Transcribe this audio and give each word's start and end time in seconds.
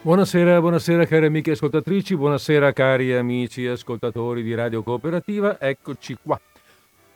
Buonasera, 0.00 0.60
buonasera 0.60 1.06
cari 1.06 1.26
amiche 1.26 1.50
ascoltatrici, 1.50 2.16
buonasera 2.16 2.72
cari 2.72 3.12
amici 3.14 3.66
ascoltatori 3.66 4.44
di 4.44 4.54
Radio 4.54 4.84
Cooperativa, 4.84 5.60
eccoci 5.60 6.16
qua. 6.22 6.40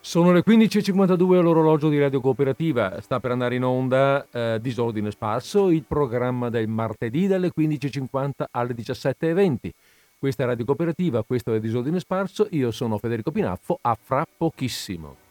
Sono 0.00 0.32
le 0.32 0.42
15.52 0.44 1.38
all'orologio 1.38 1.88
di 1.88 2.00
Radio 2.00 2.20
Cooperativa, 2.20 3.00
sta 3.00 3.20
per 3.20 3.30
andare 3.30 3.54
in 3.54 3.62
onda 3.62 4.26
eh, 4.32 4.58
Disordine 4.60 5.12
Sparso, 5.12 5.70
il 5.70 5.84
programma 5.86 6.50
del 6.50 6.66
martedì 6.66 7.29
dalle 7.29 7.52
15.50 7.56 8.30
alle 8.50 8.74
17.20. 8.74 9.70
Questa 10.18 10.42
è 10.42 10.46
Radio 10.46 10.64
Cooperativa, 10.64 11.22
questo 11.22 11.54
è 11.54 11.60
Disordine 11.60 12.00
Sparso, 12.00 12.48
io 12.50 12.72
sono 12.72 12.98
Federico 12.98 13.30
Pinaffo, 13.30 13.78
a 13.80 13.96
fra 13.98 14.26
pochissimo. 14.36 15.21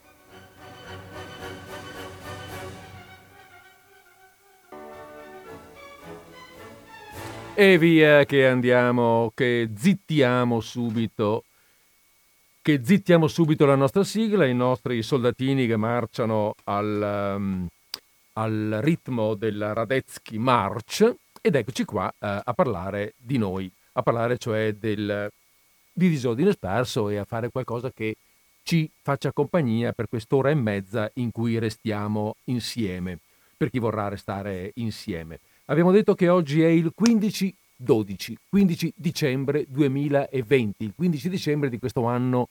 E 7.54 7.78
via 7.78 8.24
che 8.24 8.48
andiamo, 8.48 9.32
che 9.36 9.70
zittiamo 9.76 10.62
subito, 10.62 11.44
che 12.62 12.80
zittiamo 12.82 13.28
subito 13.28 13.66
la 13.66 13.76
nostra 13.76 14.06
sigla, 14.06 14.46
i 14.46 14.56
nostri 14.56 15.04
soldatini 15.04 15.68
che 15.68 15.76
marciano 15.76 16.56
al, 16.64 17.36
um, 17.38 17.68
al 18.34 18.80
ritmo 18.82 19.36
della 19.36 19.74
Radetzky 19.74 20.38
March 20.38 21.14
ed 21.42 21.56
eccoci 21.56 21.84
qua 21.84 22.06
uh, 22.08 22.40
a 22.44 22.54
parlare 22.56 23.14
di 23.18 23.38
noi, 23.38 23.70
a 23.94 24.02
parlare 24.02 24.38
cioè 24.38 24.74
del, 24.74 25.30
di 25.92 26.10
disordine 26.10 26.54
sparso 26.54 27.10
e 27.10 27.18
a 27.18 27.26
fare 27.26 27.50
qualcosa 27.50 27.92
che 27.92 28.16
ci 28.64 28.90
faccia 29.02 29.34
compagnia 29.34 29.92
per 29.92 30.08
quest'ora 30.08 30.50
e 30.50 30.56
mezza 30.56 31.12
in 31.16 31.32
cui 31.32 31.60
restiamo 31.60 32.38
insieme, 32.46 33.20
per 33.58 33.70
chi 33.70 33.78
vorrà 33.78 34.08
restare 34.08 34.72
insieme. 34.76 35.40
Abbiamo 35.72 35.92
detto 35.92 36.16
che 36.16 36.28
oggi 36.28 36.62
è 36.62 36.68
il 36.68 36.92
15 36.94 37.56
12, 37.78 38.38
15 38.50 38.94
dicembre 38.94 39.66
2020, 39.70 40.84
il 40.84 40.92
15 40.94 41.30
dicembre 41.30 41.70
di 41.70 41.80
questo 41.80 42.04
anno, 42.04 42.50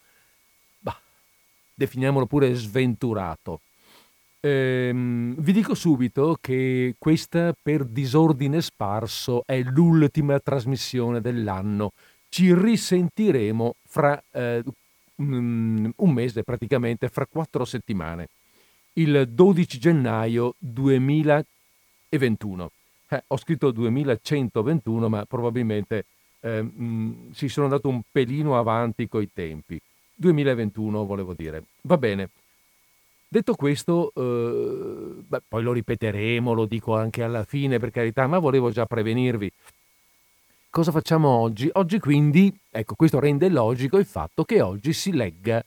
bah, 0.78 0.98
definiamolo 1.74 2.24
pure 2.24 2.54
sventurato. 2.54 3.60
Ehm, 4.40 5.34
vi 5.36 5.52
dico 5.52 5.74
subito 5.74 6.38
che 6.40 6.94
questa 6.98 7.54
per 7.62 7.84
disordine 7.84 8.62
sparso 8.62 9.42
è 9.44 9.60
l'ultima 9.64 10.40
trasmissione 10.40 11.20
dell'anno. 11.20 11.92
Ci 12.30 12.54
risentiremo 12.54 13.74
fra 13.86 14.18
eh, 14.30 14.62
un 15.16 15.92
mese, 15.96 16.42
praticamente 16.42 17.10
fra 17.10 17.26
quattro 17.26 17.66
settimane, 17.66 18.28
il 18.94 19.28
12 19.28 19.78
gennaio 19.78 20.54
2021. 20.58 22.70
Eh, 23.12 23.24
ho 23.26 23.36
scritto 23.36 23.72
2121, 23.72 25.08
ma 25.08 25.24
probabilmente 25.24 26.04
eh, 26.40 26.62
mh, 26.62 27.32
si 27.32 27.48
sono 27.48 27.66
andato 27.66 27.88
un 27.88 28.02
pelino 28.10 28.56
avanti 28.56 29.08
coi 29.08 29.28
tempi. 29.32 29.80
2021 30.14 31.04
volevo 31.04 31.34
dire. 31.34 31.64
Va 31.82 31.98
bene. 31.98 32.30
Detto 33.26 33.54
questo, 33.54 34.12
eh, 34.14 35.22
beh, 35.26 35.42
poi 35.48 35.62
lo 35.62 35.72
ripeteremo, 35.72 36.52
lo 36.52 36.66
dico 36.66 36.96
anche 36.96 37.22
alla 37.22 37.44
fine 37.44 37.78
per 37.78 37.90
carità, 37.90 38.26
ma 38.26 38.38
volevo 38.38 38.70
già 38.70 38.86
prevenirvi. 38.86 39.52
Cosa 40.68 40.92
facciamo 40.92 41.28
oggi? 41.28 41.68
Oggi 41.72 41.98
quindi, 41.98 42.56
ecco, 42.70 42.94
questo 42.94 43.18
rende 43.18 43.48
logico 43.48 43.98
il 43.98 44.04
fatto 44.04 44.44
che 44.44 44.60
oggi 44.60 44.92
si 44.92 45.12
legga 45.12 45.64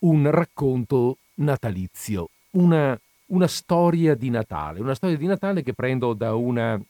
un 0.00 0.30
racconto 0.30 1.18
natalizio, 1.34 2.30
una 2.52 2.98
una 3.26 3.46
storia 3.46 4.14
di 4.14 4.30
Natale, 4.30 4.80
una 4.80 4.94
storia 4.94 5.16
di 5.16 5.26
Natale 5.26 5.62
che 5.62 5.72
prendo 5.72 6.12
da 6.14 6.34
una, 6.34 6.80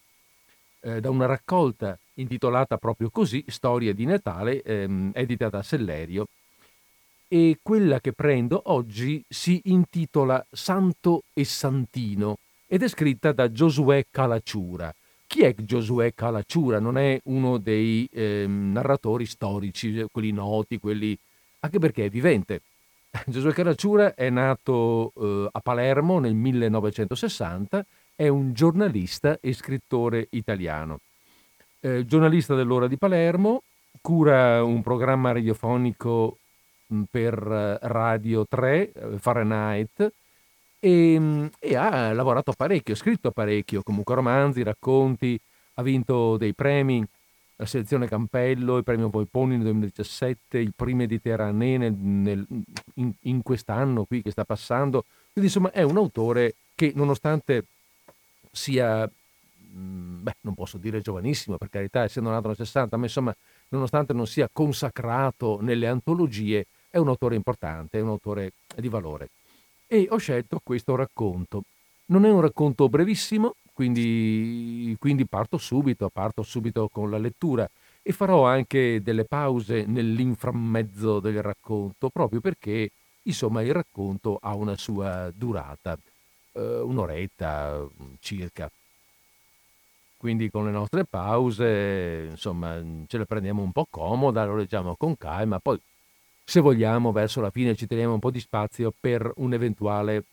eh, 0.81 1.01
da 1.01 1.11
una 1.11 1.27
raccolta 1.27 1.99
intitolata 2.15 2.77
proprio 2.79 3.11
così, 3.11 3.45
Storia 3.49 3.93
di 3.93 4.05
Natale, 4.05 4.63
ehm, 4.63 5.13
edita 5.15 5.49
da 5.49 5.63
Sellerio, 5.63 6.27
e 7.29 7.59
quella 7.61 8.01
che 8.01 8.13
prendo 8.13 8.63
oggi 8.67 9.23
si 9.29 9.61
intitola 9.65 10.45
Santo 10.51 11.25
e 11.33 11.45
Santino 11.45 12.39
ed 12.67 12.83
è 12.83 12.89
scritta 12.89 13.33
da 13.33 13.51
Giosuè 13.51 14.07
Calacciura. 14.11 14.95
Chi 15.27 15.43
è 15.43 15.55
Giosuè 15.55 16.15
Calacciura? 16.15 16.79
Non 16.79 16.97
è 16.99 17.21
uno 17.25 17.59
dei 17.59 18.09
eh, 18.13 18.47
narratori 18.47 19.27
storici, 19.27 20.07
quelli 20.11 20.31
noti, 20.31 20.79
quelli... 20.79 21.19
anche 21.61 21.79
perché 21.79 22.05
è 22.07 22.09
vivente. 22.09 22.63
Giosuè 23.27 23.53
Caracciura 23.53 24.15
è 24.15 24.29
nato 24.31 25.13
eh, 25.17 25.49
a 25.51 25.61
Palermo 25.61 26.19
nel 26.19 26.35
1960, 26.35 27.85
è 28.15 28.29
un 28.29 28.53
giornalista 28.53 29.39
e 29.41 29.53
scrittore 29.53 30.27
italiano. 30.31 31.01
Eh, 31.81 32.05
giornalista 32.05 32.55
dell'Ora 32.55 32.89
di 32.89 32.97
Palermo, 32.99 33.63
cura 34.01 34.63
un 34.63 34.83
programma 34.83 35.33
radiofonico 35.33 36.39
mh, 36.87 37.03
per 37.11 37.35
eh, 37.35 37.79
Radio 37.89 38.47
3, 38.49 38.93
eh, 38.93 39.19
Fahrenheit, 39.19 40.13
e, 40.79 41.19
mh, 41.19 41.51
e, 41.59 41.77
ha 41.77 42.13
lavorato 42.13 42.53
parecchio, 42.53 42.95
scritto 42.95 43.31
parecchio, 43.31 43.83
comunque 43.83 44.15
romanzi, 44.15 44.63
racconti, 44.63 45.39
ha 45.75 45.83
vinto 45.83 46.37
dei 46.37 46.55
premi 46.55 47.07
la 47.57 47.67
selezione 47.67 48.07
Campello, 48.07 48.77
il 48.77 48.85
premio 48.85 49.09
Volponi 49.09 49.55
nel 49.55 49.63
2017, 49.63 50.59
il 50.59 50.73
primo 50.77 50.99
Mediterranee 50.99 51.79
nel, 51.79 51.93
nel, 51.93 52.47
in, 52.95 53.13
in, 53.21 53.43
quest'anno 53.43 54.05
qui 54.05 54.23
che 54.23 54.31
sta 54.31 54.45
passando. 54.45 55.05
Quindi 55.33 55.51
insomma 55.51 55.73
è 55.73 55.83
un 55.83 55.97
autore 55.97 56.55
che 56.75 56.93
nonostante 56.95 57.65
sia, 58.53 59.09
mm, 59.09 60.23
beh 60.23 60.37
non 60.43 60.55
posso 60.55 60.77
dire 60.77 61.01
giovanissimo 61.01 61.57
per 61.57 61.71
carità 61.71 62.03
essendo 62.03 62.31
nato 62.31 62.49
nel 62.49 62.57
60, 62.57 62.97
ma 62.97 63.05
insomma 63.05 63.35
nonostante 63.69 64.13
non 64.13 64.27
sia 64.27 64.49
consacrato 64.53 65.59
nelle 65.61 65.87
antologie, 65.87 66.67
è 66.91 66.99
un 66.99 67.09
autore 67.09 67.37
importante, 67.37 67.99
è 67.99 68.03
un 68.03 68.09
autore 68.09 68.53
di 68.77 68.89
valore. 68.89 69.31
E 69.87 70.07
ho 70.11 70.19
scelto 70.19 70.61
questo 70.63 70.95
racconto. 70.95 71.63
Non 72.07 72.25
è 72.25 72.31
un 72.31 72.41
racconto 72.41 72.89
brevissimo, 72.89 73.55
quindi, 73.77 74.97
quindi 74.99 75.27
parto 75.27 75.59
subito, 75.59 76.09
parto 76.09 76.43
subito 76.43 76.89
con 76.89 77.11
la 77.11 77.19
lettura 77.19 77.69
e 78.01 78.11
farò 78.11 78.47
anche 78.47 79.03
delle 79.03 79.27
pause 79.27 79.85
nell'inframmezzo 79.85 81.21
del 81.21 81.43
racconto, 81.43 82.09
proprio 82.09 82.41
perché 82.41 82.91
insomma 83.25 83.61
il 83.61 83.75
racconto 83.75 84.39
ha 84.41 84.55
una 84.55 84.79
sua 84.79 85.31
durata, 85.35 85.95
eh, 86.53 86.79
un'oretta 86.81 87.87
circa. 88.21 88.71
Quindi 90.17 90.49
con 90.49 90.65
le 90.65 90.71
nostre 90.71 91.05
pause, 91.05 92.29
insomma, 92.31 92.83
ce 93.07 93.19
le 93.19 93.27
prendiamo 93.27 93.61
un 93.61 93.73
po' 93.73 93.87
comoda, 93.91 94.47
lo 94.47 94.57
leggiamo 94.57 94.97
con 94.97 95.19
calma, 95.19 95.59
poi 95.59 95.79
se 96.43 96.61
vogliamo 96.61 97.13
verso 97.13 97.43
la 97.43 97.51
fine 97.51 97.75
ci 97.77 97.87
teniamo 97.87 98.15
un 98.15 98.21
po' 98.21 98.31
di 98.31 98.41
spazio 98.41 98.91
per 98.99 99.31
un 99.37 99.53
eventuale 99.53 100.25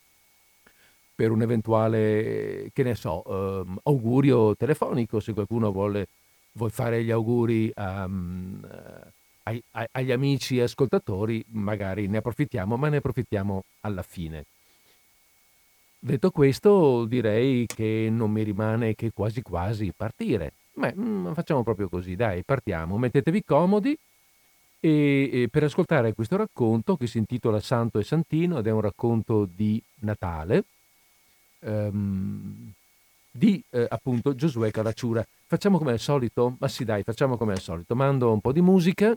per 1.15 1.31
un 1.31 1.41
eventuale, 1.41 2.69
che 2.73 2.83
ne 2.83 2.95
so, 2.95 3.23
eh, 3.25 3.79
augurio 3.83 4.55
telefonico, 4.55 5.19
se 5.19 5.33
qualcuno 5.33 5.71
vuole, 5.71 6.07
vuole 6.53 6.71
fare 6.71 7.03
gli 7.03 7.11
auguri 7.11 7.71
um, 7.75 8.59
ai, 9.43 9.61
ai, 9.71 9.85
agli 9.91 10.11
amici 10.11 10.59
ascoltatori, 10.59 11.43
magari 11.49 12.07
ne 12.07 12.17
approfittiamo, 12.17 12.75
ma 12.77 12.89
ne 12.89 12.97
approfittiamo 12.97 13.63
alla 13.81 14.03
fine. 14.03 14.45
Detto 15.99 16.31
questo, 16.31 17.05
direi 17.05 17.65
che 17.65 18.09
non 18.11 18.31
mi 18.31 18.43
rimane 18.43 18.95
che 18.95 19.11
quasi 19.13 19.41
quasi 19.41 19.93
partire. 19.95 20.53
Beh, 20.73 20.93
mm, 20.95 21.31
facciamo 21.33 21.63
proprio 21.63 21.87
così, 21.87 22.15
dai, 22.15 22.43
partiamo. 22.43 22.97
Mettetevi 22.97 23.43
comodi 23.43 23.97
e 24.79 25.47
per 25.49 25.63
ascoltare 25.63 26.13
questo 26.13 26.35
racconto 26.35 26.97
che 26.97 27.07
si 27.07 27.17
intitola 27.17 27.61
Santo 27.61 27.99
e 27.99 28.03
Santino 28.03 28.57
ed 28.57 28.67
è 28.67 28.71
un 28.71 28.81
racconto 28.81 29.45
di 29.45 29.81
Natale 29.99 30.65
ehm, 31.63 32.71
di 33.31 33.63
eh, 33.69 33.87
appunto 33.89 34.35
Giosuè 34.35 34.69
Caracciura. 34.71 35.25
Facciamo 35.47 35.77
come 35.77 35.91
al 35.91 35.99
solito? 35.99 36.55
Ma 36.59 36.67
sì 36.67 36.83
dai, 36.83 37.03
facciamo 37.03 37.37
come 37.37 37.53
al 37.53 37.61
solito. 37.61 37.95
Mando 37.95 38.31
un 38.31 38.41
po' 38.41 38.51
di 38.51 38.61
musica 38.61 39.15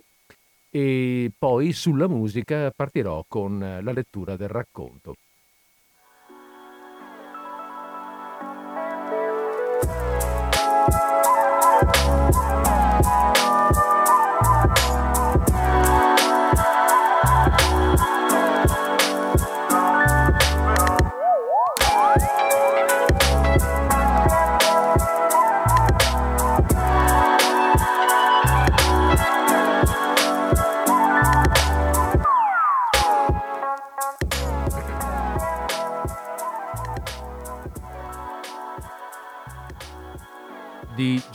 e 0.70 1.30
poi 1.38 1.72
sulla 1.72 2.08
musica 2.08 2.70
partirò 2.70 3.24
con 3.28 3.58
la 3.58 3.92
lettura 3.92 4.36
del 4.36 4.48
racconto. 4.48 5.14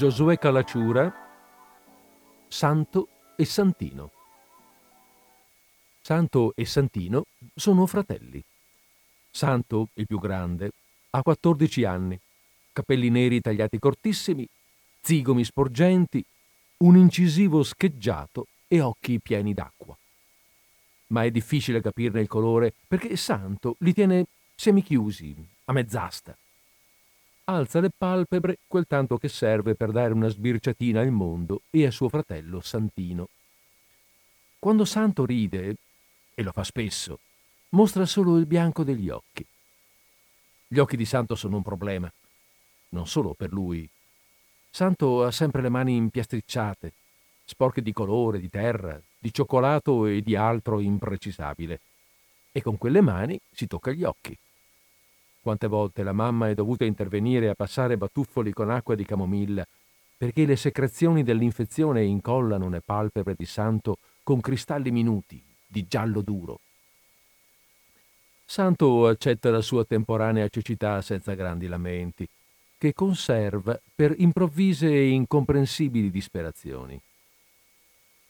Giosuè 0.01 0.39
Calacciura, 0.39 1.13
Santo 2.47 3.07
e 3.37 3.45
Santino. 3.45 4.09
Santo 6.01 6.53
e 6.55 6.65
Santino 6.65 7.25
sono 7.53 7.85
fratelli. 7.85 8.43
Santo, 9.29 9.89
il 9.93 10.07
più 10.07 10.19
grande, 10.19 10.71
ha 11.11 11.21
14 11.21 11.83
anni, 11.83 12.19
capelli 12.73 13.11
neri 13.11 13.41
tagliati 13.41 13.77
cortissimi, 13.77 14.47
zigomi 15.01 15.43
sporgenti, 15.43 16.25
un 16.77 16.95
incisivo 16.95 17.61
scheggiato 17.61 18.47
e 18.67 18.81
occhi 18.81 19.19
pieni 19.19 19.53
d'acqua. 19.53 19.95
Ma 21.09 21.25
è 21.25 21.29
difficile 21.29 21.79
capirne 21.79 22.21
il 22.21 22.27
colore 22.27 22.73
perché 22.87 23.15
Santo 23.15 23.75
li 23.81 23.93
tiene 23.93 24.25
semichiusi, 24.55 25.35
a 25.65 25.73
mezz'asta. 25.73 26.35
Alza 27.51 27.81
le 27.81 27.89
palpebre 27.89 28.59
quel 28.65 28.87
tanto 28.87 29.17
che 29.17 29.27
serve 29.27 29.75
per 29.75 29.91
dare 29.91 30.13
una 30.13 30.29
sbirciatina 30.29 31.01
al 31.01 31.11
mondo 31.11 31.63
e 31.69 31.85
a 31.85 31.91
suo 31.91 32.07
fratello 32.07 32.61
Santino. 32.61 33.27
Quando 34.57 34.85
Santo 34.85 35.25
ride, 35.25 35.75
e 36.33 36.43
lo 36.43 36.53
fa 36.53 36.63
spesso, 36.63 37.19
mostra 37.71 38.05
solo 38.05 38.37
il 38.37 38.45
bianco 38.45 38.85
degli 38.85 39.09
occhi. 39.09 39.45
Gli 40.65 40.77
occhi 40.77 40.95
di 40.95 41.03
Santo 41.03 41.35
sono 41.35 41.57
un 41.57 41.61
problema, 41.61 42.09
non 42.89 43.05
solo 43.05 43.33
per 43.33 43.51
lui. 43.51 43.87
Santo 44.69 45.25
ha 45.25 45.31
sempre 45.31 45.61
le 45.61 45.69
mani 45.69 45.97
impiastricciate, 45.97 46.93
sporche 47.43 47.81
di 47.81 47.91
colore, 47.91 48.39
di 48.39 48.49
terra, 48.49 48.97
di 49.19 49.33
cioccolato 49.33 50.05
e 50.05 50.21
di 50.21 50.37
altro 50.37 50.79
imprecisabile. 50.79 51.81
E 52.53 52.61
con 52.61 52.77
quelle 52.77 53.01
mani 53.01 53.37
si 53.51 53.67
tocca 53.67 53.91
gli 53.91 54.05
occhi. 54.05 54.37
Quante 55.41 55.67
volte 55.67 56.03
la 56.03 56.13
mamma 56.13 56.49
è 56.49 56.53
dovuta 56.53 56.85
intervenire 56.85 57.49
a 57.49 57.55
passare 57.55 57.97
batuffoli 57.97 58.53
con 58.53 58.69
acqua 58.69 58.93
di 58.93 59.03
camomilla 59.03 59.65
perché 60.21 60.45
le 60.45 60.55
secrezioni 60.55 61.23
dell'infezione 61.23 62.03
incollano 62.03 62.69
le 62.69 62.81
palpebre 62.81 63.33
di 63.35 63.47
Santo 63.47 63.97
con 64.21 64.39
cristalli 64.39 64.91
minuti, 64.91 65.41
di 65.65 65.87
giallo 65.87 66.21
duro. 66.21 66.59
Santo 68.45 69.07
accetta 69.07 69.49
la 69.49 69.61
sua 69.61 69.83
temporanea 69.83 70.47
cecità 70.47 71.01
senza 71.01 71.33
grandi 71.33 71.65
lamenti, 71.65 72.29
che 72.77 72.93
conserva 72.93 73.79
per 73.95 74.13
improvvise 74.15 74.87
e 74.87 75.09
incomprensibili 75.09 76.11
disperazioni. 76.11 77.01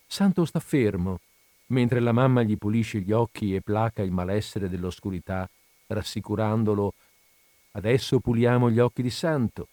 Santo 0.07 0.45
sta 0.45 0.61
fermo, 0.61 1.19
mentre 1.67 1.99
la 1.99 2.13
mamma 2.13 2.43
gli 2.43 2.57
pulisce 2.57 2.99
gli 2.99 3.11
occhi 3.11 3.53
e 3.53 3.61
placa 3.61 4.01
il 4.01 4.11
malessere 4.11 4.69
dell'oscurità, 4.69 5.49
rassicurandolo 5.93 6.93
Adesso 7.73 8.19
puliamo 8.19 8.69
gli 8.69 8.79
occhi 8.79 9.01
di 9.01 9.09
Santo, 9.09 9.69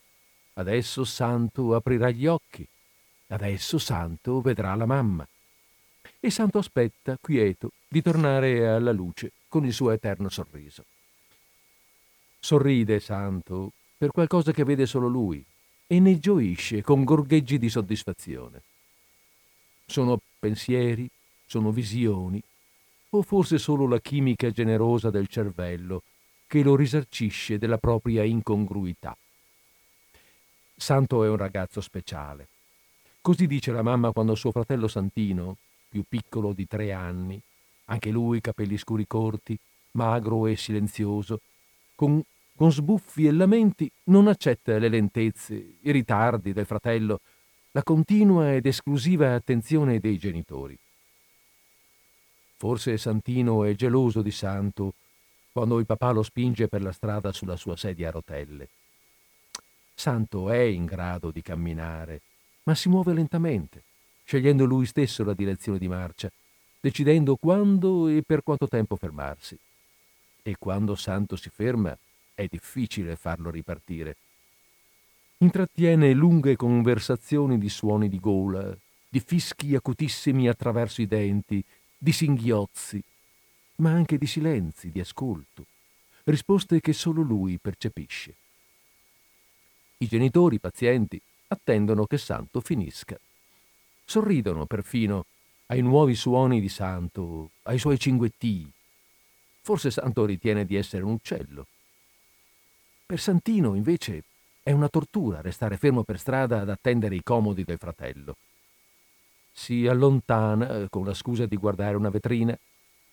adesso 0.55 1.05
Santo 1.05 1.75
aprirà 1.75 2.11
gli 2.11 2.26
occhi, 2.26 2.67
adesso 3.29 3.79
Santo 3.79 4.41
vedrà 4.41 4.75
la 4.76 4.87
mamma 4.87 5.26
e 6.20 6.31
Santo 6.31 6.59
aspetta, 6.59 7.19
quieto, 7.20 7.73
di 7.88 8.00
tornare 8.00 8.69
alla 8.69 8.93
luce 8.93 9.32
con 9.49 9.65
il 9.65 9.73
suo 9.73 9.91
eterno 9.91 10.29
sorriso. 10.29 10.85
Sorride 12.38 13.00
Santo 13.00 13.73
per 13.97 14.11
qualcosa 14.11 14.53
che 14.53 14.62
vede 14.62 14.87
solo 14.87 15.09
lui 15.09 15.44
e 15.88 15.99
ne 15.99 16.21
gioisce 16.21 16.82
con 16.82 17.03
gorgheggi 17.03 17.59
di 17.59 17.69
soddisfazione. 17.69 18.62
Sono 19.87 20.21
pensieri, 20.38 21.09
sono 21.47 21.73
visioni, 21.73 22.41
o 23.10 23.22
forse 23.22 23.58
solo 23.58 23.87
la 23.87 24.00
chimica 24.00 24.50
generosa 24.50 25.10
del 25.10 25.28
cervello 25.28 26.02
che 26.46 26.62
lo 26.62 26.76
risarcisce 26.76 27.58
della 27.58 27.78
propria 27.78 28.22
incongruità. 28.22 29.16
Santo 30.75 31.25
è 31.25 31.28
un 31.28 31.37
ragazzo 31.37 31.81
speciale. 31.81 32.49
Così 33.20 33.46
dice 33.46 33.72
la 33.72 33.82
mamma 33.82 34.12
quando 34.12 34.34
suo 34.34 34.52
fratello 34.52 34.88
Santino, 34.88 35.56
più 35.88 36.05
piccolo 36.08 36.52
di 36.52 36.66
tre 36.66 36.93
anni, 36.93 37.40
anche 37.87 38.10
lui 38.10 38.40
capelli 38.40 38.78
scuri 38.78 39.06
corti, 39.06 39.58
magro 39.93 40.46
e 40.46 40.56
silenzioso, 40.56 41.40
con, 41.94 42.22
con 42.56 42.70
sbuffi 42.70 43.26
e 43.26 43.32
lamenti 43.32 43.90
non 44.04 44.28
accetta 44.28 44.78
le 44.78 44.88
lentezze, 44.88 45.54
i 45.81 45.90
ritardi 45.90 46.52
del 46.52 46.66
fratello, 46.66 47.20
la 47.72 47.82
continua 47.82 48.54
ed 48.54 48.66
esclusiva 48.66 49.34
attenzione 49.34 49.99
dei 49.99 50.16
genitori. 50.16 50.78
Forse 52.58 52.99
Santino 52.99 53.64
è 53.64 53.75
geloso 53.75 54.20
di 54.20 54.32
Santo 54.32 54.94
quando 55.52 55.78
il 55.78 55.87
papà 55.87 56.10
lo 56.10 56.22
spinge 56.22 56.69
per 56.69 56.82
la 56.82 56.93
strada 56.93 57.32
sulla 57.32 57.56
sua 57.56 57.76
sedia 57.76 58.08
a 58.08 58.10
rotelle. 58.12 58.69
Santo 59.94 60.50
è 60.50 60.58
in 60.58 60.84
grado 60.84 61.31
di 61.31 61.40
camminare, 61.40 62.20
ma 62.64 62.75
si 62.75 62.88
muove 62.88 63.14
lentamente 63.14 63.82
scegliendo 64.28 64.66
lui 64.66 64.84
stesso 64.84 65.25
la 65.25 65.32
direzione 65.32 65.78
di 65.78 65.88
marcia, 65.88 66.31
decidendo 66.81 67.37
quando 67.37 68.08
e 68.08 68.22
per 68.22 68.43
quanto 68.43 68.69
tempo 68.69 68.94
fermarsi. 68.96 69.58
E 70.43 70.56
quando 70.58 70.96
Santo 70.96 71.34
si 71.34 71.49
ferma 71.49 71.96
è 72.34 72.46
difficile 72.46 73.16
farlo 73.16 73.50
ripartire. 73.50 74.16
Intrattiene 75.38 76.12
lunghe 76.12 76.56
conversazioni 76.56 77.56
di 77.56 77.70
suoni 77.70 78.11
di 78.11 78.20
gola, 78.20 78.76
di 79.08 79.20
fischi 79.20 79.75
acutissimi 79.75 80.46
attraverso 80.46 81.00
i 81.00 81.06
denti, 81.06 81.64
di 81.99 82.12
singhiozzi, 82.12 83.03
ma 83.77 83.91
anche 83.91 84.17
di 84.19 84.27
silenzi, 84.27 84.91
di 84.91 85.00
ascolto, 85.00 85.67
risposte 86.25 86.81
che 86.81 86.93
solo 86.93 87.23
lui 87.23 87.59
percepisce. 87.59 88.35
I 89.99 90.06
genitori 90.06 90.61
pazienti 90.61 91.21
attendono 91.49 92.06
che 92.06 92.19
Santo 92.19 92.61
finisca 92.61 93.19
sorridono 94.05 94.65
perfino 94.67 95.27
ai 95.67 95.83
nuovi 95.83 96.15
suoni 96.15 96.61
di 96.61 96.69
Santo, 96.69 97.50
ai 97.65 97.79
suoi 97.79 97.99
cinguettii. 97.99 98.71
Forse 99.61 99.91
Santo 99.91 100.25
ritiene 100.25 100.65
di 100.65 100.77
essere 100.77 101.03
un 101.03 101.12
uccello. 101.12 101.67
Per 103.05 103.21
Santino, 103.21 103.75
invece, 103.75 104.23
è 104.62 104.71
una 104.71 104.89
tortura 104.89 105.41
restare 105.41 105.77
fermo 105.77 106.05
per 106.05 106.19
strada 106.19 106.61
ad 106.61 106.71
attendere 106.71 107.17
i 107.17 107.23
comodi 107.23 107.65
del 107.65 107.79
fratello. 107.79 108.37
Si 109.58 109.88
allontana 109.88 110.82
eh, 110.82 110.88
con 110.88 111.05
la 111.05 111.12
scusa 111.12 111.44
di 111.44 111.56
guardare 111.56 111.96
una 111.96 112.10
vetrina, 112.10 112.56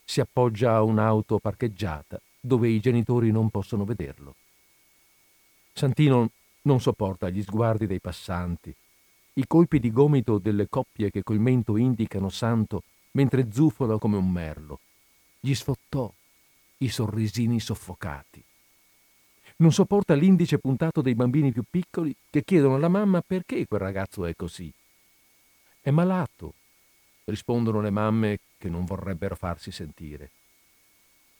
si 0.04 0.22
appoggia 0.22 0.76
a 0.76 0.84
un'auto 0.84 1.40
parcheggiata 1.40 2.22
dove 2.40 2.70
i 2.70 2.80
genitori 2.80 3.32
non 3.32 3.50
possono 3.50 3.84
vederlo. 3.84 4.36
Santino 5.74 6.30
non 6.62 6.80
sopporta 6.80 7.30
gli 7.30 7.42
sguardi 7.42 7.88
dei 7.88 8.00
passanti, 8.00 8.74
i 9.34 9.48
colpi 9.48 9.80
di 9.80 9.92
gomito 9.92 10.38
delle 10.38 10.70
coppie 10.70 11.10
che 11.10 11.24
col 11.24 11.40
mento 11.40 11.78
indicano 11.78 12.30
santo 12.30 12.84
mentre 13.14 13.52
zufola 13.52 13.98
come 13.98 14.18
un 14.18 14.30
merlo. 14.30 14.80
Gli 15.40 15.56
sfottò 15.56 16.14
i 16.78 16.90
sorrisini 16.90 17.60
soffocati. 17.60 18.44
Non 19.58 19.74
sopporta 19.74 20.14
l'indice 20.14 20.60
puntato 20.60 21.02
dei 21.02 21.16
bambini 21.16 21.52
più 21.52 21.64
piccoli 21.68 22.16
che 22.30 22.44
chiedono 22.44 22.76
alla 22.76 22.88
mamma 22.88 23.24
perché 23.26 23.66
quel 23.66 23.82
ragazzo 23.82 24.26
è 24.26 24.36
così. 24.36 24.72
È 25.86 25.92
malato, 25.92 26.56
rispondono 27.26 27.80
le 27.80 27.92
mamme 27.92 28.40
che 28.58 28.70
non 28.70 28.86
vorrebbero 28.86 29.36
farsi 29.36 29.70
sentire. 29.70 30.32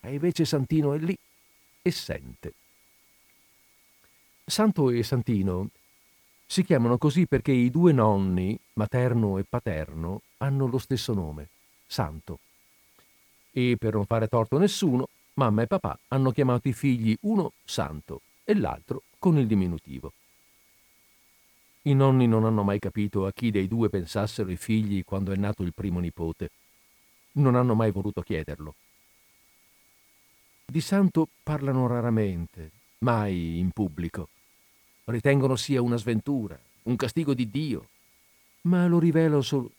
E 0.02 0.14
invece 0.14 0.46
Santino 0.46 0.94
è 0.94 1.00
lì 1.00 1.18
e 1.82 1.90
sente. 1.90 2.54
Santo 4.46 4.92
e 4.92 5.02
Santino 5.02 5.70
si 6.46 6.64
chiamano 6.64 7.00
così 7.00 7.26
perché 7.26 7.54
i 7.54 7.72
due 7.72 7.92
nonni, 7.92 8.56
materno 8.74 9.40
e 9.40 9.46
paterno, 9.50 10.22
hanno 10.38 10.68
lo 10.68 10.78
stesso 10.78 11.16
nome, 11.16 11.48
Santo. 11.88 12.38
E 13.50 13.78
per 13.80 13.96
non 13.96 14.06
fare 14.06 14.28
torto 14.28 14.58
a 14.58 14.60
nessuno, 14.60 15.10
mamma 15.34 15.64
e 15.64 15.68
papà 15.68 15.98
hanno 16.10 16.30
chiamato 16.30 16.68
i 16.68 16.74
figli 16.74 17.18
uno 17.22 17.54
Santo 17.64 18.22
e 18.44 18.54
l'altro 18.54 19.02
con 19.18 19.40
il 19.40 19.48
diminutivo. 19.48 20.14
I 21.88 21.94
nonni 21.94 22.28
non 22.28 22.46
hanno 22.46 22.64
mai 22.64 22.80
capito 22.80 23.26
a 23.26 23.32
chi 23.32 23.52
dei 23.52 23.68
due 23.68 23.90
pensassero 23.90 24.50
i 24.50 24.58
figli 24.58 25.04
quando 25.04 25.32
è 25.32 25.36
nato 25.36 25.62
il 25.62 25.74
primo 25.74 26.00
nipote. 26.00 26.50
Non 27.34 27.56
hanno 27.56 27.76
mai 27.76 27.92
voluto 27.92 28.22
chiederlo. 28.22 28.74
Di 30.66 30.82
santo 30.82 31.28
parlano 31.44 31.86
raramente, 31.86 32.72
mai 33.00 33.60
in 33.60 33.70
pubblico 33.70 34.30
ritengono 35.06 35.56
sia 35.56 35.82
una 35.82 35.98
sventura, 35.98 36.60
un 36.84 36.96
castigo 36.96 37.34
di 37.34 37.50
Dio, 37.50 37.90
ma 38.62 38.88
lo, 38.88 39.00
solo, 39.42 39.72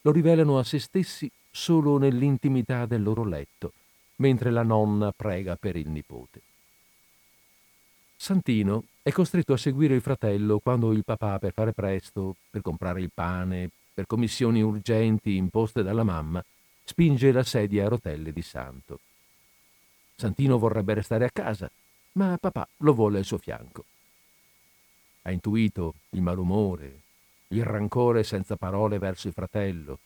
lo 0.00 0.12
rivelano 0.12 0.58
a 0.58 0.64
se 0.64 0.78
stessi 0.78 1.30
solo 1.50 1.98
nell'intimità 1.98 2.86
del 2.86 3.02
loro 3.02 3.24
letto, 3.24 3.72
mentre 4.16 4.50
la 4.50 4.62
nonna 4.62 5.12
prega 5.12 5.56
per 5.56 5.76
il 5.76 5.88
nipote. 5.90 6.40
Santino 8.16 8.84
è 9.06 9.12
costretto 9.12 9.52
a 9.52 9.56
seguire 9.56 9.94
il 9.94 10.00
fratello 10.00 10.58
quando 10.58 10.90
il 10.90 11.04
papà, 11.04 11.38
per 11.38 11.52
fare 11.52 11.72
presto, 11.72 12.34
per 12.50 12.60
comprare 12.60 13.00
il 13.00 13.12
pane, 13.14 13.70
per 13.94 14.04
commissioni 14.04 14.62
urgenti 14.62 15.36
imposte 15.36 15.84
dalla 15.84 16.02
mamma, 16.02 16.44
spinge 16.82 17.30
la 17.30 17.44
sedia 17.44 17.86
a 17.86 17.88
rotelle 17.88 18.32
di 18.32 18.42
Santo. 18.42 18.98
Santino 20.16 20.58
vorrebbe 20.58 20.94
restare 20.94 21.24
a 21.24 21.30
casa, 21.30 21.70
ma 22.14 22.36
papà 22.36 22.66
lo 22.78 22.94
vuole 22.94 23.18
al 23.18 23.24
suo 23.24 23.38
fianco. 23.38 23.84
Ha 25.22 25.30
intuito 25.30 25.94
il 26.10 26.22
malumore, 26.22 27.02
il 27.50 27.62
rancore 27.62 28.24
senza 28.24 28.56
parole 28.56 28.98
verso 28.98 29.28
il 29.28 29.34
fratello, 29.34 30.00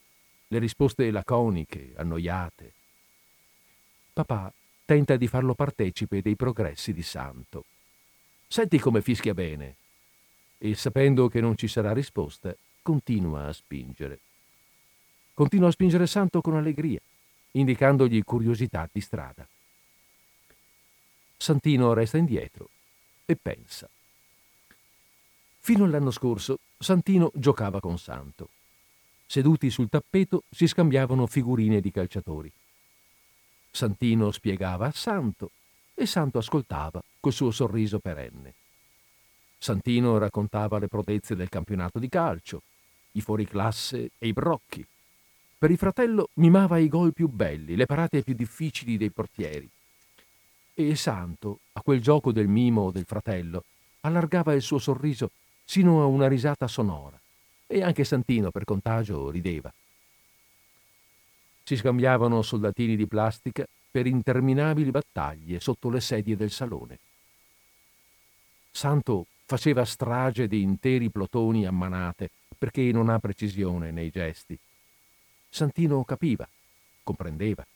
le 0.49 0.59
risposte 0.59 1.11
laconiche, 1.11 1.95
annoiate. 1.97 2.73
Papà 4.13 4.53
tenta 4.85 5.17
di 5.17 5.27
farlo 5.27 5.55
partecipe 5.55 6.21
dei 6.21 6.37
progressi 6.37 6.93
di 6.93 7.03
Santo. 7.03 7.65
Senti 8.53 8.81
come 8.81 9.01
fischia 9.01 9.33
bene. 9.33 9.77
E 10.59 10.75
sapendo 10.75 11.29
che 11.29 11.41
non 11.41 11.57
ci 11.57 11.69
sarà 11.69 11.93
risposta, 11.93 12.53
continua 12.83 13.47
a 13.47 13.53
spingere. 13.53 14.19
Continua 15.33 15.69
a 15.69 15.71
spingere 15.71 16.09
Santo 16.09 16.41
con 16.41 16.57
allegria, 16.57 17.01
indicandogli 17.53 18.25
curiosità 18.25 18.89
di 18.91 19.01
strada. 19.01 19.47
Santino 21.37 21.93
resta 21.93 22.19
indietro 22.19 22.71
e 23.25 23.37
pensa. 23.37 23.89
Fino 25.61 25.85
all'anno 25.85 26.11
scorso 26.11 26.59
Santino 26.77 27.31
giocava 27.33 27.79
con 27.79 28.01
Santo. 28.01 28.49
Seduti 29.27 29.71
sul 29.71 29.89
tappeto 29.89 30.43
si 30.51 30.67
scambiavano 30.67 31.29
figurine 31.29 31.81
di 31.81 31.93
calciatori. 31.93 32.51
Santino 33.71 34.33
spiegava 34.33 34.89
a 34.89 34.93
Santo 34.93 35.53
e 36.01 36.07
Santo 36.07 36.39
ascoltava 36.39 37.03
col 37.21 37.31
suo 37.31 37.51
sorriso 37.51 37.99
perenne. 37.99 38.55
Santino 39.59 40.17
raccontava 40.17 40.79
le 40.79 40.89
prodezze 40.89 41.37
del 41.37 41.51
campionato 41.51 41.99
di 41.99 42.09
calcio, 42.09 42.63
i 43.13 43.21
fuoriclasse 43.21 44.13
e 44.17 44.27
i 44.27 44.33
brocchi. 44.33 44.83
Per 45.59 45.71
il 45.71 45.77
fratello 45.77 46.31
mimava 46.35 46.79
i 46.79 46.89
gol 46.89 47.13
più 47.13 47.29
belli, 47.29 47.77
le 47.77 47.85
parate 47.85 48.23
più 48.23 48.33
difficili 48.33 48.97
dei 48.97 49.11
portieri. 49.11 49.69
E 50.73 50.97
Santo, 50.97 51.59
a 51.75 51.83
quel 51.83 52.01
gioco 52.01 52.33
del 52.33 52.49
mimo 52.49 52.91
del 52.91 53.05
fratello, 53.05 53.65
allargava 54.01 54.55
il 54.55 54.63
suo 54.63 54.79
sorriso 54.79 55.33
sino 55.67 56.01
a 56.01 56.07
una 56.07 56.29
risata 56.29 56.67
sonora. 56.67 57.21
E 57.67 57.83
anche 57.83 58.05
Santino, 58.05 58.51
per 58.51 58.65
contagio, 58.65 59.29
rideva. 59.29 59.71
Si 61.63 61.77
scambiavano 61.77 62.41
soldatini 62.41 62.97
di 62.97 63.07
plastica 63.07 63.67
per 63.91 64.07
interminabili 64.07 64.91
battaglie 64.91 65.61
sotto 65.61 65.89
le 65.89 66.01
sedie 66.01 66.37
del 66.37 66.51
salone. 66.51 66.99
Santo 68.71 69.27
faceva 69.45 69.85
strage 69.85 70.47
di 70.47 70.63
interi 70.63 71.11
plotoni 71.11 71.67
a 71.67 71.73
manate 71.73 72.31
perché 72.57 72.93
non 72.93 73.09
ha 73.09 73.19
precisione 73.19 73.91
nei 73.91 74.11
gesti. 74.11 74.57
Santino 75.49 76.05
capiva, 76.05 76.49
comprendeva. 77.03 77.67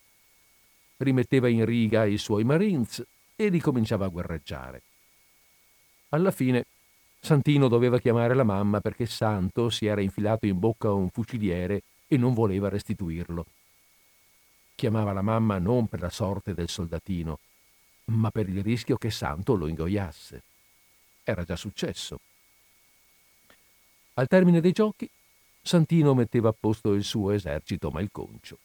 Rimetteva 0.98 1.48
in 1.48 1.64
riga 1.64 2.04
i 2.04 2.18
suoi 2.18 2.44
Marines 2.44 3.04
e 3.34 3.48
ricominciava 3.48 4.04
a 4.04 4.08
guerreggiare. 4.08 4.82
Alla 6.10 6.30
fine 6.30 6.64
Santino 7.18 7.68
doveva 7.68 7.98
chiamare 7.98 8.34
la 8.34 8.44
mamma 8.44 8.80
perché 8.80 9.06
Santo 9.06 9.70
si 9.70 9.86
era 9.86 10.02
infilato 10.02 10.46
in 10.46 10.58
bocca 10.58 10.92
un 10.92 11.08
fuciliere 11.08 11.82
e 12.06 12.16
non 12.18 12.34
voleva 12.34 12.68
restituirlo. 12.68 13.46
Chiamava 14.74 15.12
la 15.12 15.22
mamma 15.22 15.58
non 15.58 15.86
per 15.86 16.00
la 16.00 16.10
sorte 16.10 16.54
del 16.54 16.68
soldatino, 16.68 17.38
ma 18.06 18.30
per 18.30 18.48
il 18.48 18.62
rischio 18.62 18.96
che 18.96 19.10
Santo 19.10 19.54
lo 19.54 19.66
ingoiasse. 19.66 20.42
Era 21.22 21.44
già 21.44 21.56
successo. 21.56 22.20
Al 24.14 24.28
termine 24.28 24.60
dei 24.60 24.72
giochi, 24.72 25.08
Santino 25.62 26.14
metteva 26.14 26.50
a 26.50 26.54
posto 26.58 26.92
il 26.92 27.04
suo 27.04 27.30
esercito 27.30 27.90
malconcio. 27.90 28.58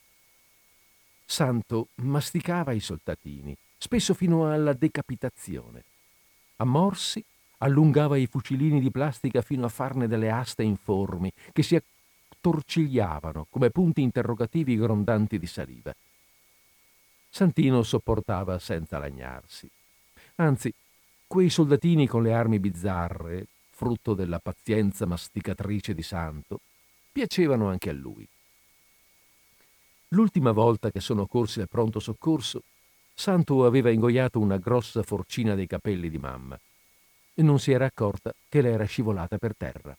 Santo 1.25 1.89
masticava 1.95 2.71
i 2.73 2.79
soldatini, 2.79 3.55
spesso 3.77 4.13
fino 4.13 4.51
alla 4.51 4.73
decapitazione. 4.73 5.83
A 6.57 6.65
morsi 6.65 7.23
allungava 7.59 8.17
i 8.17 8.27
fucilini 8.27 8.79
di 8.79 8.91
plastica 8.91 9.41
fino 9.41 9.65
a 9.65 9.69
farne 9.69 10.07
delle 10.07 10.29
aste 10.29 10.63
informi 10.63 11.31
che 11.53 11.63
si 11.63 11.75
attorcigliavano 12.39 13.47
come 13.49 13.69
punti 13.69 14.01
interrogativi 14.01 14.77
grondanti 14.77 15.37
di 15.37 15.45
saliva. 15.45 15.93
Santino 17.29 17.83
sopportava 17.83 18.57
senza 18.59 18.97
lagnarsi. 18.97 19.69
Anzi, 20.35 20.73
quei 21.27 21.49
soldatini 21.49 22.07
con 22.07 22.23
le 22.23 22.33
armi 22.33 22.59
bizzarre, 22.59 23.45
frutto 23.69 24.13
della 24.13 24.39
pazienza 24.39 25.05
masticatrice 25.05 25.93
di 25.93 26.01
Santo, 26.01 26.61
piacevano 27.11 27.67
anche 27.67 27.89
a 27.89 27.93
lui. 27.93 28.27
L'ultima 30.09 30.51
volta 30.51 30.89
che 30.89 31.01
sono 31.01 31.27
corsi 31.27 31.59
al 31.59 31.67
pronto 31.67 31.99
soccorso, 31.99 32.63
Santo 33.13 33.65
aveva 33.65 33.89
ingoiato 33.89 34.39
una 34.39 34.57
grossa 34.57 35.03
forcina 35.03 35.53
dei 35.53 35.67
capelli 35.67 36.09
di 36.09 36.17
mamma 36.17 36.57
e 37.33 37.43
non 37.43 37.59
si 37.59 37.71
era 37.71 37.85
accorta 37.85 38.33
che 38.47 38.61
le 38.61 38.71
era 38.71 38.85
scivolata 38.85 39.37
per 39.37 39.55
terra. 39.55 39.95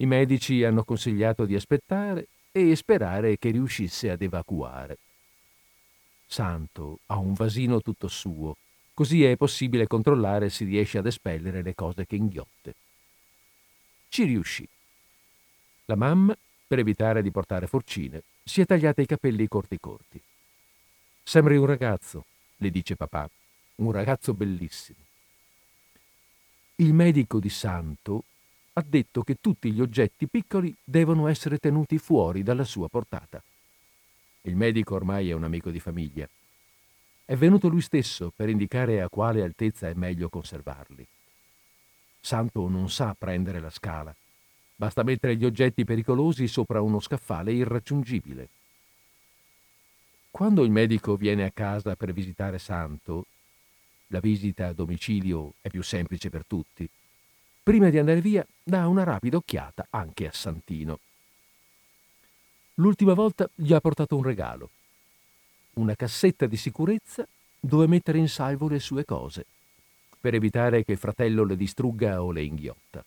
I 0.00 0.06
medici 0.06 0.64
hanno 0.64 0.82
consigliato 0.82 1.44
di 1.44 1.54
aspettare 1.54 2.28
e 2.52 2.74
sperare 2.74 3.36
che 3.36 3.50
riuscisse 3.50 4.10
ad 4.10 4.22
evacuare. 4.22 4.96
Santo 6.26 7.00
ha 7.06 7.18
un 7.18 7.34
vasino 7.34 7.82
tutto 7.82 8.08
suo, 8.08 8.56
così 8.94 9.24
è 9.24 9.36
possibile 9.36 9.86
controllare 9.86 10.48
se 10.48 10.64
riesce 10.64 10.96
ad 10.96 11.06
espellere 11.06 11.62
le 11.62 11.74
cose 11.74 12.06
che 12.06 12.16
inghiotte. 12.16 12.74
Ci 14.08 14.24
riuscì. 14.24 14.66
La 15.84 15.96
mamma, 15.96 16.34
per 16.66 16.78
evitare 16.78 17.20
di 17.20 17.30
portare 17.30 17.66
forcine, 17.66 18.22
si 18.42 18.62
è 18.62 18.64
tagliata 18.64 19.02
i 19.02 19.06
capelli 19.06 19.48
corti 19.48 19.78
corti. 19.78 20.20
Sembri 21.22 21.58
un 21.58 21.66
ragazzo, 21.66 22.24
le 22.56 22.70
dice 22.70 22.96
papà, 22.96 23.28
un 23.76 23.92
ragazzo 23.92 24.32
bellissimo. 24.32 24.98
Il 26.76 26.94
medico 26.94 27.38
di 27.38 27.50
Santo 27.50 28.24
ha 28.72 28.84
detto 28.86 29.22
che 29.22 29.36
tutti 29.40 29.72
gli 29.72 29.80
oggetti 29.80 30.28
piccoli 30.28 30.74
devono 30.84 31.26
essere 31.26 31.58
tenuti 31.58 31.98
fuori 31.98 32.42
dalla 32.42 32.64
sua 32.64 32.88
portata. 32.88 33.42
Il 34.42 34.56
medico 34.56 34.94
ormai 34.94 35.28
è 35.28 35.32
un 35.32 35.44
amico 35.44 35.70
di 35.70 35.80
famiglia. 35.80 36.28
È 37.24 37.36
venuto 37.36 37.68
lui 37.68 37.80
stesso 37.80 38.32
per 38.34 38.48
indicare 38.48 39.02
a 39.02 39.08
quale 39.08 39.42
altezza 39.42 39.88
è 39.88 39.94
meglio 39.94 40.28
conservarli. 40.28 41.06
Santo 42.20 42.68
non 42.68 42.90
sa 42.90 43.14
prendere 43.18 43.60
la 43.60 43.70
scala. 43.70 44.14
Basta 44.76 45.02
mettere 45.02 45.36
gli 45.36 45.44
oggetti 45.44 45.84
pericolosi 45.84 46.48
sopra 46.48 46.80
uno 46.80 47.00
scaffale 47.00 47.52
irraggiungibile. 47.52 48.48
Quando 50.30 50.62
il 50.64 50.70
medico 50.70 51.16
viene 51.16 51.44
a 51.44 51.50
casa 51.50 51.96
per 51.96 52.12
visitare 52.12 52.58
Santo 52.58 53.26
la 54.08 54.20
visita 54.20 54.68
a 54.68 54.72
domicilio 54.72 55.54
è 55.60 55.68
più 55.68 55.82
semplice 55.82 56.30
per 56.30 56.44
tutti. 56.46 56.88
Prima 57.62 57.90
di 57.90 57.98
andare 57.98 58.20
via, 58.20 58.46
dà 58.62 58.88
una 58.88 59.04
rapida 59.04 59.36
occhiata 59.36 59.86
anche 59.90 60.26
a 60.26 60.32
Santino. 60.32 60.98
L'ultima 62.74 63.12
volta 63.12 63.48
gli 63.54 63.74
ha 63.74 63.80
portato 63.80 64.16
un 64.16 64.22
regalo. 64.22 64.70
Una 65.74 65.94
cassetta 65.94 66.46
di 66.46 66.56
sicurezza 66.56 67.26
dove 67.60 67.86
mettere 67.86 68.16
in 68.16 68.28
salvo 68.28 68.66
le 68.68 68.78
sue 68.78 69.04
cose, 69.04 69.44
per 70.18 70.34
evitare 70.34 70.84
che 70.84 70.92
il 70.92 70.98
fratello 70.98 71.44
le 71.44 71.56
distrugga 71.56 72.22
o 72.22 72.30
le 72.30 72.42
inghiotta. 72.42 73.04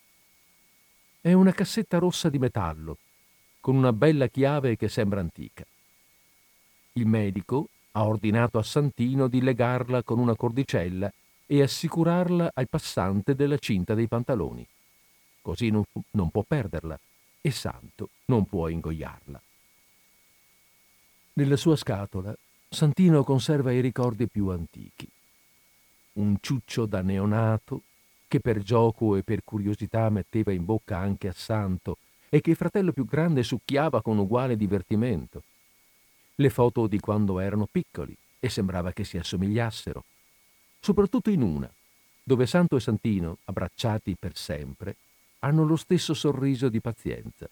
È 1.19 1.33
una 1.33 1.51
cassetta 1.51 1.97
rossa 1.97 2.29
di 2.29 2.37
metallo, 2.37 2.97
con 3.59 3.75
una 3.75 3.91
bella 3.91 4.27
chiave 4.27 4.77
che 4.77 4.87
sembra 4.87 5.19
antica. 5.19 5.65
Il 6.93 7.07
medico 7.07 7.69
ha 7.93 8.05
ordinato 8.05 8.59
a 8.59 8.63
Santino 8.63 9.27
di 9.27 9.41
legarla 9.41 10.03
con 10.03 10.19
una 10.19 10.35
cordicella 10.35 11.11
e 11.45 11.61
assicurarla 11.61 12.51
al 12.53 12.67
passante 12.69 13.35
della 13.35 13.57
cinta 13.57 13.93
dei 13.93 14.07
pantaloni. 14.07 14.65
Così 15.41 15.69
non, 15.69 15.83
non 16.11 16.29
può 16.29 16.43
perderla 16.43 16.99
e 17.41 17.51
Santo 17.51 18.09
non 18.25 18.45
può 18.45 18.69
ingoiarla. 18.69 19.41
Nella 21.33 21.57
sua 21.57 21.75
scatola 21.75 22.35
Santino 22.69 23.23
conserva 23.23 23.71
i 23.71 23.81
ricordi 23.81 24.27
più 24.27 24.47
antichi. 24.47 25.07
Un 26.13 26.37
ciuccio 26.39 26.85
da 26.85 27.01
neonato 27.01 27.81
che 28.27 28.39
per 28.39 28.63
gioco 28.63 29.15
e 29.15 29.23
per 29.23 29.43
curiosità 29.43 30.09
metteva 30.09 30.51
in 30.51 30.65
bocca 30.65 30.97
anche 30.97 31.27
a 31.27 31.33
Santo 31.33 31.97
e 32.29 32.41
che 32.41 32.51
il 32.51 32.55
fratello 32.55 32.91
più 32.91 33.05
grande 33.05 33.43
succhiava 33.43 34.01
con 34.01 34.17
uguale 34.17 34.55
divertimento 34.55 35.43
le 36.35 36.49
foto 36.49 36.87
di 36.87 36.99
quando 36.99 37.39
erano 37.39 37.67
piccoli 37.71 38.15
e 38.39 38.49
sembrava 38.49 38.91
che 38.91 39.03
si 39.03 39.17
assomigliassero, 39.17 40.03
soprattutto 40.83 41.29
in 41.29 41.41
una, 41.41 41.71
dove 42.21 42.45
Santo 42.45 42.75
e 42.75 42.81
Santino, 42.81 43.37
abbracciati 43.45 44.17
per 44.19 44.35
sempre, 44.35 44.97
hanno 45.39 45.63
lo 45.63 45.77
stesso 45.77 46.13
sorriso 46.13 46.67
di 46.67 46.81
pazienza. 46.81 47.49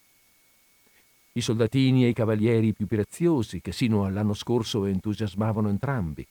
I 1.32 1.40
soldatini 1.40 2.04
e 2.04 2.08
i 2.08 2.12
cavalieri 2.12 2.74
più 2.74 2.86
preziosi 2.86 3.62
che 3.62 3.72
sino 3.72 4.04
all'anno 4.04 4.34
scorso 4.34 4.84
entusiasmavano 4.84 5.70
entrambi, 5.70 6.26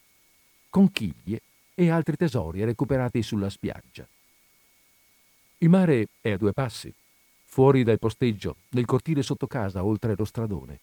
conchiglie 0.70 1.42
e 1.74 1.90
altri 1.90 2.16
tesori 2.16 2.64
recuperati 2.64 3.24
sulla 3.24 3.50
spiaggia. 3.50 4.08
Il 5.58 5.70
mare 5.70 6.08
è 6.22 6.32
a 6.32 6.38
due 6.38 6.54
passi, 6.54 6.94
fuori 7.46 7.84
dal 7.84 7.98
posteggio, 7.98 8.58
nel 8.70 8.86
cortile 8.86 9.24
sotto 9.24 9.48
casa, 9.48 9.84
oltre 9.84 10.14
lo 10.16 10.26
stradone 10.26 10.80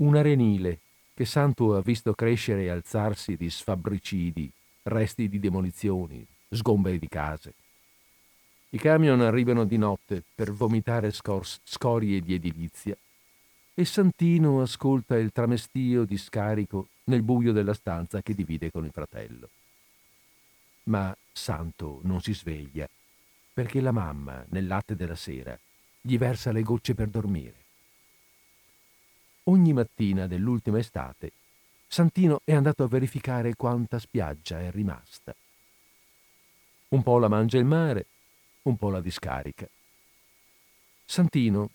un 0.00 0.16
arenile 0.16 0.78
che 1.14 1.24
Santo 1.26 1.76
ha 1.76 1.82
visto 1.82 2.14
crescere 2.14 2.64
e 2.64 2.70
alzarsi 2.70 3.36
di 3.36 3.50
sfabbricidi, 3.50 4.50
resti 4.90 5.28
di 5.28 5.38
demolizioni, 5.38 6.26
sgomberi 6.48 6.98
di 6.98 7.08
case. 7.08 7.54
I 8.70 8.78
camion 8.78 9.20
arrivano 9.20 9.64
di 9.64 9.78
notte 9.78 10.22
per 10.34 10.52
vomitare 10.52 11.10
scor- 11.10 11.60
scorie 11.64 12.20
di 12.20 12.34
edilizia 12.34 12.96
e 13.74 13.84
Santino 13.84 14.60
ascolta 14.60 15.16
il 15.16 15.32
tramestio 15.32 16.04
di 16.04 16.18
scarico 16.18 16.88
nel 17.04 17.22
buio 17.22 17.52
della 17.52 17.74
stanza 17.74 18.22
che 18.22 18.34
divide 18.34 18.70
con 18.70 18.84
il 18.84 18.92
fratello. 18.92 19.48
Ma 20.84 21.16
Santo 21.32 22.00
non 22.02 22.20
si 22.20 22.34
sveglia 22.34 22.88
perché 23.52 23.80
la 23.80 23.92
mamma, 23.92 24.44
nel 24.50 24.66
latte 24.66 24.96
della 24.96 25.16
sera, 25.16 25.58
gli 26.00 26.16
versa 26.16 26.52
le 26.52 26.62
gocce 26.62 26.94
per 26.94 27.08
dormire. 27.08 27.56
Ogni 29.44 29.72
mattina 29.72 30.26
dell'ultima 30.26 30.78
estate, 30.78 31.32
Santino 31.92 32.42
è 32.44 32.54
andato 32.54 32.84
a 32.84 32.86
verificare 32.86 33.56
quanta 33.56 33.98
spiaggia 33.98 34.60
è 34.60 34.70
rimasta. 34.70 35.34
Un 36.90 37.02
po' 37.02 37.18
la 37.18 37.26
mangia 37.26 37.58
il 37.58 37.64
mare, 37.64 38.06
un 38.62 38.76
po' 38.76 38.90
la 38.90 39.00
discarica. 39.00 39.68
Santino, 41.04 41.70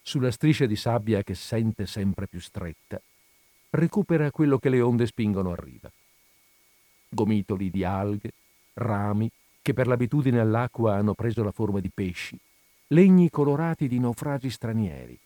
sulla 0.00 0.30
striscia 0.30 0.64
di 0.64 0.74
sabbia 0.74 1.22
che 1.22 1.34
sente 1.34 1.84
sempre 1.84 2.26
più 2.28 2.40
stretta, 2.40 2.98
recupera 3.68 4.30
quello 4.30 4.56
che 4.56 4.70
le 4.70 4.80
onde 4.80 5.04
spingono 5.04 5.52
a 5.52 5.56
riva. 5.56 5.92
Gomitoli 7.10 7.70
di 7.70 7.84
alghe, 7.84 8.32
rami 8.72 9.30
che 9.60 9.74
per 9.74 9.86
l'abitudine 9.86 10.40
all'acqua 10.40 10.94
hanno 10.94 11.12
preso 11.12 11.44
la 11.44 11.52
forma 11.52 11.80
di 11.80 11.90
pesci, 11.92 12.38
legni 12.86 13.28
colorati 13.28 13.86
di 13.86 13.98
naufragi 13.98 14.48
stranieri. 14.48 15.18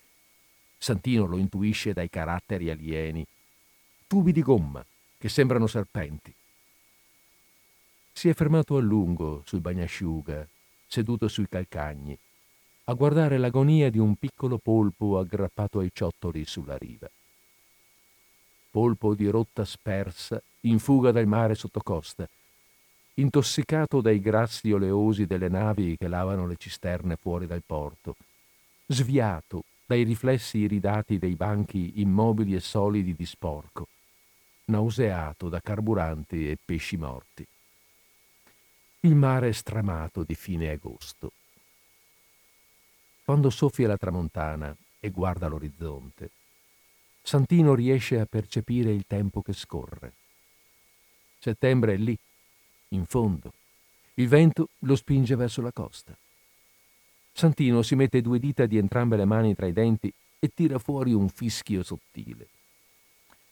Santino 0.77 1.25
lo 1.25 1.37
intuisce 1.37 1.93
dai 1.93 2.09
caratteri 2.09 2.69
alieni, 2.69 3.25
tubi 4.07 4.31
di 4.31 4.41
gomma 4.41 4.83
che 5.17 5.27
sembrano 5.27 5.67
serpenti. 5.67 6.33
Si 8.13 8.29
è 8.29 8.33
fermato 8.33 8.77
a 8.77 8.81
lungo 8.81 9.43
sul 9.45 9.59
bagnasciuga, 9.59 10.47
seduto 10.87 11.27
sui 11.27 11.47
calcagni, 11.49 12.17
a 12.85 12.93
guardare 12.93 13.37
l'agonia 13.37 13.89
di 13.89 13.99
un 13.99 14.15
piccolo 14.15 14.57
polpo 14.57 15.19
aggrappato 15.19 15.79
ai 15.79 15.91
ciottoli 15.93 16.45
sulla 16.45 16.77
riva. 16.77 17.09
Polpo 18.71 19.13
di 19.13 19.27
rotta 19.27 19.65
spersa, 19.65 20.41
in 20.61 20.79
fuga 20.79 21.11
dal 21.11 21.27
mare 21.27 21.55
sotto 21.55 21.81
costa, 21.81 22.27
intossicato 23.15 23.99
dai 23.99 24.21
grassi 24.21 24.71
oleosi 24.71 25.25
delle 25.25 25.49
navi 25.49 25.97
che 25.97 26.07
lavano 26.07 26.47
le 26.47 26.55
cisterne 26.57 27.17
fuori 27.17 27.45
dal 27.45 27.63
porto, 27.65 28.15
sviato 28.85 29.63
dai 29.85 30.03
riflessi 30.03 30.59
iridati 30.59 31.17
dei 31.17 31.35
banchi 31.35 31.99
immobili 32.01 32.55
e 32.55 32.59
solidi 32.59 33.13
di 33.15 33.25
sporco, 33.25 33.87
nauseato 34.67 35.49
da 35.49 35.59
carburanti 35.59 36.49
e 36.49 36.57
pesci 36.63 36.97
morti. 36.97 37.45
Il 39.01 39.15
mare 39.15 39.53
stramato 39.53 40.23
di 40.23 40.35
fine 40.35 40.69
agosto 40.69 41.31
quando 43.27 43.49
soffia 43.49 43.89
la 43.89 43.97
tramontana 43.97 44.73
e 45.01 45.09
guarda 45.09 45.49
l'orizzonte, 45.49 46.29
Santino 47.21 47.75
riesce 47.75 48.21
a 48.21 48.25
percepire 48.25 48.93
il 48.93 49.03
tempo 49.05 49.41
che 49.41 49.51
scorre. 49.51 50.13
Settembre 51.37 51.95
è 51.95 51.97
lì, 51.97 52.17
in 52.91 53.05
fondo. 53.05 53.51
Il 54.13 54.29
vento 54.29 54.69
lo 54.79 54.95
spinge 54.95 55.35
verso 55.35 55.61
la 55.61 55.73
costa. 55.73 56.17
Santino 57.33 57.81
si 57.81 57.95
mette 57.95 58.21
due 58.21 58.39
dita 58.39 58.65
di 58.65 58.77
entrambe 58.77 59.17
le 59.17 59.25
mani 59.25 59.53
tra 59.55 59.65
i 59.65 59.73
denti 59.73 60.09
e 60.39 60.49
tira 60.53 60.79
fuori 60.79 61.11
un 61.11 61.27
fischio 61.27 61.83
sottile. 61.83 62.47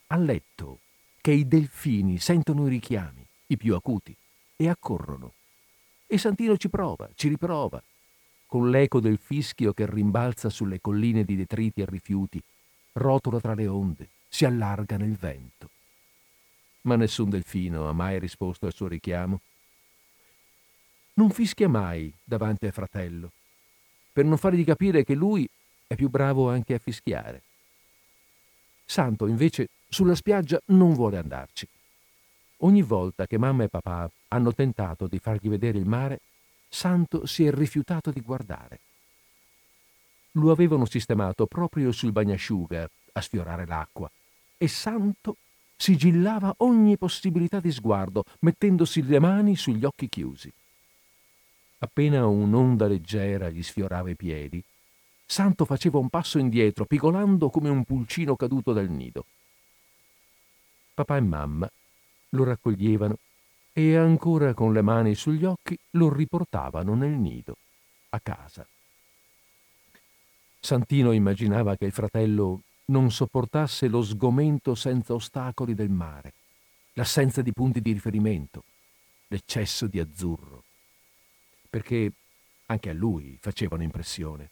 Ha 0.08 0.16
letto 0.16 0.80
che 1.26 1.32
i 1.32 1.48
delfini 1.48 2.20
sentono 2.20 2.68
i 2.68 2.70
richiami, 2.70 3.26
i 3.48 3.58
più 3.58 3.74
acuti, 3.74 4.16
e 4.56 4.70
accorrono. 4.70 5.34
E 6.06 6.20
Santino 6.20 6.56
ci 6.56 6.70
prova, 6.70 7.10
ci 7.16 7.30
riprova, 7.30 7.82
con 8.46 8.70
l'eco 8.70 9.00
del 9.00 9.18
fischio 9.18 9.74
che 9.74 9.90
rimbalza 9.90 10.52
sulle 10.52 10.80
colline 10.80 11.24
di 11.24 11.36
detriti 11.36 11.82
e 11.82 11.88
rifiuti, 11.88 12.40
rotola 12.92 13.40
tra 13.40 13.56
le 13.56 13.66
onde, 13.66 14.10
si 14.30 14.46
allarga 14.46 14.98
nel 14.98 15.16
vento. 15.16 15.72
Ma 16.82 16.96
nessun 16.96 17.32
delfino 17.32 17.90
ha 17.90 17.92
mai 17.92 18.20
risposto 18.20 18.68
al 18.68 18.74
suo 18.74 18.88
richiamo. 18.88 19.42
Non 21.16 21.32
fischia 21.32 21.68
mai 21.68 22.14
davanti 22.24 22.68
al 22.68 22.72
fratello, 22.72 23.32
per 24.14 24.26
non 24.26 24.38
fargli 24.38 24.64
capire 24.64 25.04
che 25.04 25.16
lui 25.16 25.50
è 25.88 25.96
più 25.96 26.08
bravo 26.08 26.52
anche 26.52 26.76
a 26.76 26.80
fischiare. 26.80 27.42
Santo, 28.86 29.26
invece, 29.26 29.70
sulla 29.96 30.16
spiaggia 30.16 30.60
non 30.66 30.94
vuole 30.94 31.18
andarci. 31.18 31.66
Ogni 32.58 32.82
volta 32.82 33.28
che 33.28 33.38
mamma 33.38 33.64
e 33.64 33.70
papà 33.70 34.12
hanno 34.28 34.54
tentato 34.54 35.08
di 35.08 35.20
fargli 35.20 35.48
vedere 35.48 35.78
il 35.78 35.88
mare, 35.88 36.20
Santo 36.68 37.26
si 37.26 37.46
è 37.46 37.52
rifiutato 37.54 38.12
di 38.12 38.20
guardare. 38.20 38.80
Lo 40.32 40.52
avevano 40.52 40.86
sistemato 40.86 41.46
proprio 41.46 41.94
sul 41.94 42.12
bagnasciuga 42.12 42.90
a 43.14 43.22
sfiorare 43.22 43.66
l'acqua 43.66 44.12
e 44.58 44.68
Santo 44.68 45.38
sigillava 45.78 46.54
ogni 46.58 46.98
possibilità 46.98 47.62
di 47.62 47.72
sguardo, 47.72 48.26
mettendosi 48.40 49.02
le 49.02 49.20
mani 49.20 49.56
sugli 49.56 49.86
occhi 49.86 50.10
chiusi. 50.10 50.52
Appena 51.78 52.28
un'onda 52.28 52.88
leggera 52.88 53.50
gli 53.50 53.64
sfiorava 53.64 54.10
i 54.10 54.16
piedi, 54.16 54.62
Santo 55.26 55.64
faceva 55.64 56.00
un 56.00 56.10
passo 56.10 56.38
indietro, 56.38 56.84
pigolando 56.84 57.50
come 57.50 57.70
un 57.70 57.86
pulcino 57.86 58.36
caduto 58.36 58.74
dal 58.74 58.90
nido. 58.90 59.26
Papà 60.96 61.18
e 61.18 61.22
mamma 61.22 61.70
lo 62.30 62.44
raccoglievano 62.46 63.18
e 63.74 63.98
ancora 63.98 64.54
con 64.54 64.72
le 64.72 64.82
mani 64.82 65.14
sugli 65.14 65.44
occhi 65.44 65.78
lo 65.92 66.12
riportavano 66.12 66.96
nel 66.96 67.12
nido, 67.12 67.58
a 68.12 68.20
casa. 68.22 68.66
Santino 70.58 71.12
immaginava 71.12 71.76
che 71.76 71.84
il 71.84 71.92
fratello 71.92 72.62
non 72.86 73.12
sopportasse 73.12 73.90
lo 73.90 74.02
sgomento 74.02 74.74
senza 74.74 75.14
ostacoli 75.14 75.74
del 75.74 75.90
mare, 75.90 76.34
l'assenza 76.94 77.42
di 77.42 77.52
punti 77.52 77.82
di 77.82 77.92
riferimento, 77.92 78.64
l'eccesso 79.28 79.88
di 79.88 80.00
azzurro, 80.00 80.64
perché 81.70 82.10
anche 82.68 82.90
a 82.90 82.94
lui 82.94 83.38
facevano 83.42 83.84
impressione. 83.84 84.50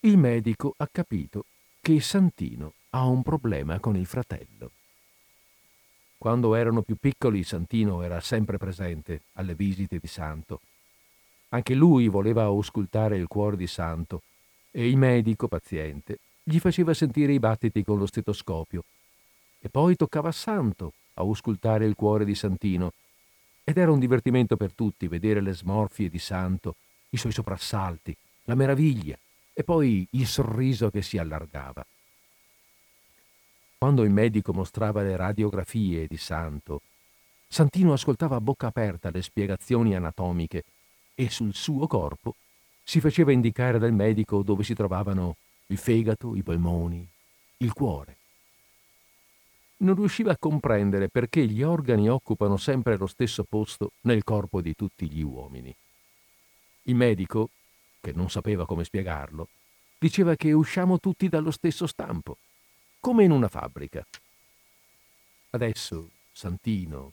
Il 0.00 0.16
medico 0.16 0.72
ha 0.78 0.88
capito 0.90 1.44
che 1.82 2.00
Santino 2.00 2.72
ha 2.96 3.04
un 3.04 3.22
problema 3.22 3.78
con 3.78 3.94
il 3.94 4.06
fratello. 4.06 4.70
Quando 6.16 6.54
erano 6.54 6.80
più 6.80 6.96
piccoli 6.96 7.44
Santino 7.44 8.00
era 8.00 8.20
sempre 8.20 8.56
presente 8.56 9.20
alle 9.34 9.54
visite 9.54 9.98
di 9.98 10.06
Santo. 10.06 10.62
Anche 11.50 11.74
lui 11.74 12.08
voleva 12.08 12.44
auscultare 12.44 13.18
il 13.18 13.26
cuore 13.26 13.56
di 13.56 13.66
Santo 13.66 14.22
e 14.70 14.88
il 14.88 14.96
medico, 14.96 15.46
paziente, 15.46 16.18
gli 16.42 16.58
faceva 16.58 16.94
sentire 16.94 17.34
i 17.34 17.38
battiti 17.38 17.84
con 17.84 17.98
lo 17.98 18.06
stetoscopio. 18.06 18.84
E 19.60 19.68
poi 19.68 19.94
toccava 19.94 20.30
a 20.30 20.32
Santo 20.32 20.94
auscultare 21.14 21.84
il 21.84 21.94
cuore 21.94 22.24
di 22.24 22.34
Santino. 22.34 22.92
Ed 23.62 23.76
era 23.76 23.92
un 23.92 23.98
divertimento 23.98 24.56
per 24.56 24.72
tutti 24.72 25.06
vedere 25.06 25.42
le 25.42 25.52
smorfie 25.52 26.08
di 26.08 26.18
Santo, 26.18 26.76
i 27.10 27.18
suoi 27.18 27.32
soprassalti, 27.32 28.16
la 28.44 28.54
meraviglia 28.54 29.18
e 29.52 29.64
poi 29.64 30.06
il 30.12 30.26
sorriso 30.26 30.88
che 30.88 31.02
si 31.02 31.18
allargava. 31.18 31.84
Quando 33.78 34.04
il 34.04 34.10
medico 34.10 34.54
mostrava 34.54 35.02
le 35.02 35.16
radiografie 35.16 36.06
di 36.06 36.16
Santo, 36.16 36.80
Santino 37.46 37.92
ascoltava 37.92 38.36
a 38.36 38.40
bocca 38.40 38.68
aperta 38.68 39.10
le 39.10 39.20
spiegazioni 39.20 39.94
anatomiche 39.94 40.64
e 41.14 41.28
sul 41.28 41.54
suo 41.54 41.86
corpo 41.86 42.36
si 42.82 43.00
faceva 43.00 43.32
indicare 43.32 43.78
dal 43.78 43.92
medico 43.92 44.42
dove 44.42 44.64
si 44.64 44.72
trovavano 44.72 45.36
il 45.66 45.76
fegato, 45.76 46.34
i 46.34 46.42
polmoni, 46.42 47.06
il 47.58 47.72
cuore. 47.74 48.16
Non 49.78 49.94
riusciva 49.94 50.32
a 50.32 50.38
comprendere 50.38 51.10
perché 51.10 51.46
gli 51.46 51.62
organi 51.62 52.08
occupano 52.08 52.56
sempre 52.56 52.96
lo 52.96 53.06
stesso 53.06 53.44
posto 53.44 53.90
nel 54.02 54.24
corpo 54.24 54.62
di 54.62 54.74
tutti 54.74 55.06
gli 55.06 55.20
uomini. 55.20 55.74
Il 56.84 56.94
medico, 56.94 57.50
che 58.00 58.12
non 58.12 58.30
sapeva 58.30 58.64
come 58.64 58.84
spiegarlo, 58.84 59.48
diceva 59.98 60.34
che 60.34 60.52
usciamo 60.52 60.98
tutti 60.98 61.28
dallo 61.28 61.50
stesso 61.50 61.86
stampo 61.86 62.38
come 63.00 63.24
in 63.24 63.30
una 63.30 63.48
fabbrica. 63.48 64.04
Adesso 65.50 66.10
Santino, 66.32 67.12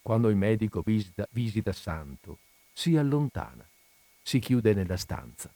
quando 0.00 0.28
il 0.28 0.36
medico 0.36 0.80
visita, 0.80 1.26
visita 1.30 1.72
Santo, 1.72 2.38
si 2.72 2.96
allontana, 2.96 3.66
si 4.22 4.38
chiude 4.38 4.72
nella 4.72 4.96
stanza. 4.96 5.52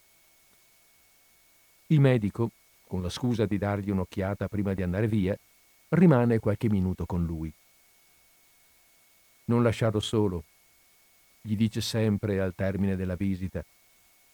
Il 1.86 2.00
medico, 2.00 2.50
con 2.86 3.00
la 3.00 3.08
scusa 3.08 3.46
di 3.46 3.58
dargli 3.58 3.90
un'occhiata 3.90 4.48
prima 4.48 4.74
di 4.74 4.82
andare 4.82 5.08
via, 5.08 5.38
rimane 5.90 6.38
qualche 6.38 6.68
minuto 6.68 7.06
con 7.06 7.24
lui. 7.24 7.52
Non 9.44 9.62
lasciarlo 9.62 10.00
solo, 10.00 10.44
gli 11.40 11.56
dice 11.56 11.80
sempre 11.80 12.40
al 12.40 12.54
termine 12.54 12.96
della 12.96 13.16
visita, 13.16 13.64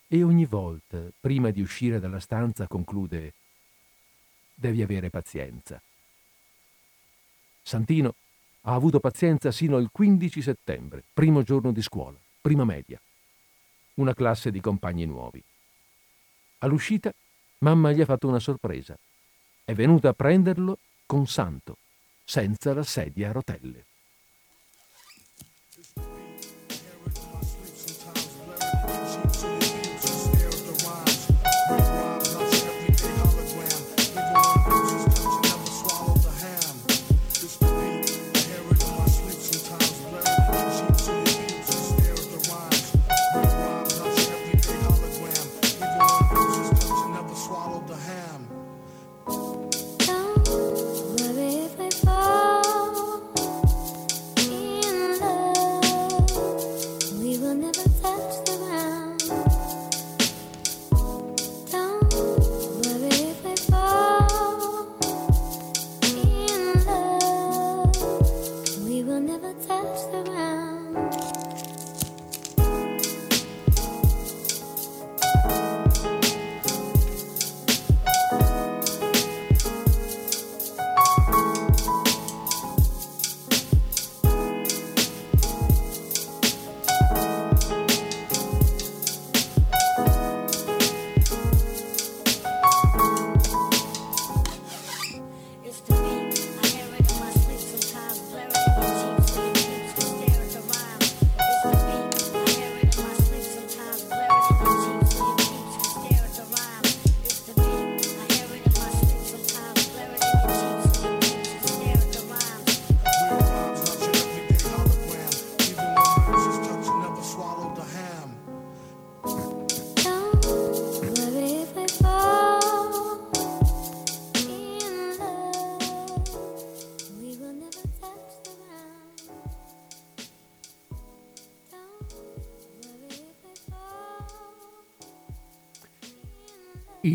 e 0.08 0.22
ogni 0.22 0.46
volta, 0.46 1.00
prima 1.20 1.50
di 1.50 1.60
uscire 1.60 2.00
dalla 2.00 2.20
stanza, 2.20 2.66
conclude 2.66 3.34
devi 4.58 4.82
avere 4.82 5.08
pazienza. 5.08 5.80
Santino 7.62 8.14
ha 8.62 8.74
avuto 8.74 8.98
pazienza 8.98 9.52
sino 9.52 9.76
al 9.76 9.88
15 9.92 10.42
settembre, 10.42 11.04
primo 11.12 11.42
giorno 11.42 11.70
di 11.70 11.80
scuola, 11.80 12.18
prima 12.40 12.64
media. 12.64 13.00
una 13.98 14.14
classe 14.14 14.52
di 14.52 14.60
compagni 14.60 15.06
nuovi. 15.06 15.42
All'uscita, 16.58 17.12
mamma 17.58 17.90
gli 17.90 18.00
ha 18.00 18.04
fatto 18.04 18.28
una 18.28 18.38
sorpresa. 18.38 18.96
È 19.64 19.74
venuta 19.74 20.10
a 20.10 20.12
prenderlo 20.12 20.78
con 21.04 21.26
Santo, 21.26 21.78
senza 22.24 22.72
la 22.74 22.84
sedia 22.84 23.30
a 23.30 23.32
rotelle. 23.32 23.86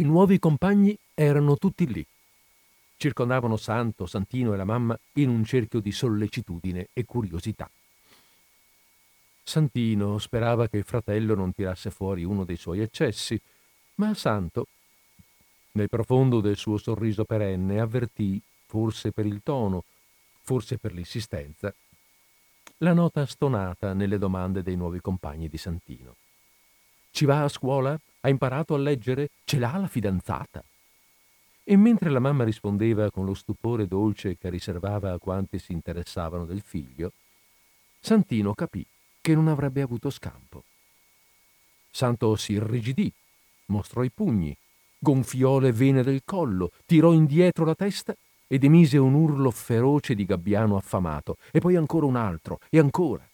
I 0.03 0.05
nuovi 0.05 0.37
compagni 0.37 0.97
erano 1.13 1.55
tutti 1.55 1.87
lì. 1.87 2.05
Circondavano 2.97 3.55
Santo, 3.55 4.05
Santino 4.05 4.53
e 4.53 4.57
la 4.57 4.65
mamma 4.65 4.99
in 5.13 5.29
un 5.29 5.45
cerchio 5.45 5.79
di 5.79 5.93
sollecitudine 5.93 6.89
e 6.91 7.05
curiosità. 7.05 7.71
Santino 9.41 10.17
sperava 10.17 10.67
che 10.67 10.75
il 10.75 10.83
fratello 10.83 11.35
non 11.35 11.53
tirasse 11.53 11.89
fuori 11.89 12.25
uno 12.25 12.43
dei 12.43 12.57
suoi 12.57 12.81
eccessi, 12.81 13.39
ma 13.95 14.13
Santo, 14.13 14.67
nel 15.71 15.87
profondo 15.87 16.41
del 16.41 16.57
suo 16.57 16.77
sorriso 16.77 17.23
perenne, 17.23 17.79
avvertì, 17.79 18.41
forse 18.65 19.13
per 19.13 19.25
il 19.25 19.39
tono, 19.41 19.85
forse 20.41 20.77
per 20.77 20.91
l'insistenza, 20.91 21.73
la 22.79 22.91
nota 22.91 23.25
stonata 23.25 23.93
nelle 23.93 24.17
domande 24.17 24.63
dei 24.63 24.75
nuovi 24.75 24.99
compagni 24.99 25.47
di 25.47 25.57
Santino. 25.57 26.17
Ci 27.09 27.23
va 27.23 27.45
a 27.45 27.47
scuola? 27.47 27.97
Ha 28.25 28.29
imparato 28.29 28.73
a 28.73 28.77
leggere? 28.77 29.31
Ce 29.43 29.59
l'ha 29.59 29.75
la 29.75 29.87
fidanzata? 29.87 30.63
E 31.61 31.75
mentre 31.75 32.09
la 32.09 32.19
mamma 32.19 32.45
rispondeva 32.45 33.11
con 33.11 33.25
lo 33.25 33.33
stupore 33.33 33.85
dolce 33.85 34.37
che 34.37 34.49
riservava 34.49 35.11
a 35.11 35.17
quanti 35.17 35.59
si 35.59 35.73
interessavano 35.73 36.45
del 36.45 36.61
figlio, 36.61 37.11
Santino 37.99 38.53
capì 38.53 38.85
che 39.19 39.35
non 39.35 39.49
avrebbe 39.49 39.81
avuto 39.81 40.09
scampo. 40.09 40.63
Santo 41.91 42.37
si 42.37 42.53
irrigidì, 42.53 43.11
mostrò 43.67 44.03
i 44.03 44.09
pugni, 44.09 44.55
gonfiò 44.97 45.59
le 45.59 45.73
vene 45.73 46.01
del 46.01 46.21
collo, 46.23 46.71
tirò 46.85 47.11
indietro 47.11 47.65
la 47.65 47.75
testa 47.75 48.15
ed 48.47 48.63
emise 48.63 48.97
un 48.97 49.15
urlo 49.15 49.51
feroce 49.51 50.15
di 50.15 50.25
gabbiano 50.25 50.77
affamato, 50.77 51.37
e 51.51 51.59
poi 51.59 51.75
ancora 51.75 52.05
un 52.05 52.15
altro, 52.15 52.59
e 52.69 52.79
ancora. 52.79 53.27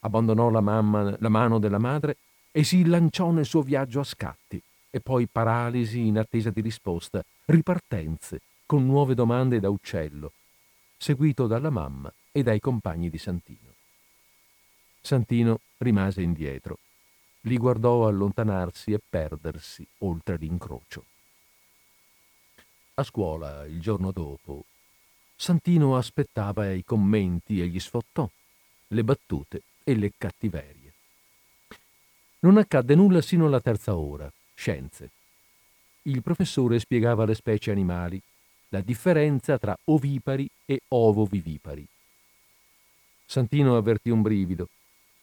Abbandonò 0.00 0.48
la, 0.50 0.60
mamma, 0.60 1.16
la 1.18 1.28
mano 1.28 1.58
della 1.58 1.78
madre 1.78 2.16
e 2.56 2.64
si 2.64 2.86
lanciò 2.86 3.32
nel 3.32 3.44
suo 3.44 3.60
viaggio 3.60 4.00
a 4.00 4.04
scatti, 4.04 4.58
e 4.88 5.00
poi 5.02 5.26
paralisi 5.26 6.06
in 6.06 6.16
attesa 6.16 6.48
di 6.48 6.62
risposta, 6.62 7.22
ripartenze 7.44 8.40
con 8.64 8.86
nuove 8.86 9.14
domande 9.14 9.60
da 9.60 9.68
uccello, 9.68 10.32
seguito 10.96 11.46
dalla 11.46 11.68
mamma 11.68 12.10
e 12.32 12.42
dai 12.42 12.58
compagni 12.58 13.10
di 13.10 13.18
Santino. 13.18 13.74
Santino 15.02 15.60
rimase 15.76 16.22
indietro, 16.22 16.78
li 17.42 17.58
guardò 17.58 18.08
allontanarsi 18.08 18.92
e 18.92 19.02
perdersi 19.06 19.86
oltre 19.98 20.38
l'incrocio. 20.38 21.04
A 22.94 23.02
scuola, 23.02 23.66
il 23.66 23.82
giorno 23.82 24.12
dopo, 24.12 24.64
Santino 25.36 25.94
aspettava 25.94 26.72
i 26.72 26.82
commenti 26.84 27.60
e 27.60 27.66
gli 27.66 27.78
sfottò, 27.78 28.26
le 28.86 29.04
battute 29.04 29.60
e 29.84 29.94
le 29.94 30.12
cattiverie. 30.16 30.85
Non 32.46 32.58
accadde 32.58 32.94
nulla 32.94 33.22
sino 33.22 33.46
alla 33.46 33.60
terza 33.60 33.96
ora, 33.96 34.32
scienze. 34.54 35.10
Il 36.02 36.22
professore 36.22 36.78
spiegava 36.78 37.24
le 37.24 37.34
specie 37.34 37.72
animali, 37.72 38.22
la 38.68 38.80
differenza 38.82 39.58
tra 39.58 39.76
ovipari 39.86 40.48
e 40.64 40.82
ovovivipari. 40.86 41.84
Santino 43.24 43.76
avvertì 43.76 44.10
un 44.10 44.22
brivido, 44.22 44.68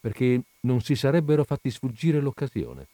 perché 0.02 0.42
non 0.64 0.82
si 0.82 0.98
sarebbero 0.98 1.46
fatti 1.46 1.72
sfuggire 1.72 2.20
l'occasione. 2.20 2.88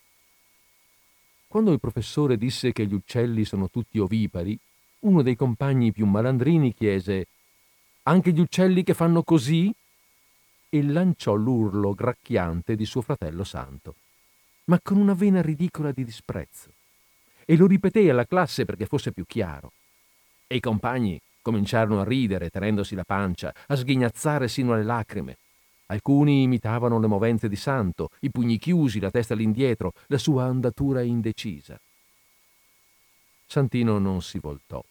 Quando 1.48 1.72
il 1.72 1.80
professore 1.80 2.38
disse 2.38 2.72
che 2.72 2.86
gli 2.86 2.94
uccelli 2.94 3.46
sono 3.46 3.68
tutti 3.68 3.98
ovipari, 3.98 4.56
uno 5.00 5.24
dei 5.24 5.36
compagni 5.36 5.92
più 5.92 6.06
malandrini 6.06 6.76
chiese 6.76 7.26
Anche 8.04 8.32
gli 8.32 8.42
uccelli 8.42 8.84
che 8.84 8.94
fanno 8.94 9.24
così? 9.24 9.74
e 10.70 10.84
lanciò 10.84 11.34
l'urlo 11.34 11.96
gracchiante 11.96 12.76
di 12.76 12.86
suo 12.86 13.02
fratello 13.02 13.44
santo 13.44 13.96
ma 14.70 14.80
con 14.82 14.98
una 14.98 15.14
vena 15.14 15.42
ridicola 15.42 15.92
di 15.92 16.06
disprezzo. 16.06 16.72
E 17.46 17.58
lo 17.58 17.66
ripeté 17.66 18.10
alla 18.10 18.26
classe 18.26 18.66
perché 18.66 18.86
fosse 18.86 19.12
più 19.12 19.26
chiaro. 19.26 19.74
E 20.48 20.56
i 20.56 20.60
compagni 20.60 21.20
cominciarono 21.42 22.02
a 22.02 22.04
ridere, 22.04 22.50
tenendosi 22.50 22.94
la 22.94 23.04
pancia, 23.04 23.54
a 23.68 23.76
sghignazzare 23.76 24.48
sino 24.48 24.74
alle 24.74 24.84
lacrime. 24.84 25.38
Alcuni 25.88 26.44
imitavano 26.44 27.00
le 27.00 27.08
movenze 27.08 27.50
di 27.50 27.56
Santo, 27.56 28.12
i 28.20 28.30
pugni 28.30 28.60
chiusi, 28.60 29.00
la 29.00 29.10
testa 29.10 29.34
all'indietro, 29.34 29.94
la 30.08 30.20
sua 30.20 30.44
andatura 30.44 31.02
indecisa. 31.02 31.80
Santino 33.48 33.98
non 33.98 34.22
si 34.22 34.38
voltò. 34.38 34.84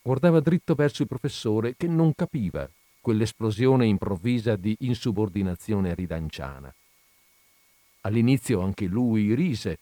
Guardava 0.00 0.38
dritto 0.38 0.76
verso 0.76 1.02
il 1.02 1.08
professore 1.08 1.74
che 1.76 1.88
non 1.88 2.14
capiva 2.14 2.70
quell'esplosione 3.00 3.86
improvvisa 3.86 4.54
di 4.54 4.76
insubordinazione 4.80 5.92
ridanciana. 5.94 6.72
All'inizio 8.06 8.60
anche 8.60 8.86
lui 8.86 9.34
rise, 9.34 9.78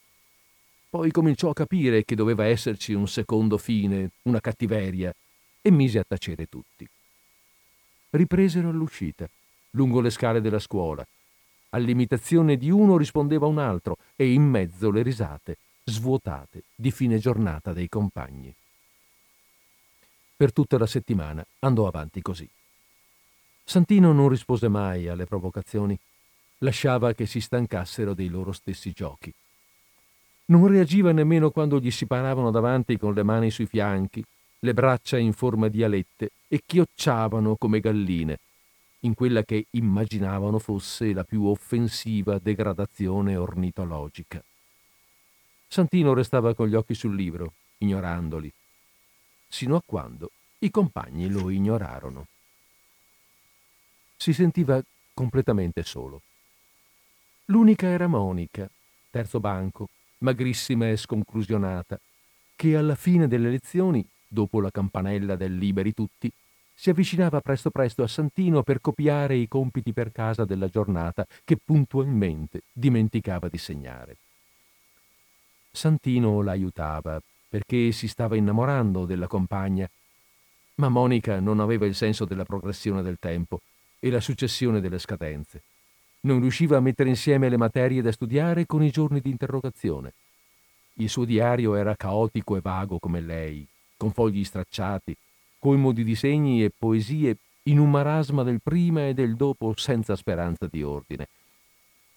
poi 0.89 1.11
cominciò 1.11 1.51
a 1.51 1.55
capire 1.55 2.07
che 2.07 2.15
doveva 2.15 2.47
esserci 2.47 2.95
un 2.95 3.07
secondo 3.07 3.59
fine, 3.59 4.13
una 4.23 4.41
cattiveria, 4.41 5.15
e 5.61 5.71
mise 5.71 5.99
a 5.99 6.05
tacere 6.09 6.47
tutti. 6.47 6.89
Ripresero 8.11 8.71
all'uscita, 8.71 9.29
lungo 9.73 10.01
le 10.01 10.09
scale 10.09 10.41
della 10.41 10.59
scuola. 10.59 11.07
All'imitazione 11.71 12.57
di 12.57 12.71
uno 12.71 12.97
rispondeva 12.97 13.47
un 13.47 13.59
altro 13.59 13.99
e 14.17 14.33
in 14.33 14.43
mezzo 14.43 14.91
le 14.91 15.03
risate, 15.03 15.59
svuotate, 15.85 16.63
di 16.75 16.91
fine 16.91 17.19
giornata 17.19 17.75
dei 17.75 17.91
compagni. 17.91 18.55
Per 20.35 20.51
tutta 20.51 20.79
la 20.79 20.87
settimana 20.87 21.45
andò 21.59 21.87
avanti 21.87 22.23
così. 22.23 22.49
Santino 23.65 24.13
non 24.13 24.31
rispose 24.31 24.69
mai 24.69 25.09
alle 25.09 25.27
provocazioni 25.27 25.99
lasciava 26.64 27.12
che 27.12 27.27
si 27.27 27.40
stancassero 27.40 28.14
dei 28.14 28.29
loro 28.29 28.50
stessi 28.50 28.92
giochi. 28.92 29.33
Non 30.46 30.66
reagiva 30.66 31.12
nemmeno 31.12 31.50
quando 31.50 31.79
gli 31.79 31.90
si 31.90 32.07
paravano 32.07 32.50
davanti 32.50 32.98
con 32.98 33.14
le 33.14 33.22
mani 33.22 33.50
sui 33.50 33.66
fianchi, 33.66 34.24
le 34.59 34.74
braccia 34.74 35.18
in 35.18 35.35
forma 35.35 35.68
di 35.68 35.85
alette 35.85 36.31
e 36.48 36.62
chiocciavano 36.64 37.57
come 37.57 37.81
galline, 37.81 38.38
in 39.00 39.14
quella 39.14 39.42
che 39.42 39.66
immaginavano 39.70 40.59
fosse 40.59 41.12
la 41.12 41.22
più 41.22 41.44
offensiva 41.44 42.38
degradazione 42.38 43.37
ornitologica. 43.37 44.42
Santino 45.68 46.14
restava 46.14 46.55
con 46.55 46.68
gli 46.68 46.74
occhi 46.74 46.94
sul 46.94 47.14
libro, 47.14 47.53
ignorandoli, 47.79 48.50
sino 49.48 49.77
a 49.77 49.83
quando 49.85 50.31
i 50.61 50.70
compagni 50.70 51.29
lo 51.29 51.50
ignorarono. 51.50 52.27
Si 54.16 54.33
sentiva 54.33 54.83
completamente 55.12 55.83
solo. 55.83 56.22
L'unica 57.49 57.89
era 57.89 58.07
Monica, 58.07 58.67
terzo 59.11 59.39
banco, 59.39 59.89
magrissima 60.19 60.89
e 60.89 60.97
sconclusionata, 60.97 62.01
che 62.57 62.75
alla 62.75 62.95
fine 62.95 63.29
delle 63.29 63.51
lezioni, 63.51 64.07
dopo 64.27 64.61
la 64.61 64.71
campanella 64.71 65.37
del 65.37 65.59
Liberi 65.59 65.93
Tutti, 65.93 66.33
si 66.75 66.89
avvicinava 66.89 67.43
presto 67.43 67.71
presto 67.71 68.03
a 68.03 68.09
Santino 68.09 68.63
per 68.63 68.81
copiare 68.81 69.37
i 69.37 69.47
compiti 69.47 69.93
per 69.93 70.11
casa 70.11 70.47
della 70.47 70.69
giornata 70.69 71.27
che 71.45 71.59
puntualmente 71.63 72.63
dimenticava 72.73 73.49
di 73.49 73.59
segnare. 73.59 74.17
Santino 75.71 76.41
l'aiutava 76.41 77.21
perché 77.47 77.93
si 77.93 78.09
stava 78.09 78.37
innamorando 78.37 79.05
della 79.05 79.27
compagna, 79.27 79.89
ma 80.77 80.89
Monica 80.89 81.39
non 81.41 81.61
aveva 81.61 81.85
il 81.85 81.95
senso 81.95 82.25
della 82.25 82.45
progressione 82.45 83.03
del 83.03 83.19
tempo 83.21 83.61
e 84.01 84.11
la 84.11 84.21
successione 84.21 84.81
delle 84.81 84.99
scadenze. 84.99 85.63
Non 86.25 86.41
riusciva 86.41 86.79
a 86.79 86.81
mettere 86.81 87.11
insieme 87.11 87.49
le 87.49 87.59
materie 87.59 88.01
da 88.01 88.11
studiare 88.11 88.65
con 88.65 88.83
i 88.83 88.91
giorni 88.91 89.21
di 89.21 89.31
interrogazione. 89.31 90.15
Il 90.95 91.11
suo 91.11 91.25
diario 91.25 91.75
era 91.75 91.97
caotico 91.97 92.57
e 92.57 92.61
vago 92.61 92.99
come 92.99 93.21
lei, 93.21 93.67
con 93.97 94.11
fogli 94.11 94.43
stracciati, 94.43 95.15
colmo 95.59 95.93
di 95.93 96.03
disegni 96.03 96.65
e 96.65 96.73
poesie 96.77 97.37
in 97.65 97.79
un 97.79 97.91
marasma 97.91 98.43
del 98.43 98.61
prima 98.63 99.07
e 99.07 99.15
del 99.15 99.37
dopo 99.37 99.75
senza 99.77 100.17
speranza 100.17 100.67
di 100.67 100.83
ordine. 100.83 101.29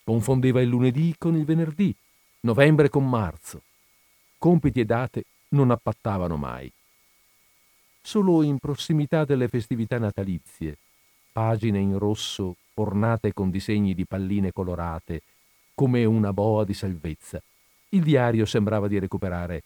Confondeva 0.03 0.61
il 0.61 0.69
lunedì 0.69 1.15
con 1.17 1.35
il 1.35 1.43
venerdì, 1.43 1.93
novembre 2.41 2.89
con 2.89 3.09
marzo. 3.09 3.63
Compiti 4.37 4.79
e 4.79 4.85
date 4.85 5.23
non 5.49 5.69
appattavano 5.69 6.37
mai. 6.37 6.71
Solo 8.01 8.41
in 8.41 8.57
prossimità 8.57 9.25
delle 9.25 9.49
festività 9.49 9.97
natalizie, 9.97 10.77
pagine 11.33 11.79
in 11.79 11.97
rosso 11.97 12.55
ornate 12.77 13.33
con 13.33 13.49
disegni 13.49 13.93
di 13.93 14.05
palline 14.05 14.51
colorate, 14.51 15.21
come 15.73 16.05
una 16.05 16.33
boa 16.33 16.63
di 16.63 16.73
salvezza, 16.73 17.41
il 17.89 18.03
diario 18.03 18.45
sembrava 18.45 18.87
di 18.87 18.99
recuperare 18.99 19.63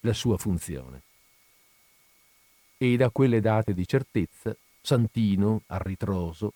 la 0.00 0.12
sua 0.12 0.36
funzione 0.36 1.02
e 2.82 2.96
da 2.96 3.10
quelle 3.10 3.40
date 3.40 3.74
di 3.74 3.86
certezza 3.86 4.56
Santino, 4.80 5.62
a 5.66 5.78
ritroso, 5.78 6.54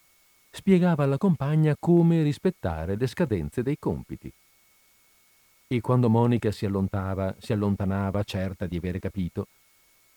spiegava 0.50 1.04
alla 1.04 1.18
compagna 1.18 1.76
come 1.78 2.24
rispettare 2.24 2.96
le 2.96 3.06
scadenze 3.06 3.62
dei 3.62 3.78
compiti. 3.78 4.32
E 5.68 5.80
quando 5.80 6.08
Monica 6.08 6.50
si, 6.50 6.66
si 7.38 7.52
allontanava, 7.52 8.22
certa 8.24 8.66
di 8.66 8.76
avere 8.76 8.98
capito, 8.98 9.46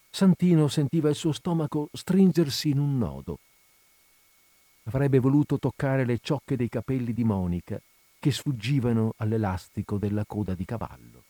Santino 0.10 0.68
sentiva 0.68 1.10
il 1.10 1.16
suo 1.16 1.32
stomaco 1.32 1.90
stringersi 1.94 2.70
in 2.70 2.80
un 2.80 2.98
nodo. 2.98 3.38
Avrebbe 4.90 5.20
voluto 5.20 5.60
toccare 5.60 6.04
le 6.04 6.18
ciocche 6.20 6.56
dei 6.56 6.68
capelli 6.68 7.14
di 7.14 7.24
Monica 7.24 7.80
che 8.18 8.32
sfuggivano 8.32 9.14
all'elastico 9.18 10.00
della 10.00 10.26
coda 10.26 10.56
di 10.56 10.66
cavallo. 10.66 11.24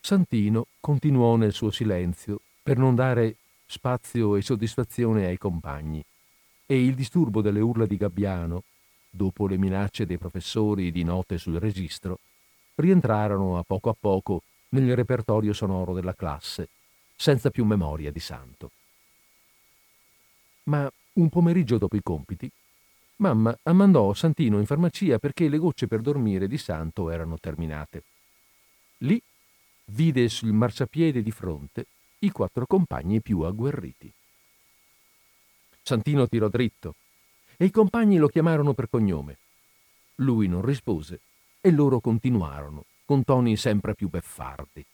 Santino 0.00 0.68
continuò 0.78 1.34
nel 1.34 1.52
suo 1.52 1.72
silenzio 1.72 2.40
per 2.62 2.78
non 2.78 2.94
dare 2.94 3.34
spazio 3.66 4.36
e 4.36 4.42
soddisfazione 4.42 5.26
ai 5.26 5.36
compagni, 5.36 6.00
e 6.64 6.84
il 6.84 6.94
disturbo 6.94 7.40
delle 7.40 7.58
urla 7.58 7.86
di 7.86 7.96
Gabbiano, 7.96 8.62
dopo 9.10 9.48
le 9.48 9.56
minacce 9.58 10.06
dei 10.06 10.16
professori 10.16 10.92
di 10.92 11.02
note 11.02 11.38
sul 11.38 11.58
registro, 11.58 12.20
rientrarono 12.76 13.58
a 13.58 13.64
poco 13.64 13.88
a 13.88 13.96
poco 13.98 14.42
nel 14.68 14.94
repertorio 14.94 15.52
sonoro 15.52 15.92
della 15.92 16.14
classe, 16.14 16.68
senza 17.16 17.50
più 17.50 17.64
memoria 17.64 18.12
di 18.12 18.20
santo. 18.20 18.70
Ma 20.64 20.88
un 21.16 21.28
pomeriggio 21.28 21.78
dopo 21.78 21.96
i 21.96 22.02
compiti, 22.02 22.50
mamma 23.16 23.56
ammandò 23.62 24.12
Santino 24.14 24.58
in 24.58 24.66
farmacia 24.66 25.18
perché 25.18 25.48
le 25.48 25.58
gocce 25.58 25.86
per 25.86 26.00
dormire 26.00 26.48
di 26.48 26.58
santo 26.58 27.10
erano 27.10 27.38
terminate. 27.38 28.04
Lì 28.98 29.20
vide 29.86 30.28
sul 30.28 30.52
marciapiede 30.52 31.22
di 31.22 31.30
fronte 31.30 31.86
i 32.20 32.30
quattro 32.30 32.66
compagni 32.66 33.20
più 33.20 33.40
agguerriti. 33.40 34.12
Santino 35.82 36.26
tirò 36.28 36.48
dritto 36.48 36.96
e 37.56 37.66
i 37.66 37.70
compagni 37.70 38.16
lo 38.16 38.28
chiamarono 38.28 38.74
per 38.74 38.88
cognome. 38.88 39.38
Lui 40.16 40.48
non 40.48 40.62
rispose 40.62 41.20
e 41.60 41.70
loro 41.70 42.00
continuarono 42.00 42.84
con 43.04 43.22
toni 43.24 43.56
sempre 43.56 43.94
più 43.94 44.08
beffardi. 44.08 44.84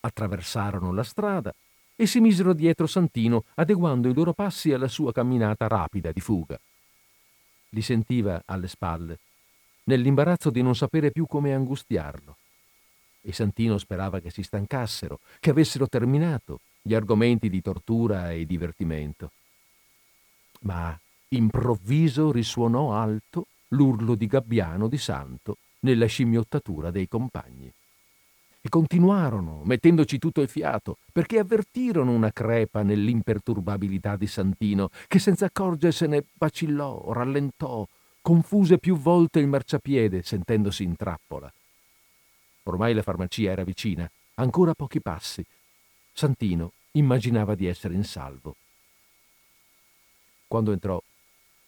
Attraversarono 0.00 0.92
la 0.92 1.02
strada 1.02 1.54
e 2.00 2.06
si 2.06 2.20
misero 2.20 2.52
dietro 2.52 2.86
Santino, 2.86 3.46
adeguando 3.56 4.08
i 4.08 4.14
loro 4.14 4.32
passi 4.32 4.72
alla 4.72 4.86
sua 4.86 5.12
camminata 5.12 5.66
rapida 5.66 6.12
di 6.12 6.20
fuga. 6.20 6.56
Li 7.70 7.82
sentiva 7.82 8.40
alle 8.44 8.68
spalle, 8.68 9.18
nell'imbarazzo 9.84 10.50
di 10.50 10.62
non 10.62 10.76
sapere 10.76 11.10
più 11.10 11.26
come 11.26 11.52
angustiarlo 11.52 12.36
e 13.20 13.32
Santino 13.32 13.78
sperava 13.78 14.20
che 14.20 14.30
si 14.30 14.42
stancassero, 14.42 15.20
che 15.40 15.50
avessero 15.50 15.88
terminato 15.88 16.60
gli 16.80 16.94
argomenti 16.94 17.50
di 17.50 17.60
tortura 17.60 18.32
e 18.32 18.46
divertimento. 18.46 19.32
Ma 20.60 20.98
improvviso 21.30 22.30
risuonò 22.30 22.94
alto 22.94 23.46
l'urlo 23.68 24.14
di 24.14 24.26
Gabbiano 24.26 24.88
di 24.88 24.98
Santo 24.98 25.58
nella 25.80 26.06
scimmiottatura 26.06 26.90
dei 26.90 27.08
compagni. 27.08 27.70
E 28.68 28.70
continuarono, 28.70 29.62
mettendoci 29.64 30.18
tutto 30.18 30.42
il 30.42 30.48
fiato, 30.50 30.98
perché 31.10 31.38
avvertirono 31.38 32.12
una 32.12 32.30
crepa 32.30 32.82
nell'imperturbabilità 32.82 34.14
di 34.16 34.26
Santino, 34.26 34.90
che 35.06 35.18
senza 35.18 35.46
accorgersene 35.46 36.26
vacillò, 36.34 37.10
rallentò, 37.14 37.88
confuse 38.20 38.76
più 38.76 38.98
volte 38.98 39.38
il 39.38 39.46
marciapiede, 39.46 40.20
sentendosi 40.22 40.82
in 40.82 40.96
trappola. 40.96 41.50
Ormai 42.64 42.92
la 42.92 43.00
farmacia 43.00 43.50
era 43.50 43.64
vicina, 43.64 44.06
ancora 44.34 44.74
pochi 44.74 45.00
passi. 45.00 45.42
Santino 46.12 46.72
immaginava 46.90 47.54
di 47.54 47.64
essere 47.64 47.94
in 47.94 48.04
salvo. 48.04 48.54
Quando 50.46 50.72
entrò, 50.72 51.02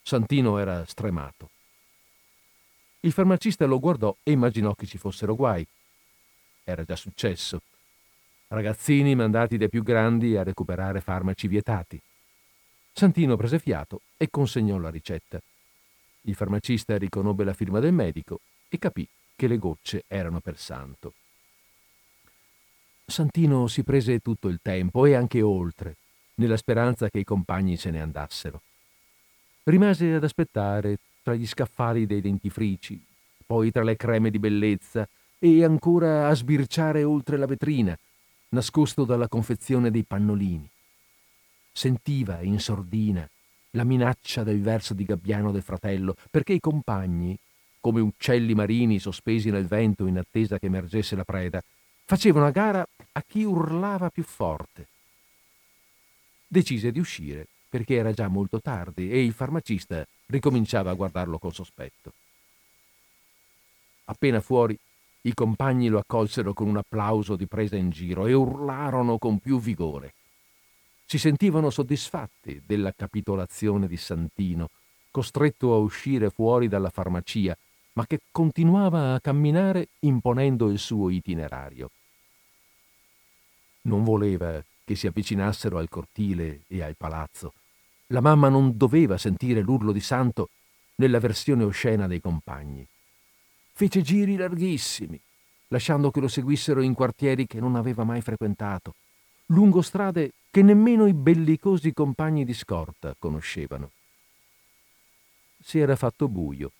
Santino 0.02 0.58
era 0.58 0.84
stremato. 0.84 1.48
Il 3.00 3.12
farmacista 3.12 3.64
lo 3.64 3.78
guardò 3.78 4.14
e 4.22 4.32
immaginò 4.32 4.74
che 4.74 4.84
ci 4.84 4.98
fossero 4.98 5.34
guai. 5.34 5.66
Era 6.64 6.84
già 6.84 6.96
successo. 6.96 7.62
Ragazzini 8.48 9.14
mandati 9.14 9.56
dai 9.56 9.68
più 9.68 9.82
grandi 9.82 10.36
a 10.36 10.42
recuperare 10.42 11.00
farmaci 11.00 11.46
vietati. 11.48 12.00
Santino 12.92 13.36
prese 13.36 13.58
fiato 13.58 14.02
e 14.16 14.28
consegnò 14.28 14.78
la 14.78 14.90
ricetta. 14.90 15.40
Il 16.22 16.34
farmacista 16.34 16.98
riconobbe 16.98 17.44
la 17.44 17.54
firma 17.54 17.80
del 17.80 17.92
medico 17.92 18.40
e 18.68 18.78
capì 18.78 19.08
che 19.36 19.46
le 19.46 19.56
gocce 19.56 20.04
erano 20.06 20.40
per 20.40 20.58
santo. 20.58 21.14
Santino 23.06 23.66
si 23.68 23.82
prese 23.82 24.18
tutto 24.18 24.48
il 24.48 24.60
tempo 24.62 25.06
e 25.06 25.14
anche 25.14 25.42
oltre, 25.42 25.96
nella 26.34 26.56
speranza 26.56 27.08
che 27.08 27.20
i 27.20 27.24
compagni 27.24 27.76
se 27.76 27.90
ne 27.90 28.00
andassero. 28.00 28.62
Rimase 29.64 30.14
ad 30.14 30.24
aspettare 30.24 30.98
tra 31.22 31.34
gli 31.34 31.46
scaffali 31.46 32.06
dei 32.06 32.20
dentifrici, 32.20 33.02
poi 33.46 33.70
tra 33.70 33.82
le 33.82 33.96
creme 33.96 34.30
di 34.30 34.38
bellezza 34.38 35.08
e 35.42 35.64
ancora 35.64 36.28
a 36.28 36.34
sbirciare 36.34 37.02
oltre 37.02 37.38
la 37.38 37.46
vetrina, 37.46 37.98
nascosto 38.50 39.04
dalla 39.04 39.26
confezione 39.26 39.90
dei 39.90 40.04
pannolini. 40.04 40.68
Sentiva 41.72 42.42
in 42.42 42.60
sordina 42.60 43.26
la 43.70 43.84
minaccia 43.84 44.42
del 44.42 44.60
verso 44.60 44.92
di 44.92 45.04
Gabbiano 45.04 45.50
del 45.50 45.62
fratello, 45.62 46.14
perché 46.30 46.52
i 46.52 46.60
compagni, 46.60 47.36
come 47.80 48.00
uccelli 48.00 48.54
marini 48.54 48.98
sospesi 48.98 49.50
nel 49.50 49.66
vento 49.66 50.06
in 50.06 50.18
attesa 50.18 50.58
che 50.58 50.66
emergesse 50.66 51.16
la 51.16 51.24
preda, 51.24 51.62
facevano 52.04 52.44
a 52.44 52.50
gara 52.50 52.86
a 53.12 53.22
chi 53.26 53.42
urlava 53.42 54.10
più 54.10 54.24
forte. 54.24 54.86
Decise 56.46 56.92
di 56.92 56.98
uscire 56.98 57.46
perché 57.70 57.94
era 57.94 58.12
già 58.12 58.28
molto 58.28 58.60
tardi 58.60 59.10
e 59.10 59.24
il 59.24 59.32
farmacista 59.32 60.04
ricominciava 60.26 60.90
a 60.90 60.94
guardarlo 60.94 61.38
con 61.38 61.52
sospetto. 61.52 62.12
Appena 64.06 64.40
fuori, 64.40 64.76
i 65.22 65.34
compagni 65.34 65.88
lo 65.88 65.98
accolsero 65.98 66.54
con 66.54 66.68
un 66.68 66.78
applauso 66.78 67.36
di 67.36 67.46
presa 67.46 67.76
in 67.76 67.90
giro 67.90 68.26
e 68.26 68.32
urlarono 68.32 69.18
con 69.18 69.38
più 69.38 69.60
vigore. 69.60 70.14
Si 71.04 71.18
sentivano 71.18 71.70
soddisfatti 71.70 72.62
della 72.64 72.92
capitolazione 72.92 73.86
di 73.86 73.96
Santino 73.96 74.70
costretto 75.10 75.74
a 75.74 75.78
uscire 75.78 76.30
fuori 76.30 76.68
dalla 76.68 76.88
farmacia, 76.88 77.56
ma 77.94 78.06
che 78.06 78.20
continuava 78.30 79.14
a 79.14 79.20
camminare 79.20 79.88
imponendo 80.00 80.70
il 80.70 80.78
suo 80.78 81.10
itinerario. 81.10 81.90
Non 83.82 84.04
voleva 84.04 84.62
che 84.84 84.94
si 84.94 85.06
avvicinassero 85.06 85.78
al 85.78 85.88
cortile 85.88 86.62
e 86.68 86.82
al 86.82 86.96
palazzo. 86.96 87.54
La 88.08 88.20
mamma 88.20 88.48
non 88.48 88.76
doveva 88.76 89.18
sentire 89.18 89.60
l'urlo 89.60 89.92
di 89.92 90.00
santo 90.00 90.48
nella 90.96 91.18
versione 91.18 91.64
oscena 91.64 92.06
dei 92.06 92.20
compagni. 92.20 92.86
Fece 93.80 94.02
giri 94.02 94.36
larghissimi, 94.36 95.18
lasciando 95.68 96.10
che 96.10 96.20
lo 96.20 96.28
seguissero 96.28 96.82
in 96.82 96.92
quartieri 96.92 97.46
che 97.46 97.60
non 97.60 97.76
aveva 97.76 98.04
mai 98.04 98.20
frequentato, 98.20 98.94
lungo 99.46 99.80
strade 99.80 100.32
che 100.50 100.60
nemmeno 100.60 101.06
i 101.06 101.14
bellicosi 101.14 101.94
compagni 101.94 102.44
di 102.44 102.52
scorta 102.52 103.16
conoscevano. 103.18 103.92
Si 105.62 105.78
era 105.78 105.96
fatto 105.96 106.28
buio 106.28 106.72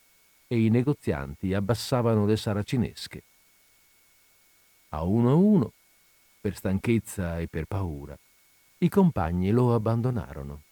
e 0.46 0.62
i 0.62 0.68
negozianti 0.68 1.54
abbassavano 1.54 2.26
le 2.26 2.36
saracinesche. 2.36 3.22
A 4.90 5.02
uno 5.02 5.30
a 5.30 5.34
uno, 5.36 5.72
per 6.38 6.54
stanchezza 6.54 7.40
e 7.40 7.46
per 7.46 7.64
paura, 7.64 8.14
i 8.76 8.90
compagni 8.90 9.50
lo 9.52 9.72
abbandonarono. 9.72 10.64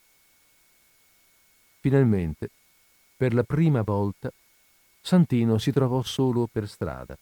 Finalmente, 1.80 2.50
per 3.16 3.32
la 3.32 3.44
prima 3.44 3.80
volta, 3.80 4.30
Santino 5.08 5.56
si 5.56 5.72
trovò 5.72 6.02
solo 6.02 6.46
per 6.52 6.68
strada, 6.68 7.16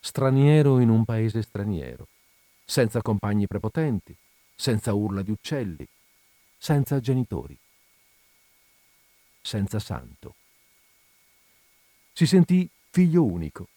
straniero 0.00 0.80
in 0.80 0.88
un 0.88 1.04
paese 1.04 1.42
straniero, 1.42 2.08
senza 2.64 3.02
compagni 3.02 3.46
prepotenti, 3.46 4.12
senza 4.52 4.94
urla 4.94 5.22
di 5.22 5.30
uccelli, 5.30 5.86
senza 6.58 6.98
genitori, 6.98 7.56
senza 9.40 9.78
santo. 9.78 10.34
Si 12.12 12.26
sentì 12.26 12.68
figlio 12.90 13.22
unico 13.22 13.68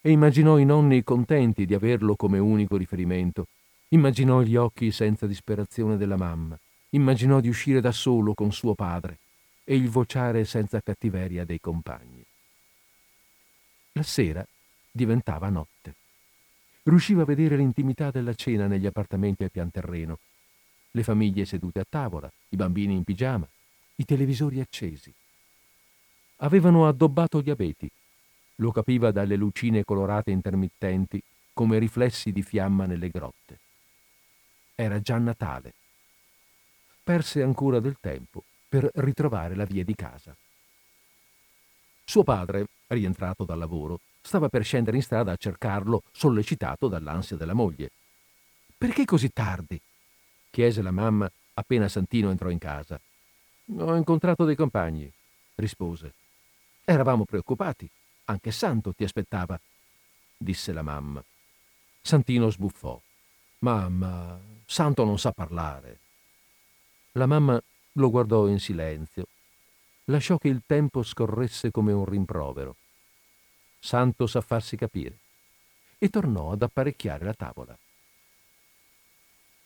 e 0.00 0.10
immaginò 0.10 0.58
i 0.58 0.64
nonni 0.64 1.04
contenti 1.04 1.66
di 1.66 1.74
averlo 1.74 2.16
come 2.16 2.40
unico 2.40 2.76
riferimento, 2.76 3.46
immaginò 3.90 4.40
gli 4.40 4.56
occhi 4.56 4.90
senza 4.90 5.28
disperazione 5.28 5.96
della 5.96 6.16
mamma, 6.16 6.58
immaginò 6.88 7.38
di 7.38 7.48
uscire 7.48 7.80
da 7.80 7.92
solo 7.92 8.34
con 8.34 8.50
suo 8.50 8.74
padre 8.74 9.18
e 9.62 9.76
il 9.76 9.88
vociare 9.88 10.44
senza 10.44 10.80
cattiveria 10.80 11.44
dei 11.44 11.60
compagni. 11.60 12.19
La 13.92 14.02
sera 14.02 14.46
diventava 14.90 15.48
notte. 15.48 15.94
Riusciva 16.84 17.22
a 17.22 17.26
vedere 17.26 17.56
l'intimità 17.56 18.10
della 18.10 18.34
cena 18.34 18.66
negli 18.66 18.86
appartamenti 18.86 19.44
al 19.44 19.50
pian 19.50 19.70
terreno, 19.70 20.18
le 20.92 21.02
famiglie 21.02 21.44
sedute 21.44 21.80
a 21.80 21.86
tavola, 21.88 22.30
i 22.48 22.56
bambini 22.56 22.94
in 22.94 23.04
pigiama, 23.04 23.48
i 23.96 24.04
televisori 24.04 24.60
accesi. 24.60 25.12
Avevano 26.36 26.88
addobbato 26.88 27.40
gli 27.40 27.50
abeti. 27.50 27.90
Lo 28.56 28.72
capiva 28.72 29.10
dalle 29.10 29.36
lucine 29.36 29.84
colorate 29.84 30.30
intermittenti 30.30 31.22
come 31.52 31.78
riflessi 31.78 32.32
di 32.32 32.42
fiamma 32.42 32.86
nelle 32.86 33.10
grotte. 33.10 33.58
Era 34.74 35.00
già 35.00 35.18
Natale. 35.18 35.74
Perse 37.02 37.42
ancora 37.42 37.80
del 37.80 37.96
tempo 38.00 38.44
per 38.68 38.88
ritrovare 38.94 39.54
la 39.54 39.64
via 39.64 39.84
di 39.84 39.94
casa. 39.94 40.34
Suo 42.10 42.24
padre, 42.24 42.66
rientrato 42.88 43.44
dal 43.44 43.56
lavoro, 43.56 44.00
stava 44.20 44.48
per 44.48 44.64
scendere 44.64 44.96
in 44.96 45.02
strada 45.04 45.30
a 45.30 45.36
cercarlo, 45.36 46.02
sollecitato 46.10 46.88
dall'ansia 46.88 47.36
della 47.36 47.52
moglie. 47.52 47.92
Perché 48.76 49.04
così 49.04 49.30
tardi? 49.32 49.80
chiese 50.50 50.82
la 50.82 50.90
mamma 50.90 51.30
appena 51.54 51.86
Santino 51.86 52.30
entrò 52.30 52.50
in 52.50 52.58
casa. 52.58 53.00
Ho 53.76 53.94
incontrato 53.94 54.44
dei 54.44 54.56
compagni, 54.56 55.08
rispose. 55.54 56.12
Eravamo 56.84 57.24
preoccupati. 57.24 57.88
Anche 58.24 58.50
Santo 58.50 58.92
ti 58.92 59.04
aspettava, 59.04 59.56
disse 60.36 60.72
la 60.72 60.82
mamma. 60.82 61.22
Santino 62.02 62.50
sbuffò. 62.50 63.00
Mamma, 63.60 64.36
Santo 64.66 65.04
non 65.04 65.20
sa 65.20 65.30
parlare. 65.30 66.00
La 67.12 67.26
mamma 67.26 67.62
lo 67.92 68.10
guardò 68.10 68.48
in 68.48 68.58
silenzio. 68.58 69.26
Lasciò 70.10 70.38
che 70.38 70.48
il 70.48 70.62
tempo 70.66 71.04
scorresse 71.04 71.70
come 71.70 71.92
un 71.92 72.04
rimprovero. 72.04 72.74
Santo 73.78 74.26
sa 74.26 74.40
farsi 74.40 74.76
capire. 74.76 75.16
E 75.98 76.08
tornò 76.08 76.50
ad 76.50 76.62
apparecchiare 76.62 77.24
la 77.24 77.34
tavola. 77.34 77.78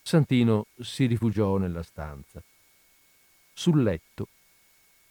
Santino 0.02 0.66
si 0.78 1.07
rifugiò 1.07 1.57
nella 1.57 1.83
stanza. 1.83 2.42
Sul 3.54 3.83
letto, 3.83 4.28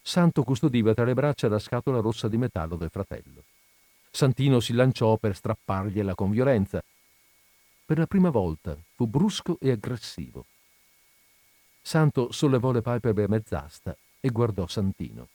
Santo 0.04 0.44
custodiva 0.44 0.94
tra 0.94 1.04
le 1.04 1.16
braccia 1.16 1.48
la 1.48 1.60
scatola 1.60 2.00
rossa 2.00 2.28
di 2.28 2.38
metallo 2.38 2.76
del 2.76 2.92
fratello. 2.92 3.44
Santino 4.12 4.60
si 4.60 4.74
lanciò 4.74 5.18
per 5.18 5.36
strappargliela 5.36 6.14
con 6.14 6.30
violenza. 6.30 6.84
Per 7.86 7.98
la 7.98 8.06
prima 8.06 8.30
volta 8.30 8.78
fu 8.94 9.08
brusco 9.08 9.58
e 9.60 9.72
aggressivo. 9.72 10.46
Santo 11.82 12.32
sollevò 12.32 12.72
le 12.72 12.82
palpebre 12.82 13.28
mezz'asta 13.28 13.98
e 14.26 14.30
guardò 14.30 14.66
Santino. 14.68 15.28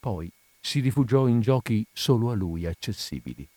Poi 0.00 0.28
si 0.60 0.80
rifugiò 0.80 1.28
in 1.28 1.40
giochi 1.40 1.86
solo 1.92 2.32
a 2.32 2.34
lui 2.34 2.66
accessibili. 2.66 3.48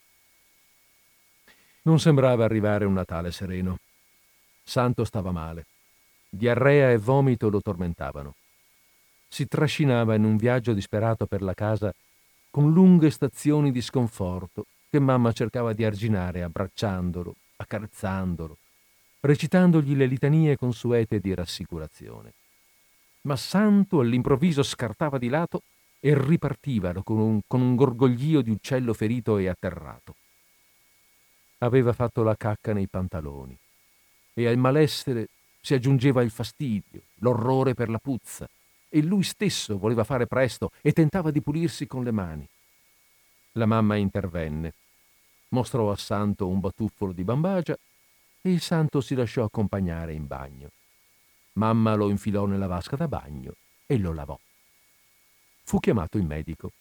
Non 1.82 2.00
sembrava 2.00 2.46
arrivare 2.46 2.86
un 2.86 2.94
Natale 2.94 3.32
sereno. 3.32 3.80
Santo 4.64 5.04
stava 5.04 5.32
male. 5.32 5.66
Diarrea 6.30 6.92
e 6.92 7.00
vomito 7.00 7.50
lo 7.50 7.60
tormentavano. 7.60 8.36
Si 9.28 9.48
trascinava 9.48 10.14
in 10.14 10.26
un 10.26 10.38
viaggio 10.38 10.74
disperato 10.74 11.26
per 11.26 11.42
la 11.42 11.56
casa 11.56 11.92
con 12.52 12.72
lunghe 12.72 13.10
stazioni 13.10 13.72
di 13.72 13.82
sconforto 13.82 14.68
che 14.92 15.00
mamma 15.00 15.32
cercava 15.32 15.74
di 15.74 15.84
arginare 15.84 16.44
abbracciandolo, 16.44 17.36
accarezzandolo, 17.56 18.58
recitandogli 19.22 19.96
le 19.96 20.06
litanie 20.06 20.56
consuete 20.56 21.20
di 21.20 21.34
rassicurazione. 21.34 22.34
Ma 23.28 23.36
Santo 23.36 24.00
all'improvviso 24.00 24.64
scartava 24.64 25.18
di 25.18 25.28
lato 25.28 25.64
e 26.00 26.18
ripartiva 26.18 26.94
con 27.04 27.20
un, 27.20 27.42
con 27.46 27.60
un 27.60 27.76
gorgoglio 27.76 28.42
di 28.42 28.52
uccello 28.52 28.94
ferito 28.94 29.38
e 29.38 29.50
atterrato. 29.50 30.16
Aveva 31.58 31.92
fatto 31.92 32.24
la 32.24 32.38
cacca 32.38 32.72
nei 32.72 32.88
pantaloni 32.88 33.58
e 34.34 34.48
al 34.48 34.56
malessere 34.56 35.28
si 35.60 35.74
aggiungeva 35.74 36.22
il 36.22 36.32
fastidio, 36.32 37.02
l'orrore 37.16 37.74
per 37.74 37.90
la 37.90 37.98
puzza, 37.98 38.48
e 38.88 39.04
lui 39.04 39.24
stesso 39.24 39.78
voleva 39.78 40.06
fare 40.06 40.26
presto 40.26 40.72
e 40.82 40.94
tentava 40.94 41.30
di 41.30 41.42
pulirsi 41.42 41.86
con 41.86 42.06
le 42.06 42.12
mani. 42.12 42.48
La 43.54 43.66
mamma 43.66 43.98
intervenne, 43.98 44.74
mostrò 45.50 45.92
a 45.92 45.98
Santo 45.98 46.48
un 46.48 46.62
batuffolo 46.62 47.12
di 47.12 47.26
bambagia 47.26 47.78
e 48.42 48.50
il 48.50 48.62
Santo 48.62 49.02
si 49.02 49.16
lasciò 49.16 49.44
accompagnare 49.44 50.14
in 50.14 50.28
bagno. 50.28 50.70
Mamma 51.58 51.96
lo 51.96 52.10
infilò 52.10 52.46
nella 52.46 52.68
vasca 52.68 52.96
da 52.96 53.08
bagno 53.08 53.54
e 53.86 53.98
lo 53.98 54.14
lavò. 54.14 54.40
Fu 55.64 55.80
chiamato 55.80 56.18
il 56.18 56.26
medico. 56.26 56.72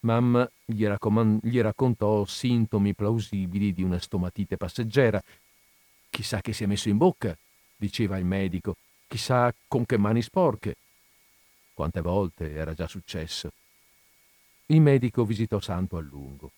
Mamma 0.00 0.48
gli, 0.64 0.86
raccomand- 0.86 1.44
gli 1.44 1.60
raccontò 1.60 2.24
sintomi 2.24 2.94
plausibili 2.94 3.72
di 3.72 3.82
una 3.82 3.98
stomatite 3.98 4.56
passeggera 4.56 5.20
Chissà 6.10 6.40
che 6.40 6.52
si 6.52 6.64
è 6.64 6.66
messo 6.66 6.88
in 6.88 6.96
bocca, 6.96 7.36
diceva 7.76 8.18
il 8.18 8.24
medico, 8.24 8.76
chissà 9.06 9.54
con 9.68 9.86
che 9.86 9.98
mani 9.98 10.22
sporche. 10.22 10.76
Quante 11.72 12.00
volte 12.00 12.52
era 12.52 12.74
già 12.74 12.88
successo. 12.88 13.52
Il 14.66 14.80
medico 14.80 15.24
visitò 15.24 15.60
Santo 15.60 15.96
a 15.96 16.00
lungo, 16.00 16.50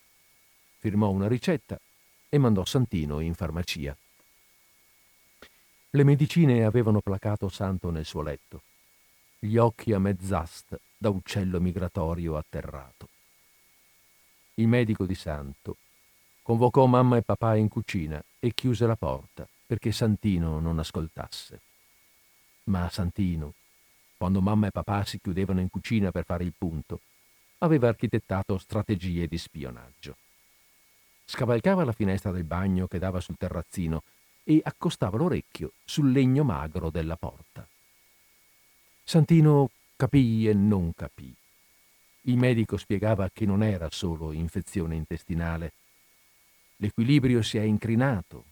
firmò 0.79 1.11
una 1.11 1.29
ricetta 1.29 1.79
e 2.29 2.39
mandò 2.39 2.65
Santino 2.65 3.21
in 3.21 3.35
farmacia. 3.35 3.95
Le 5.93 6.05
medicine 6.05 6.65
avevano 6.65 7.01
placato 7.01 7.49
Santo 7.49 7.91
nel 7.91 8.05
suo 8.05 8.23
letto, 8.23 8.63
gli 9.41 9.57
occhi 9.57 9.93
a 9.93 9.99
mezz'asta 9.99 10.79
da 10.97 11.09
uccello 11.09 11.61
migratorio 11.61 12.37
atterrato. 12.37 13.09
Il 14.55 14.69
medico 14.69 15.05
di 15.05 15.17
Santo 15.17 15.79
convocò 16.43 16.87
mamma 16.87 17.17
e 17.17 17.23
papà 17.23 17.57
in 17.57 17.67
cucina 17.67 18.23
e 18.39 18.55
chiuse 18.55 18.87
la 18.87 18.95
porta 18.95 19.49
perché 19.67 19.91
Santino 19.91 20.61
non 20.61 20.79
ascoltasse. 20.79 21.61
Ma 22.65 22.89
Santino, 22.89 23.55
quando 24.17 24.41
mamma 24.41 24.69
e 24.69 24.71
papà 24.71 25.05
si 25.05 25.19
chiudevano 25.21 25.59
in 25.59 25.71
cucina 25.71 26.13
per 26.13 26.25
fare 26.25 26.45
il 26.45 26.53
punto, 26.57 27.01
aveva 27.59 27.89
architettato 27.89 28.59
strategie 28.59 29.27
di 29.27 29.39
spionaggio. 29.39 30.17
Scavalcava 31.25 31.83
la 31.83 31.93
finestra 31.93 32.31
del 32.31 32.45
bagno 32.45 32.87
che 32.87 33.01
dava 33.01 33.19
sul 33.19 33.37
terrazzino 33.37 34.05
e 34.51 34.61
accostava 34.63 35.17
l'orecchio 35.17 35.73
sul 35.85 36.11
legno 36.11 36.45
magro 36.45 36.91
della 36.91 37.17
porta. 37.17 37.67
Santino 39.05 39.71
capì 39.97 40.49
e 40.49 40.55
non 40.55 40.93
capì. 40.95 41.35
Il 42.23 42.37
medico 42.37 42.77
spiegava 42.77 43.31
che 43.33 43.47
non 43.47 43.63
era 43.63 43.89
solo 43.91 44.33
infezione 44.33 44.97
intestinale, 44.97 45.73
L'equilibrio 46.81 47.43
si 47.43 47.59
è 47.59 47.63
incrinato, 47.63 48.45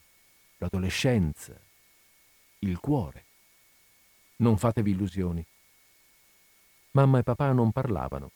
Mamma 6.90 7.20
e 7.20 7.22
papà 7.22 7.52
non 7.52 7.72
parlavano 7.72 8.32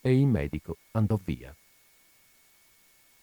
e 0.00 0.18
il 0.18 0.26
medico 0.26 0.78
andò 0.92 1.20
via. 1.22 1.54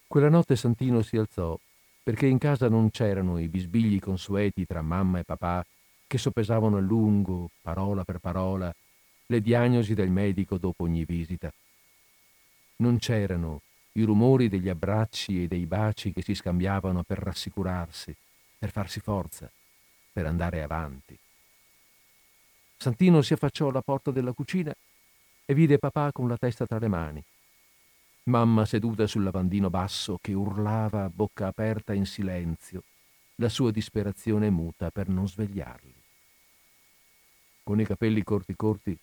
Quella 0.05 0.29
notte 0.29 0.55
Santino 0.55 1.01
si 1.01 1.17
alzò 1.17 1.59
perché 2.03 2.25
in 2.25 2.37
casa 2.37 2.67
non 2.67 2.89
c'erano 2.89 3.37
i 3.37 3.47
bisbigli 3.47 3.99
consueti 3.99 4.65
tra 4.65 4.81
mamma 4.81 5.19
e 5.19 5.23
papà 5.23 5.65
che 6.07 6.17
soppesavano 6.17 6.77
a 6.77 6.81
lungo, 6.81 7.49
parola 7.61 8.03
per 8.03 8.19
parola, 8.19 8.73
le 9.27 9.41
diagnosi 9.41 9.93
del 9.93 10.09
medico 10.09 10.57
dopo 10.57 10.83
ogni 10.83 11.05
visita. 11.05 11.51
Non 12.77 12.97
c'erano 12.97 13.61
i 13.93 14.03
rumori 14.03 14.49
degli 14.49 14.67
abbracci 14.67 15.43
e 15.43 15.47
dei 15.47 15.65
baci 15.65 16.11
che 16.11 16.21
si 16.21 16.35
scambiavano 16.35 17.03
per 17.03 17.19
rassicurarsi, 17.19 18.15
per 18.57 18.71
farsi 18.71 18.99
forza, 18.99 19.49
per 20.11 20.25
andare 20.25 20.63
avanti. 20.63 21.17
Santino 22.77 23.21
si 23.21 23.33
affacciò 23.33 23.69
alla 23.69 23.81
porta 23.81 24.11
della 24.11 24.33
cucina 24.33 24.73
e 25.45 25.53
vide 25.53 25.77
papà 25.77 26.11
con 26.11 26.27
la 26.27 26.37
testa 26.37 26.65
tra 26.65 26.79
le 26.79 26.87
mani. 26.87 27.23
Mamma 28.23 28.65
seduta 28.65 29.07
sul 29.07 29.23
lavandino 29.23 29.71
basso 29.71 30.19
che 30.21 30.33
urlava 30.33 31.05
a 31.05 31.09
bocca 31.09 31.47
aperta 31.47 31.93
in 31.93 32.05
silenzio, 32.05 32.83
la 33.35 33.49
sua 33.49 33.71
disperazione 33.71 34.51
muta 34.51 34.91
per 34.91 35.09
non 35.09 35.27
svegliarli. 35.27 35.93
Con 37.63 37.79
i 37.79 37.85
capelli 37.85 38.21
corti 38.23 38.55
corti 38.55 38.95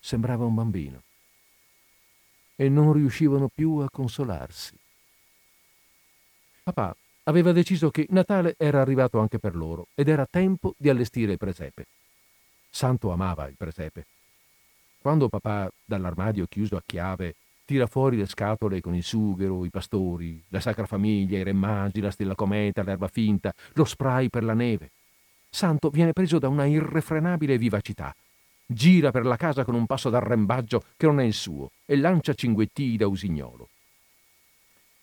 sembrava 0.00 0.44
un 0.44 0.54
bambino 0.54 1.02
e 2.56 2.68
non 2.68 2.92
riuscivano 2.92 3.48
più 3.48 3.76
a 3.76 3.88
consolarsi. 3.88 4.76
Papà 6.64 6.96
aveva 7.24 7.52
deciso 7.52 7.90
che 7.90 8.06
Natale 8.10 8.56
era 8.58 8.80
arrivato 8.80 9.20
anche 9.20 9.38
per 9.38 9.54
loro 9.54 9.86
ed 9.94 10.08
era 10.08 10.26
tempo 10.26 10.74
di 10.76 10.88
allestire 10.88 11.32
il 11.32 11.38
presepe. 11.38 11.86
Santo 12.68 13.12
amava 13.12 13.46
il 13.46 13.56
presepe. 13.56 14.06
Quando 14.98 15.28
papà, 15.28 15.70
dall'armadio 15.84 16.46
chiuso 16.46 16.76
a 16.76 16.82
chiave, 16.84 17.36
tira 17.68 17.86
fuori 17.86 18.16
le 18.16 18.24
scatole 18.24 18.80
con 18.80 18.94
il 18.94 19.02
sughero, 19.02 19.66
i 19.66 19.68
pastori, 19.68 20.42
la 20.48 20.58
Sacra 20.58 20.86
Famiglia, 20.86 21.36
i 21.36 21.42
re 21.42 21.52
magi, 21.52 22.00
la 22.00 22.10
stella 22.10 22.34
cometa, 22.34 22.82
l'erba 22.82 23.08
finta, 23.08 23.52
lo 23.74 23.84
spray 23.84 24.30
per 24.30 24.42
la 24.42 24.54
neve, 24.54 24.92
Santo 25.50 25.90
viene 25.90 26.14
preso 26.14 26.38
da 26.38 26.48
una 26.48 26.64
irrefrenabile 26.64 27.58
vivacità 27.58 28.14
gira 28.70 29.10
per 29.10 29.24
la 29.24 29.36
casa 29.36 29.64
con 29.64 29.74
un 29.74 29.86
passo 29.86 30.08
d'arrembaggio 30.08 30.84
che 30.96 31.06
non 31.06 31.20
è 31.20 31.24
il 31.24 31.32
suo 31.34 31.72
e 31.84 31.96
lancia 31.96 32.34
cinguettii 32.34 32.96
da 32.96 33.06
usignolo. 33.06 33.68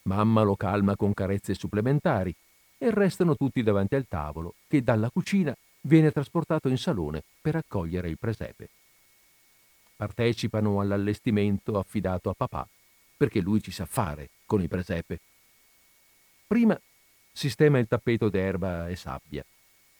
Mamma 0.03 0.41
lo 0.41 0.55
calma 0.55 0.95
con 0.95 1.13
carezze 1.13 1.53
supplementari 1.53 2.33
e 2.77 2.91
restano 2.91 3.35
tutti 3.35 3.61
davanti 3.63 3.95
al 3.95 4.05
tavolo 4.07 4.55
che 4.67 4.83
dalla 4.83 5.09
cucina 5.11 5.55
viene 5.81 6.11
trasportato 6.11 6.67
in 6.67 6.77
salone 6.77 7.23
per 7.41 7.55
accogliere 7.55 8.09
il 8.09 8.19
presepe. 8.19 8.69
Partecipano 9.95 10.79
all'allestimento 10.79 11.77
affidato 11.77 12.29
a 12.29 12.33
papà 12.33 12.67
perché 13.17 13.39
lui 13.39 13.61
ci 13.61 13.71
sa 13.71 13.85
fare 13.85 14.29
con 14.45 14.61
il 14.61 14.67
presepe. 14.67 15.19
Prima 16.47 16.79
sistema 17.31 17.79
il 17.79 17.87
tappeto 17.87 18.29
d'erba 18.29 18.87
e 18.89 18.95
sabbia 18.95 19.45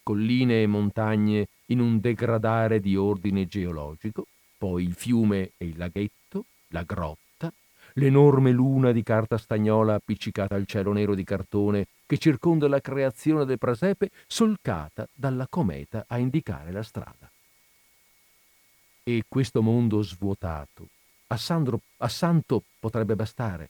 colline 0.05 0.61
e 0.61 0.67
montagne 0.67 1.47
in 1.67 1.79
un 1.79 1.99
degradare 1.99 2.79
di 2.79 2.95
ordine 2.95 3.47
geologico, 3.47 4.27
poi 4.55 4.83
il 4.83 4.93
fiume 4.93 5.53
e 5.57 5.65
il 5.65 5.77
laghetto, 5.77 6.45
la 6.67 6.83
grotta, 6.83 7.51
l'enorme 7.93 8.51
luna 8.51 8.91
di 8.91 9.01
carta 9.01 9.39
stagnola 9.39 9.95
appiccicata 9.95 10.53
al 10.53 10.67
cielo 10.67 10.93
nero 10.93 11.15
di 11.15 11.23
cartone 11.23 11.87
che 12.05 12.19
circonda 12.19 12.67
la 12.67 12.81
creazione 12.81 13.45
del 13.45 13.57
presepe, 13.57 14.11
solcata 14.27 15.07
dalla 15.11 15.47
cometa 15.49 16.05
a 16.07 16.19
indicare 16.19 16.71
la 16.71 16.83
strada. 16.83 17.27
E 19.07 19.23
questo 19.27 19.61
mondo 19.61 20.01
svuotato, 20.01 20.87
a, 21.27 21.37
Sandro, 21.37 21.79
a 21.97 22.07
Santo 22.07 22.63
potrebbe 22.79 23.15
bastare, 23.15 23.69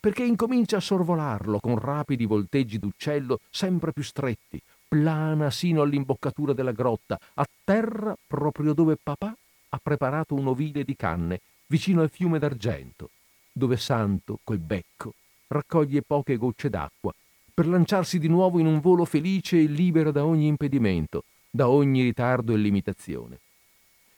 perché 0.00 0.24
incomincia 0.24 0.78
a 0.78 0.80
sorvolarlo 0.80 1.60
con 1.60 1.78
rapidi 1.78 2.26
volteggi 2.26 2.80
d'uccello 2.80 3.38
sempre 3.48 3.92
più 3.92 4.02
stretti, 4.02 4.60
plana 4.88 5.52
sino 5.52 5.82
all'imboccatura 5.82 6.52
della 6.52 6.72
grotta, 6.72 7.16
a 7.34 7.46
terra 7.62 8.16
proprio 8.26 8.72
dove 8.72 8.98
papà 9.00 9.32
ha 9.68 9.80
preparato 9.80 10.34
un 10.34 10.48
ovile 10.48 10.82
di 10.82 10.96
canne, 10.96 11.40
vicino 11.68 12.02
al 12.02 12.10
fiume 12.10 12.40
d'argento, 12.40 13.10
dove 13.52 13.76
Santo, 13.76 14.40
col 14.42 14.58
becco, 14.58 15.14
raccoglie 15.46 16.02
poche 16.02 16.36
gocce 16.36 16.68
d'acqua, 16.68 17.14
per 17.54 17.68
lanciarsi 17.68 18.18
di 18.18 18.26
nuovo 18.26 18.58
in 18.58 18.66
un 18.66 18.80
volo 18.80 19.04
felice 19.04 19.60
e 19.60 19.66
libero 19.66 20.10
da 20.10 20.24
ogni 20.24 20.48
impedimento, 20.48 21.22
da 21.48 21.68
ogni 21.68 22.02
ritardo 22.02 22.52
e 22.52 22.56
limitazione. 22.56 23.38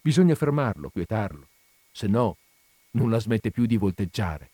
Bisogna 0.05 0.35
fermarlo, 0.35 0.91
quietarlo, 0.91 1.49
se 1.91 2.09
no 2.09 2.37
non 2.91 3.09
la 3.09 3.19
smette 3.19 3.51
più 3.51 3.65
di 3.65 3.79
volteggiare. 3.79 4.51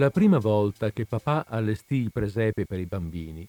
La 0.00 0.08
prima 0.08 0.38
volta 0.38 0.90
che 0.92 1.04
papà 1.04 1.44
allestì 1.46 1.96
il 1.96 2.10
presepe 2.10 2.64
per 2.64 2.80
i 2.80 2.86
bambini, 2.86 3.46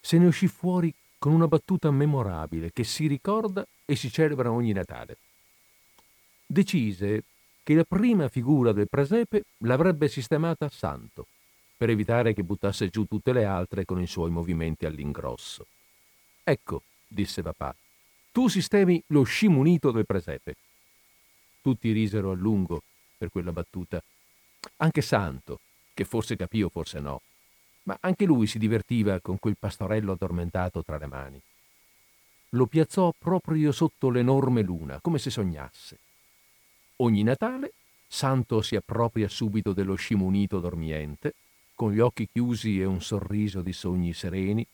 se 0.00 0.18
ne 0.18 0.26
uscì 0.26 0.48
fuori 0.48 0.92
con 1.16 1.32
una 1.32 1.46
battuta 1.46 1.92
memorabile 1.92 2.72
che 2.72 2.82
si 2.82 3.06
ricorda 3.06 3.64
e 3.84 3.94
si 3.94 4.10
celebra 4.10 4.50
ogni 4.50 4.72
Natale. 4.72 5.16
Decise 6.44 7.22
che 7.62 7.74
la 7.74 7.84
prima 7.84 8.26
figura 8.26 8.72
del 8.72 8.88
presepe 8.88 9.44
l'avrebbe 9.58 10.08
sistemata 10.08 10.68
Santo, 10.68 11.28
per 11.76 11.90
evitare 11.90 12.34
che 12.34 12.42
buttasse 12.42 12.88
giù 12.88 13.04
tutte 13.04 13.32
le 13.32 13.44
altre 13.44 13.84
con 13.84 14.02
i 14.02 14.08
suoi 14.08 14.32
movimenti 14.32 14.86
all'ingrosso. 14.86 15.68
Ecco, 16.42 16.82
disse 17.06 17.42
papà, 17.42 17.72
tu 18.32 18.48
sistemi 18.48 19.00
lo 19.06 19.22
sci 19.22 19.46
munito 19.46 19.92
del 19.92 20.06
presepe. 20.06 20.56
Tutti 21.60 21.92
risero 21.92 22.32
a 22.32 22.34
lungo 22.34 22.82
per 23.16 23.30
quella 23.30 23.52
battuta. 23.52 24.02
Anche 24.78 25.00
Santo, 25.00 25.60
che 25.94 26.04
forse 26.04 26.36
capì 26.36 26.62
o 26.62 26.68
forse 26.68 27.00
no, 27.00 27.22
ma 27.84 27.96
anche 28.00 28.24
lui 28.24 28.46
si 28.46 28.58
divertiva 28.58 29.20
con 29.20 29.38
quel 29.38 29.56
pastorello 29.58 30.12
addormentato 30.12 30.82
tra 30.82 30.98
le 30.98 31.06
mani. 31.06 31.40
Lo 32.50 32.66
piazzò 32.66 33.12
proprio 33.16 33.72
sotto 33.72 34.10
l'enorme 34.10 34.62
luna, 34.62 35.00
come 35.00 35.18
se 35.18 35.30
sognasse. 35.30 35.98
Ogni 36.96 37.22
Natale 37.22 37.72
Santo 38.06 38.60
si 38.60 38.76
appropria 38.76 39.26
subito 39.26 39.72
dello 39.72 39.94
scimunito 39.94 40.60
dormiente, 40.60 41.32
con 41.74 41.92
gli 41.92 41.98
occhi 41.98 42.28
chiusi 42.30 42.78
e 42.78 42.84
un 42.84 43.00
sorriso 43.00 43.62
di 43.62 43.72
sogni 43.72 44.12
sereni, 44.12 44.64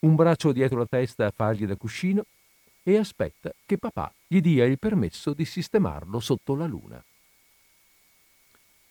un 0.00 0.14
braccio 0.14 0.52
dietro 0.52 0.78
la 0.78 0.86
testa 0.86 1.26
a 1.26 1.30
fargli 1.30 1.66
da 1.66 1.76
cuscino 1.76 2.24
e 2.82 2.96
aspetta 2.96 3.52
che 3.66 3.76
papà 3.76 4.10
gli 4.26 4.40
dia 4.40 4.64
il 4.64 4.78
permesso 4.78 5.34
di 5.34 5.44
sistemarlo 5.44 6.18
sotto 6.18 6.54
la 6.54 6.64
luna. 6.64 7.04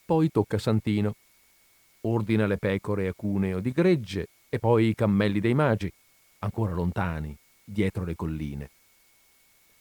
Poi 0.04 0.30
tocca 0.30 0.58
Santino. 0.58 1.16
Ordina 2.02 2.46
le 2.46 2.58
pecore 2.58 3.08
a 3.08 3.14
cuneo 3.14 3.60
di 3.60 3.72
gregge 3.72 4.28
e 4.48 4.58
poi 4.58 4.88
i 4.88 4.94
cammelli 4.94 5.40
dei 5.40 5.54
magi, 5.54 5.92
ancora 6.40 6.72
lontani, 6.72 7.36
dietro 7.64 8.04
le 8.04 8.14
colline. 8.14 8.70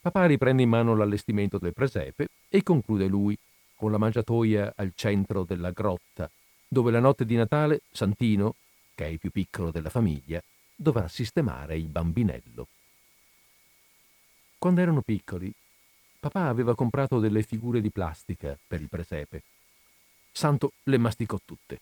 Papà 0.02 0.26
riprende 0.26 0.64
in 0.64 0.70
mano 0.70 0.96
l'allestimento 0.96 1.58
del 1.58 1.74
presepe 1.74 2.30
e 2.50 2.64
conclude 2.64 3.08
lui, 3.08 3.38
con 3.76 3.92
la 3.92 3.98
mangiatoia 3.98 4.74
al 4.76 4.94
centro 4.96 5.44
della 5.44 5.72
grotta, 5.72 6.30
dove 6.68 6.92
la 6.92 7.00
notte 7.00 7.26
di 7.26 7.36
Natale 7.36 7.82
Santino, 7.92 8.56
che 8.96 9.06
è 9.06 9.08
il 9.08 9.20
più 9.20 9.32
piccolo 9.32 9.70
della 9.70 9.90
famiglia, 9.90 10.42
dovrà 10.76 11.08
sistemare 11.08 11.78
il 11.78 11.88
bambinello. 11.88 12.68
Quando 14.58 14.82
erano 14.82 15.02
piccoli, 15.02 15.54
papà 16.20 16.48
aveva 16.48 16.74
comprato 16.74 17.20
delle 17.20 17.44
figure 17.44 17.80
di 17.80 17.92
plastica 17.92 18.58
per 18.68 18.82
il 18.82 18.90
presepe. 18.90 19.44
Santo 20.32 20.74
le 20.84 20.98
masticò 20.98 21.40
tutte. 21.44 21.80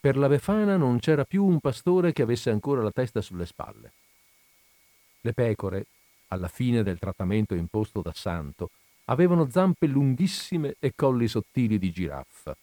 Per 0.00 0.16
la 0.16 0.28
Befana 0.28 0.78
non 0.78 0.98
c'era 0.98 1.26
più 1.26 1.44
un 1.44 1.60
pastore 1.60 2.14
che 2.14 2.22
avesse 2.22 2.48
ancora 2.48 2.82
la 2.82 2.90
testa 2.90 3.20
sulle 3.20 3.44
spalle. 3.44 3.92
Le 5.20 5.34
pecore, 5.34 5.84
alla 6.28 6.48
fine 6.48 6.82
del 6.82 6.98
trattamento 6.98 7.54
imposto 7.54 8.00
da 8.00 8.12
Santo, 8.14 8.70
avevano 9.04 9.50
zampe 9.50 9.86
lunghissime 9.86 10.76
e 10.78 10.94
colli 10.96 11.28
sottili 11.28 11.78
di 11.78 11.90
giraffa. 11.90 12.56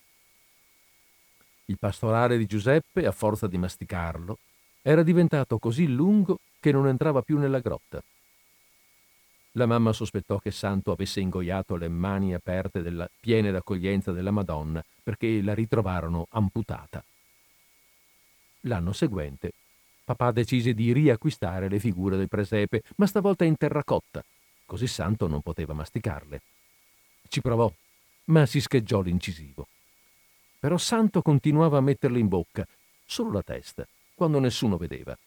Il 1.65 1.77
pastorale 1.77 2.39
di 2.39 2.47
Giuseppe, 2.47 3.05
a 3.05 3.11
forza 3.11 3.45
di 3.45 3.59
masticarlo, 3.59 4.39
era 4.81 5.03
diventato 5.03 5.59
così 5.59 5.87
lungo 5.87 6.39
che 6.59 6.71
non 6.71 6.87
entrava 6.87 7.21
più 7.21 7.37
nella 7.37 7.59
grotta. 7.59 8.01
La 9.51 9.67
mamma 9.67 9.93
sospettò 9.93 10.39
che 10.39 10.49
Santo 10.49 10.91
avesse 10.91 11.19
ingoiato 11.19 11.75
le 11.75 11.87
mani 11.87 12.33
aperte 12.33 12.81
della, 12.81 13.07
piene 13.19 13.51
d'accoglienza 13.51 14.11
della 14.11 14.31
Madonna 14.31 14.83
perché 15.03 15.39
la 15.43 15.53
ritrovarono 15.53 16.25
amputata. 16.31 17.03
L'anno 18.61 18.93
seguente 18.93 19.51
papà 20.07 20.31
decise 20.31 20.73
di 20.73 20.93
riacquistare 20.93 21.67
le 21.67 21.79
figure 21.79 22.15
del 22.15 22.29
presepe, 22.29 22.81
ma 22.95 23.05
stavolta 23.05 23.43
in 23.43 23.57
terracotta, 23.57 24.23
così 24.65 24.87
Santo 24.87 25.27
non 25.27 25.41
poteva 25.41 25.73
masticarle. 25.73 26.41
Ci 27.27 27.41
provò, 27.41 27.69
ma 28.25 28.45
si 28.45 28.61
scheggiò 28.61 29.01
l'incisivo. 29.01 29.67
Però 30.61 30.77
Santo 30.77 31.21
continuava 31.21 31.79
a 31.79 31.81
metterle 31.81 32.19
in 32.19 32.29
bocca, 32.29 32.65
solo 33.05 33.31
la 33.33 33.43
testa, 33.43 33.85
quando 34.15 34.39
nessuno 34.39 34.77
vedeva. 34.77 35.17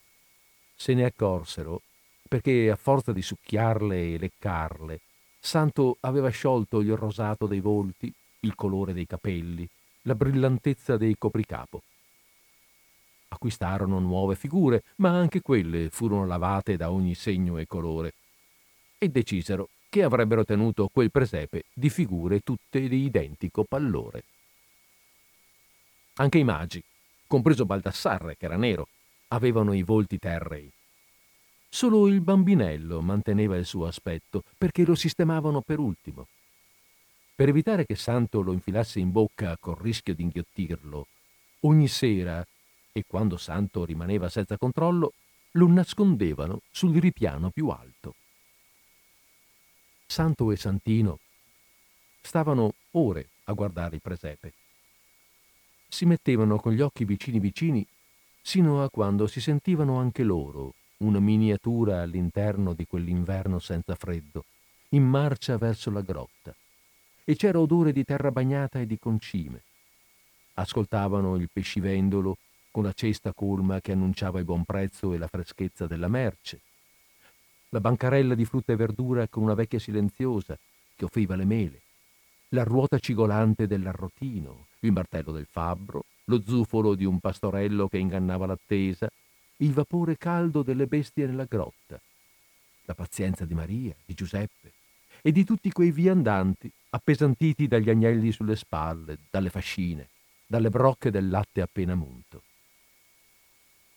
Se 0.74 0.95
ne 0.95 1.05
accorsero 1.05 1.83
perché 2.26 2.70
a 2.70 2.76
forza 2.76 3.12
di 3.12 3.20
succhiarle 3.20 4.14
e 4.14 4.18
leccarle, 4.18 5.01
Santo 5.39 5.99
aveva 6.01 6.31
sciolto 6.31 6.81
il 6.81 6.97
rosato 6.97 7.47
dei 7.47 7.61
volti, 7.61 8.11
il 8.41 8.55
colore 8.55 8.95
dei 8.95 9.07
capelli, 9.07 9.68
la 10.03 10.14
brillantezza 10.14 10.97
dei 10.97 11.16
copricapo. 11.18 11.83
Acquistarono 13.33 14.01
nuove 14.01 14.35
figure, 14.35 14.83
ma 14.97 15.11
anche 15.11 15.41
quelle 15.41 15.89
furono 15.91 16.26
lavate 16.26 16.76
da 16.76 16.91
ogni 16.91 17.14
segno 17.14 17.59
e 17.59 17.66
colore 17.66 18.12
e 18.99 19.09
decisero 19.09 19.68
che 19.89 20.03
avrebbero 20.03 20.45
tenuto 20.45 20.89
quel 20.93 21.11
presepe 21.11 21.64
di 21.72 21.89
figure 21.89 22.41
tutte 22.41 22.87
di 22.87 23.05
identico 23.05 23.64
pallore. 23.64 24.24
Anche 26.14 26.39
i 26.39 26.45
magi, 26.45 26.83
compreso 27.26 27.64
Baldassarre, 27.64 28.37
che 28.37 28.45
era 28.45 28.57
nero, 28.57 28.89
avevano 29.28 29.72
i 29.72 29.83
volti 29.83 30.18
terrei. 30.18 30.70
Solo 31.68 32.09
il 32.09 32.20
bambinello 32.20 33.01
manteneva 33.01 33.57
il 33.57 33.64
suo 33.64 33.87
aspetto 33.87 34.43
perché 34.59 34.85
lo 34.85 34.97
sistemavano 34.97 35.61
per 35.61 35.78
ultimo. 35.78 36.26
Per 37.35 37.49
evitare 37.49 37.87
che 37.87 37.95
Santo 37.95 38.43
lo 38.43 38.53
infilasse 38.53 38.99
in 38.99 39.12
bocca 39.12 39.57
col 39.59 39.76
rischio 39.76 40.14
di 40.14 40.22
inghiottirlo, 40.24 41.07
ogni 41.61 41.89
sera, 41.89 42.45
e 43.01 43.05
quando 43.07 43.37
Santo 43.37 43.85
rimaneva 43.85 44.29
senza 44.29 44.57
controllo, 44.57 45.15
lo 45.53 45.67
nascondevano 45.69 46.61
sul 46.71 46.97
ripiano 46.99 47.51
più 47.51 47.69
alto. 47.69 48.15
Santo 50.07 50.51
e 50.51 50.57
Santino 50.57 51.19
stavano 52.23 52.75
ore 52.93 53.29
a 53.45 53.53
guardare 53.53 53.97
il 53.97 54.03
presepe. 54.03 54.53
Si 55.89 56.05
mettevano 56.05 56.59
con 56.59 56.73
gli 56.73 56.81
occhi 56.81 57.05
vicini 57.05 57.41
vicini 57.41 57.87
sino 58.43 58.83
a 58.83 58.91
quando 58.91 59.27
si 59.27 59.41
sentivano 59.41 59.99
anche 59.99 60.23
loro 60.23 60.75
una 60.99 61.21
miniatura 61.21 62.03
all'interno 62.03 62.75
di 62.75 62.87
quell'inverno 62.87 63.59
senza 63.59 63.95
freddo, 63.95 64.45
in 64.91 65.05
marcia 65.05 65.57
verso 65.57 65.91
la 65.91 66.03
grotta, 66.03 66.55
e 67.25 67.37
c'era 67.37 67.59
odore 67.59 67.93
di 67.93 68.05
terra 68.05 68.31
bagnata 68.31 68.81
e 68.81 68.87
di 68.87 68.99
concime. 68.99 69.63
Ascoltavano 70.55 71.37
il 71.37 71.49
pescivendolo 71.51 72.37
con 72.71 72.85
la 72.85 72.93
cesta 72.93 73.33
colma 73.33 73.81
che 73.81 73.93
annunciava 73.93 74.39
il 74.39 74.45
buon 74.45 74.64
prezzo 74.64 75.12
e 75.12 75.18
la 75.18 75.27
freschezza 75.27 75.87
della 75.87 76.09
merce, 76.09 76.61
la 77.71 77.81
bancarella 77.81 78.35
di 78.35 78.45
frutta 78.45 78.73
e 78.73 78.77
verdura 78.77 79.29
con 79.29 79.43
una 79.43 79.55
vecchia 79.55 79.79
silenziosa 79.79 80.59
che 80.97 81.05
offriva 81.05 81.37
le 81.37 81.45
mele, 81.45 81.81
la 82.51 82.64
ruota 82.64 82.99
cigolante 82.99 83.66
dell'arrotino, 83.66 84.66
il 84.81 84.93
martello 84.93 85.33
del 85.33 85.47
fabbro, 85.49 86.05
lo 86.25 86.43
zufolo 86.47 86.95
di 86.95 87.05
un 87.05 87.21
pastorello 87.21 87.89
che 87.89 87.99
ingannava 87.99 88.47
l'attesa, 88.47 89.09
il 89.59 89.73
vapore 89.73 90.16
caldo 90.16 90.62
delle 90.62 90.87
bestie 90.87 91.27
nella 91.27 91.45
grotta, 91.45 92.01
la 92.85 92.95
pazienza 92.95 93.45
di 93.45 93.55
Maria, 93.55 93.95
di 94.05 94.14
Giuseppe 94.14 94.73
e 95.23 95.33
di 95.33 95.45
tutti 95.45 95.71
quei 95.71 95.91
viandanti 95.91 96.71
appesantiti 96.91 97.68
dagli 97.68 97.91
agnelli 97.91 98.33
sulle 98.33 98.57
spalle, 98.57 99.18
dalle 99.31 99.51
fascine, 99.51 100.09
dalle 100.47 100.71
brocche 100.71 101.11
del 101.11 101.29
latte 101.29 101.61
appena 101.61 101.95
munto. 101.95 102.43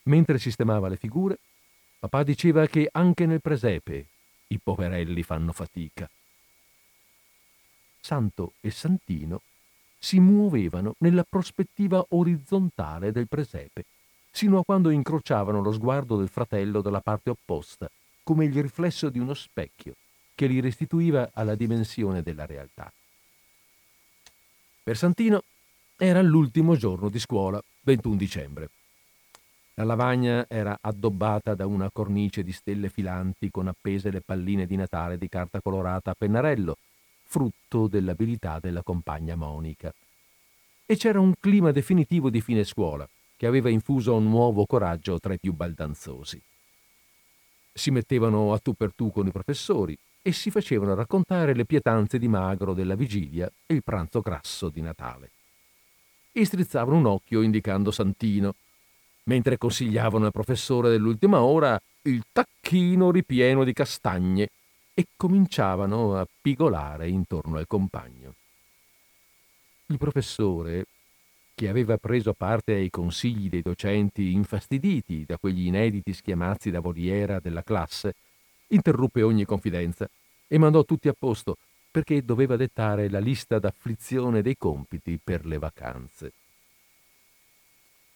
Mentre 0.04 0.38
sistemava 0.38 0.88
le 0.88 0.98
figure, 0.98 1.40
Papà 2.00 2.24
diceva 2.24 2.68
che 2.68 2.90
anche 2.92 3.26
nel 3.26 3.42
presepe 3.42 4.06
i 4.48 4.60
poverelli 4.60 5.24
fanno 5.24 5.54
fatica. 5.54 6.10
Santo 8.02 8.54
e 8.60 8.70
Santino 8.70 9.42
si 9.98 10.20
muovevano 10.20 10.96
nella 10.98 11.24
prospettiva 11.24 12.06
orizzontale 12.10 13.14
del 13.14 13.30
presepe, 13.30 13.86
sino 14.30 14.60
a 14.60 14.66
quando 14.66 14.90
incrociavano 14.90 15.62
lo 15.62 15.72
sguardo 15.72 16.18
del 16.18 16.28
fratello 16.28 16.82
dalla 16.82 17.00
parte 17.00 17.30
opposta, 17.30 17.90
come 18.24 18.44
il 18.44 18.62
riflesso 18.62 19.10
di 19.10 19.20
uno 19.20 19.34
specchio 19.34 19.96
che 20.36 20.48
li 20.48 20.60
restituiva 20.60 21.30
alla 21.34 21.56
dimensione 21.56 22.22
della 22.22 22.46
realtà. 22.46 22.92
Per 24.84 24.98
Santino 24.98 25.44
era 25.96 26.22
l'ultimo 26.22 26.76
giorno 26.76 27.08
di 27.08 27.20
scuola, 27.20 27.64
21 27.84 28.16
dicembre. 28.18 28.70
La 29.76 29.86
lavagna 29.86 30.46
era 30.48 30.78
addobbata 30.80 31.56
da 31.56 31.66
una 31.66 31.90
cornice 31.90 32.44
di 32.44 32.52
stelle 32.52 32.90
filanti 32.90 33.50
con 33.50 33.68
appese 33.68 34.12
le 34.12 34.22
palline 34.22 34.68
di 34.68 34.76
Natale 34.76 35.18
di 35.18 35.28
carta 35.28 35.62
colorata 35.62 36.12
a 36.12 36.16
pennarello, 36.16 36.78
frutto 37.24 37.88
dell'abilità 37.88 38.60
della 38.60 38.84
compagna 38.84 39.36
Monica. 39.36 39.92
E 40.86 40.96
c'era 40.96 41.20
un 41.20 41.34
clima 41.40 41.72
definitivo 41.72 42.30
di 42.30 42.40
fine 42.40 42.64
scuola, 42.64 43.10
che 43.36 43.48
aveva 43.48 43.70
infuso 43.70 44.16
un 44.16 44.30
nuovo 44.30 44.68
coraggio 44.68 45.20
tra 45.20 45.34
i 45.34 45.40
più 45.40 45.54
baldanzosi. 45.54 46.40
Si 47.74 47.90
mettevano 47.90 48.54
a 48.54 48.60
tu 48.60 48.74
per 48.74 48.94
tu 48.94 49.12
con 49.12 49.26
i 49.26 49.32
professori 49.32 49.98
e 50.22 50.32
si 50.32 50.52
facevano 50.52 50.94
raccontare 50.94 51.56
le 51.56 51.66
pietanze 51.66 52.20
di 52.20 52.28
magro 52.28 52.76
della 52.76 52.94
vigilia 52.94 53.52
e 53.66 53.74
il 53.74 53.84
pranzo 53.84 54.22
grasso 54.22 54.70
di 54.70 54.82
Natale. 54.82 55.32
E 56.32 56.46
strizzavano 56.46 56.98
un 56.98 57.08
occhio 57.08 57.42
indicando 57.42 57.90
Santino, 57.90 58.54
mentre 59.24 59.58
consigliavano 59.58 60.26
al 60.26 60.32
professore 60.32 60.90
dell'ultima 60.90 61.42
ora 61.42 61.80
il 62.04 62.24
tacchino 62.32 63.12
ripieno 63.12 63.64
di 63.64 63.74
castagne 63.74 64.50
e 64.94 65.08
cominciavano 65.16 66.18
a 66.18 66.28
pigolare 66.42 67.08
intorno 67.08 67.58
al 67.58 67.68
compagno. 67.68 68.36
Il 69.88 69.98
professore, 69.98 70.86
che 71.56 71.70
aveva 71.70 71.98
preso 71.98 72.34
parte 72.34 72.74
ai 72.74 72.90
consigli 72.90 73.50
dei 73.50 73.62
docenti 73.62 74.34
infastiditi 74.34 75.24
da 75.26 75.38
quegli 75.38 75.68
inediti 75.68 76.14
schiamazzi 76.14 76.72
da 76.72 76.80
voliera 76.80 77.40
della 77.40 77.64
classe, 77.64 78.16
interruppe 78.68 79.22
ogni 79.22 79.46
confidenza 79.46 80.10
e 80.48 80.58
mandò 80.58 80.84
tutti 80.84 81.08
a 81.08 81.16
posto 81.18 81.58
perché 81.90 82.24
doveva 82.24 82.56
dettare 82.56 83.10
la 83.10 83.20
lista 83.20 83.60
d'afflizione 83.60 84.42
dei 84.42 84.58
compiti 84.58 85.20
per 85.24 85.46
le 85.46 85.60
vacanze. 85.60 86.32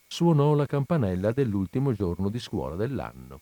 Suonò 0.10 0.55
la 0.55 0.66
campanella 0.66 1.32
dell'ultimo 1.34 1.91
giorno 1.91 2.30
di 2.30 2.39
scuola 2.39 2.76
dell'anno 2.76 3.41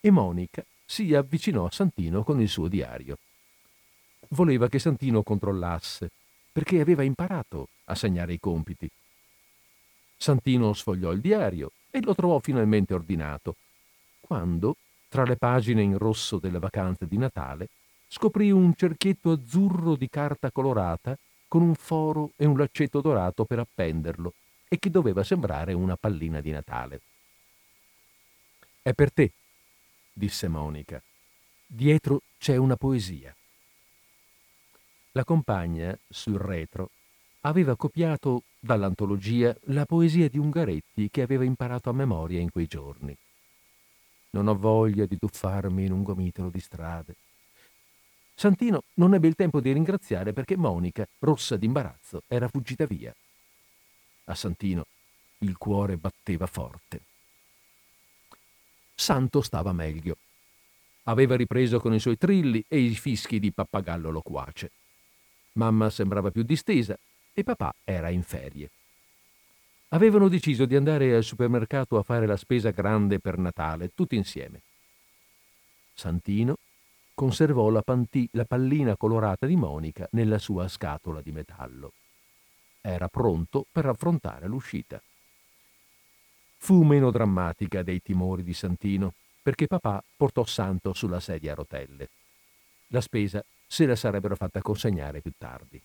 e 0.00 0.10
Monica 0.10 0.64
si 0.86 1.12
avvicinò 1.14 1.66
a 1.66 1.70
Santino 1.70 2.22
con 2.22 2.40
il 2.40 2.48
suo 2.48 2.68
diario. 2.68 3.18
Voleva 4.28 4.68
che 4.68 4.78
Santino 4.78 5.22
controllasse, 5.22 6.10
perché 6.52 6.80
aveva 6.80 7.02
imparato 7.02 7.68
a 7.84 7.94
segnare 7.94 8.32
i 8.32 8.40
compiti. 8.40 8.88
Santino 10.16 10.72
sfogliò 10.72 11.10
il 11.12 11.20
diario 11.20 11.72
e 11.90 12.00
lo 12.02 12.14
trovò 12.14 12.38
finalmente 12.38 12.94
ordinato, 12.94 13.56
quando, 14.20 14.76
tra 15.08 15.24
le 15.24 15.36
pagine 15.36 15.82
in 15.82 15.98
rosso 15.98 16.38
delle 16.38 16.60
vacanze 16.60 17.06
di 17.06 17.18
Natale, 17.18 17.68
scoprì 18.08 18.50
un 18.50 18.74
cerchietto 18.74 19.32
azzurro 19.32 19.96
di 19.96 20.08
carta 20.08 20.50
colorata 20.50 21.18
con 21.48 21.62
un 21.62 21.74
foro 21.74 22.30
e 22.36 22.46
un 22.46 22.56
laccetto 22.56 23.00
dorato 23.00 23.44
per 23.44 23.58
appenderlo 23.58 24.34
e 24.72 24.78
che 24.78 24.88
doveva 24.88 25.24
sembrare 25.24 25.72
una 25.72 25.96
pallina 25.96 26.40
di 26.40 26.52
Natale. 26.52 27.00
È 28.80 28.92
per 28.92 29.12
te, 29.12 29.32
disse 30.12 30.46
Monica. 30.46 31.02
Dietro 31.66 32.22
c'è 32.38 32.54
una 32.54 32.76
poesia. 32.76 33.34
La 35.10 35.24
compagna, 35.24 35.98
sul 36.08 36.38
retro, 36.38 36.90
aveva 37.40 37.74
copiato 37.74 38.44
dall'antologia 38.60 39.56
la 39.64 39.86
poesia 39.86 40.28
di 40.28 40.38
Ungaretti 40.38 41.10
che 41.10 41.22
aveva 41.22 41.42
imparato 41.42 41.90
a 41.90 41.92
memoria 41.92 42.38
in 42.38 42.52
quei 42.52 42.68
giorni. 42.68 43.16
Non 44.30 44.46
ho 44.46 44.56
voglia 44.56 45.04
di 45.04 45.18
tuffarmi 45.18 45.84
in 45.84 45.90
un 45.90 46.04
gomitolo 46.04 46.48
di 46.48 46.60
strade. 46.60 47.16
Santino 48.36 48.84
non 48.94 49.14
ebbe 49.14 49.26
il 49.26 49.34
tempo 49.34 49.60
di 49.60 49.72
ringraziare 49.72 50.32
perché 50.32 50.56
Monica, 50.56 51.08
rossa 51.18 51.56
d'imbarazzo, 51.56 52.22
era 52.28 52.46
fuggita 52.46 52.86
via. 52.86 53.12
A 54.30 54.34
Santino 54.36 54.86
il 55.38 55.56
cuore 55.56 55.96
batteva 55.96 56.46
forte. 56.46 57.00
Santo 58.94 59.42
stava 59.42 59.72
meglio. 59.72 60.18
Aveva 61.04 61.34
ripreso 61.34 61.80
con 61.80 61.92
i 61.94 61.98
suoi 61.98 62.16
trilli 62.16 62.64
e 62.68 62.78
i 62.78 62.94
fischi 62.94 63.40
di 63.40 63.50
pappagallo 63.50 64.08
loquace. 64.10 64.70
Mamma 65.54 65.90
sembrava 65.90 66.30
più 66.30 66.44
distesa 66.44 66.96
e 67.32 67.42
papà 67.42 67.74
era 67.82 68.08
in 68.10 68.22
ferie. 68.22 68.70
Avevano 69.88 70.28
deciso 70.28 70.64
di 70.64 70.76
andare 70.76 71.12
al 71.12 71.24
supermercato 71.24 71.98
a 71.98 72.04
fare 72.04 72.26
la 72.26 72.36
spesa 72.36 72.70
grande 72.70 73.18
per 73.18 73.36
Natale, 73.36 73.90
tutti 73.96 74.14
insieme. 74.14 74.60
Santino 75.92 76.54
conservò 77.14 77.68
la, 77.68 77.82
panti- 77.82 78.28
la 78.34 78.44
pallina 78.44 78.96
colorata 78.96 79.46
di 79.46 79.56
Monica 79.56 80.06
nella 80.12 80.38
sua 80.38 80.68
scatola 80.68 81.20
di 81.20 81.32
metallo. 81.32 81.94
Era 82.80 83.08
pronto 83.08 83.66
per 83.70 83.86
affrontare 83.86 84.46
l'uscita. 84.46 85.00
Fu 86.56 86.82
meno 86.82 87.10
drammatica 87.10 87.82
dei 87.82 88.02
timori 88.02 88.42
di 88.42 88.54
Santino, 88.54 89.14
perché 89.42 89.66
papà 89.66 90.02
portò 90.16 90.44
Santo 90.44 90.92
sulla 90.92 91.20
sedia 91.20 91.52
a 91.52 91.56
rotelle. 91.56 92.08
La 92.88 93.00
spesa 93.00 93.44
se 93.66 93.86
la 93.86 93.96
sarebbero 93.96 94.34
fatta 94.34 94.60
consegnare 94.60 95.20
più 95.20 95.32
tardi. 95.38 95.80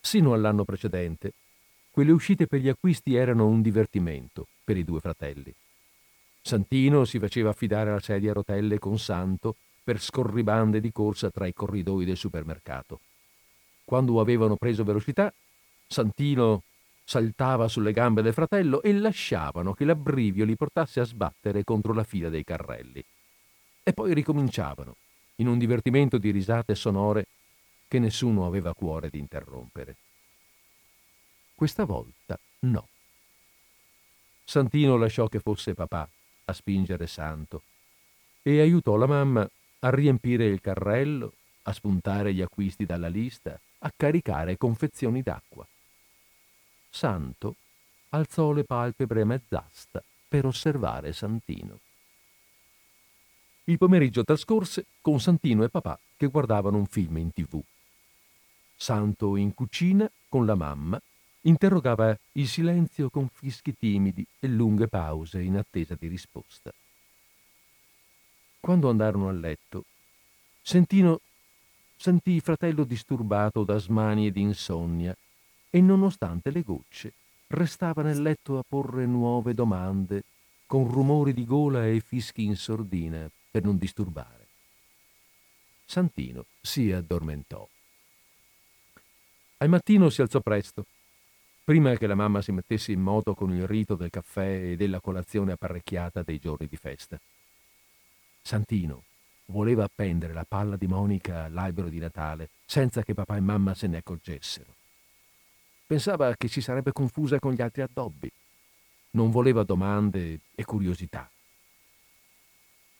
Sino 0.00 0.32
all'anno 0.32 0.64
precedente, 0.64 1.32
quelle 1.90 2.12
uscite 2.12 2.46
per 2.46 2.60
gli 2.60 2.68
acquisti 2.68 3.14
erano 3.14 3.46
un 3.46 3.62
divertimento 3.62 4.46
per 4.64 4.76
i 4.76 4.84
due 4.84 5.00
fratelli. 5.00 5.52
Santino 6.40 7.04
si 7.04 7.18
faceva 7.18 7.50
affidare 7.50 7.90
la 7.90 8.00
sedia 8.00 8.30
a 8.30 8.34
rotelle 8.34 8.78
con 8.78 8.98
Santo 8.98 9.56
per 9.82 10.00
scorribande 10.00 10.80
di 10.80 10.92
corsa 10.92 11.30
tra 11.30 11.46
i 11.46 11.52
corridoi 11.52 12.04
del 12.04 12.16
supermercato. 12.16 13.00
Quando 13.86 14.18
avevano 14.18 14.56
preso 14.56 14.82
velocità, 14.82 15.32
Santino 15.86 16.64
saltava 17.04 17.68
sulle 17.68 17.92
gambe 17.92 18.20
del 18.20 18.32
fratello 18.32 18.82
e 18.82 18.92
lasciavano 18.92 19.74
che 19.74 19.84
l'abbrivio 19.84 20.44
li 20.44 20.56
portasse 20.56 20.98
a 20.98 21.04
sbattere 21.04 21.62
contro 21.62 21.92
la 21.92 22.02
fila 22.02 22.28
dei 22.28 22.42
carrelli. 22.42 23.02
E 23.84 23.92
poi 23.92 24.12
ricominciavano, 24.12 24.96
in 25.36 25.46
un 25.46 25.56
divertimento 25.56 26.18
di 26.18 26.32
risate 26.32 26.74
sonore 26.74 27.28
che 27.86 28.00
nessuno 28.00 28.44
aveva 28.44 28.74
cuore 28.74 29.08
di 29.08 29.20
interrompere. 29.20 29.94
Questa 31.54 31.84
volta 31.84 32.36
no. 32.60 32.88
Santino 34.42 34.96
lasciò 34.96 35.28
che 35.28 35.38
fosse 35.38 35.74
papà 35.74 36.08
a 36.46 36.52
spingere 36.52 37.06
Santo 37.06 37.62
e 38.42 38.60
aiutò 38.60 38.96
la 38.96 39.06
mamma 39.06 39.48
a 39.78 39.90
riempire 39.90 40.46
il 40.46 40.60
carrello, 40.60 41.34
a 41.68 41.72
spuntare 41.72 42.32
gli 42.32 42.42
acquisti 42.42 42.86
dalla 42.86 43.08
lista, 43.08 43.58
a 43.78 43.92
caricare 43.94 44.56
confezioni 44.56 45.22
d'acqua. 45.22 45.66
Santo 46.88 47.56
alzò 48.10 48.52
le 48.52 48.64
palpebre 48.64 49.22
a 49.22 49.24
mezz'asta 49.24 50.02
per 50.28 50.46
osservare 50.46 51.12
Santino. 51.12 51.80
Il 53.64 53.78
pomeriggio 53.78 54.22
trascorse 54.22 54.86
con 55.00 55.20
Santino 55.20 55.64
e 55.64 55.68
papà 55.68 55.98
che 56.16 56.28
guardavano 56.28 56.76
un 56.76 56.86
film 56.86 57.16
in 57.18 57.32
tv. 57.32 57.60
Santo 58.76 59.36
in 59.36 59.52
cucina 59.52 60.08
con 60.28 60.46
la 60.46 60.54
mamma 60.54 61.00
interrogava 61.42 62.16
il 62.32 62.46
silenzio 62.46 63.10
con 63.10 63.28
fischi 63.28 63.76
timidi 63.76 64.24
e 64.38 64.46
lunghe 64.46 64.86
pause 64.86 65.42
in 65.42 65.56
attesa 65.56 65.96
di 65.98 66.06
risposta. 66.06 66.72
Quando 68.60 68.88
andarono 68.88 69.28
a 69.28 69.32
letto, 69.32 69.84
Santino 70.62 71.20
sentì 71.96 72.40
fratello 72.40 72.84
disturbato 72.84 73.64
da 73.64 73.78
smanie 73.78 74.30
di 74.30 74.42
insonnia 74.42 75.16
e 75.70 75.80
nonostante 75.80 76.50
le 76.50 76.62
gocce 76.62 77.12
restava 77.48 78.02
nel 78.02 78.20
letto 78.20 78.58
a 78.58 78.64
porre 78.66 79.06
nuove 79.06 79.54
domande 79.54 80.22
con 80.66 80.90
rumori 80.90 81.32
di 81.32 81.44
gola 81.44 81.86
e 81.86 82.00
fischi 82.00 82.44
in 82.44 82.56
sordina 82.56 83.30
per 83.50 83.64
non 83.64 83.78
disturbare. 83.78 84.46
Santino 85.84 86.44
si 86.60 86.90
addormentò. 86.90 87.66
Al 89.58 89.68
mattino 89.68 90.10
si 90.10 90.20
alzò 90.20 90.40
presto, 90.40 90.84
prima 91.64 91.96
che 91.96 92.06
la 92.06 92.16
mamma 92.16 92.42
si 92.42 92.52
mettesse 92.52 92.92
in 92.92 93.00
moto 93.00 93.34
con 93.34 93.54
il 93.54 93.66
rito 93.66 93.94
del 93.94 94.10
caffè 94.10 94.72
e 94.72 94.76
della 94.76 95.00
colazione 95.00 95.52
apparecchiata 95.52 96.22
dei 96.22 96.38
giorni 96.38 96.66
di 96.66 96.76
festa. 96.76 97.18
Santino 98.42 99.04
voleva 99.46 99.84
appendere 99.84 100.32
la 100.32 100.44
palla 100.44 100.76
di 100.76 100.86
Monica 100.86 101.44
all'albero 101.44 101.88
di 101.88 101.98
Natale 101.98 102.50
senza 102.64 103.02
che 103.02 103.14
papà 103.14 103.36
e 103.36 103.40
mamma 103.40 103.74
se 103.74 103.86
ne 103.86 103.98
accorgessero. 103.98 104.74
Pensava 105.86 106.34
che 106.36 106.48
si 106.48 106.60
sarebbe 106.60 106.92
confusa 106.92 107.38
con 107.38 107.52
gli 107.52 107.62
altri 107.62 107.82
addobbi. 107.82 108.30
Non 109.10 109.30
voleva 109.30 109.62
domande 109.62 110.40
e 110.54 110.64
curiosità. 110.64 111.30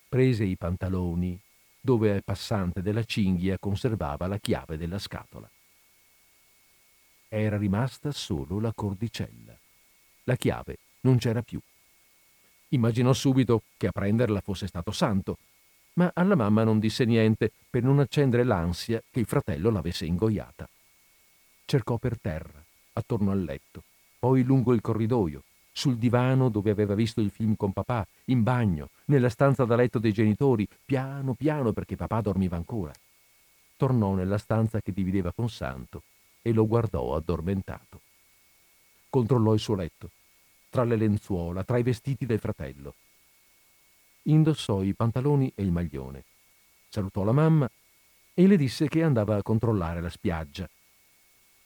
Prese 0.08 0.44
i 0.44 0.56
pantaloni 0.56 1.38
dove 1.80 2.10
il 2.10 2.24
passante 2.24 2.82
della 2.82 3.04
cinghia 3.04 3.58
conservava 3.58 4.26
la 4.26 4.38
chiave 4.38 4.76
della 4.76 4.98
scatola. 4.98 5.50
Era 7.28 7.56
rimasta 7.56 8.12
solo 8.12 8.60
la 8.60 8.72
cordicella. 8.72 9.56
La 10.24 10.36
chiave 10.36 10.78
non 11.00 11.18
c'era 11.18 11.42
più. 11.42 11.60
Immaginò 12.68 13.12
subito 13.12 13.62
che 13.76 13.88
a 13.88 13.92
prenderla 13.92 14.40
fosse 14.40 14.66
stato 14.66 14.90
Santo, 14.90 15.38
ma 15.96 16.10
alla 16.14 16.34
mamma 16.34 16.64
non 16.64 16.78
disse 16.78 17.04
niente 17.04 17.52
per 17.68 17.82
non 17.82 17.98
accendere 17.98 18.44
l'ansia 18.44 19.02
che 19.10 19.20
il 19.20 19.26
fratello 19.26 19.70
l'avesse 19.70 20.06
ingoiata. 20.06 20.68
Cercò 21.64 21.96
per 21.96 22.18
terra 22.20 22.62
attorno 22.92 23.30
al 23.30 23.42
letto, 23.42 23.82
poi 24.18 24.42
lungo 24.42 24.72
il 24.72 24.80
corridoio, 24.80 25.42
sul 25.72 25.96
divano 25.98 26.48
dove 26.48 26.70
aveva 26.70 26.94
visto 26.94 27.20
il 27.20 27.30
film 27.30 27.54
con 27.56 27.72
papà, 27.72 28.06
in 28.26 28.42
bagno, 28.42 28.88
nella 29.06 29.28
stanza 29.28 29.64
da 29.64 29.76
letto 29.76 29.98
dei 29.98 30.12
genitori, 30.12 30.66
piano 30.84 31.34
piano 31.34 31.72
perché 31.72 31.96
papà 31.96 32.22
dormiva 32.22 32.56
ancora. 32.56 32.92
Tornò 33.76 34.14
nella 34.14 34.38
stanza 34.38 34.80
che 34.80 34.92
divideva 34.92 35.32
con 35.32 35.50
Santo 35.50 36.02
e 36.40 36.52
lo 36.52 36.66
guardò 36.66 37.14
addormentato. 37.14 38.00
Controllò 39.10 39.52
il 39.52 39.60
suo 39.60 39.74
letto, 39.74 40.10
tra 40.70 40.84
le 40.84 40.96
lenzuola, 40.96 41.62
tra 41.62 41.76
i 41.76 41.82
vestiti 41.82 42.24
del 42.24 42.38
fratello. 42.38 42.94
Indossò 44.28 44.82
i 44.82 44.92
pantaloni 44.94 45.52
e 45.54 45.62
il 45.62 45.70
maglione. 45.70 46.24
Salutò 46.88 47.22
la 47.22 47.32
mamma 47.32 47.70
e 48.34 48.46
le 48.46 48.56
disse 48.56 48.88
che 48.88 49.02
andava 49.02 49.36
a 49.36 49.42
controllare 49.42 50.00
la 50.00 50.10
spiaggia. 50.10 50.68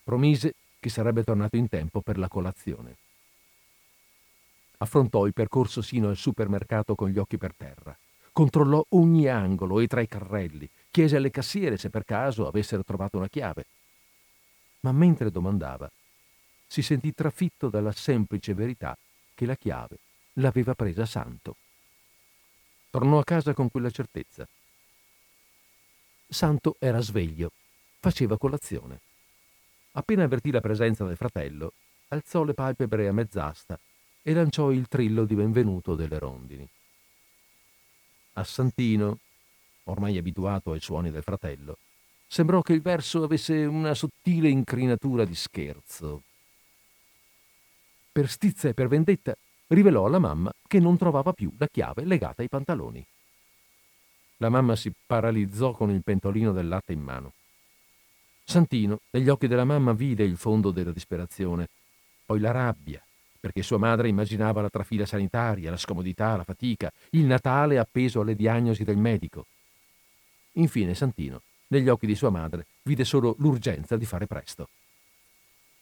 Promise 0.05 0.55
che 0.79 0.89
sarebbe 0.91 1.25
tornato 1.25 1.57
in 1.57 1.69
tempo 1.69 2.01
per 2.01 2.19
la 2.19 2.29
colazione. 2.29 2.97
Affrontò 4.79 5.27
il 5.27 5.33
percorso 5.33 5.83
sino 5.83 6.09
al 6.09 6.17
supermercato 6.17 6.95
con 6.95 7.09
gli 7.09 7.19
occhi 7.19 7.39
per 7.39 7.55
terra. 7.55 7.97
Controllò 8.33 8.85
ogni 8.91 9.27
angolo 9.27 9.81
e 9.81 9.87
tra 9.87 10.01
i 10.01 10.07
carrelli. 10.07 10.69
Chiese 10.91 11.17
alle 11.17 11.31
cassiere 11.31 11.77
se 11.77 11.89
per 11.91 12.05
caso 12.05 12.47
avessero 12.47 12.85
trovato 12.85 13.17
una 13.17 13.29
chiave. 13.29 13.67
Ma 14.81 14.93
mentre 14.93 15.31
domandava, 15.31 15.91
si 16.67 16.83
sentì 16.83 17.15
trafitto 17.15 17.69
dalla 17.69 17.93
semplice 17.93 18.55
verità 18.55 18.97
che 19.35 19.47
la 19.47 19.57
chiave 19.57 19.99
l'aveva 20.35 20.75
presa 20.75 21.07
Santo. 21.07 21.57
Tornò 22.91 23.21
a 23.21 23.25
casa 23.25 23.55
con 23.55 23.71
quella 23.71 23.91
certezza. 23.91 24.49
Santo 26.29 26.75
era 26.81 27.01
sveglio, 27.01 27.53
faceva 28.01 28.37
colazione. 28.37 29.01
Appena 29.93 30.25
avvertì 30.25 30.51
la 30.51 30.61
presenza 30.61 31.05
del 31.05 31.17
fratello, 31.17 31.73
alzò 32.09 32.43
le 32.43 32.53
palpebre 32.53 33.07
a 33.07 33.13
mezz'asta 33.13 33.79
e 34.23 34.33
lanciò 34.33 34.73
il 34.73 34.89
trillo 34.89 35.25
di 35.25 35.37
benvenuto 35.37 35.95
delle 35.95 36.19
rondini. 36.19 36.69
A 38.35 38.45
Santino, 38.45 39.19
ormai 39.85 40.19
abituato 40.19 40.73
ai 40.73 40.81
suoni 40.81 41.13
del 41.13 41.23
fratello, 41.23 41.79
sembrò 42.27 42.61
che 42.61 42.73
il 42.73 42.83
verso 42.83 43.23
avesse 43.23 43.65
una 43.65 43.95
sottile 43.95 44.49
incrinatura 44.49 45.25
di 45.25 45.35
scherzo. 45.37 46.23
Per 48.11 48.29
stizza 48.29 48.69
e 48.69 48.75
per 48.75 48.89
vendetta 48.89 49.37
rivelò 49.71 50.07
alla 50.07 50.19
mamma 50.19 50.53
che 50.67 50.81
non 50.81 50.97
trovava 50.97 51.33
più 51.33 51.53
la 51.59 51.69
chiave 51.69 52.05
legata 52.05 52.43
ai 52.43 52.49
pantaloni. 52.49 53.05
La 54.39 54.49
mamma 54.49 54.75
si 54.75 54.93
paralizzò 55.07 55.73
con 55.73 55.91
il 55.91 56.03
pentolino 56.03 56.53
del 56.53 56.69
latte 56.69 56.93
in 56.93 57.01
mano. 57.01 57.33
Santino, 58.45 59.01
negli 59.11 59.29
occhi 59.29 59.47
della 59.47 59.65
mamma, 59.65 59.93
vide 59.93 60.25
il 60.25 60.37
fondo 60.37 60.71
della 60.71 60.93
disperazione, 60.93 61.69
poi 62.25 62.41
la 62.41 62.51
rabbia, 62.51 63.05
perché 63.39 63.63
sua 63.63 63.79
madre 63.79 64.09
immaginava 64.09 64.61
la 64.61 64.71
trafila 64.71 65.07
sanitaria, 65.07 65.71
la 65.71 65.77
scomodità, 65.77 66.37
la 66.37 66.45
fatica, 66.45 66.91
il 67.11 67.25
Natale 67.25 67.79
appeso 67.79 68.23
alle 68.23 68.35
diagnosi 68.35 68.83
del 68.83 68.97
medico. 68.97 69.47
Infine 70.53 70.95
Santino 70.95 71.43
negli 71.69 71.89
occhi 71.89 72.07
di 72.07 72.17
sua 72.17 72.31
madre 72.31 72.67
vide 72.83 73.05
solo 73.05 73.37
l'urgenza 73.39 73.97
di 73.97 74.05
fare 74.05 74.27
presto. 74.27 74.69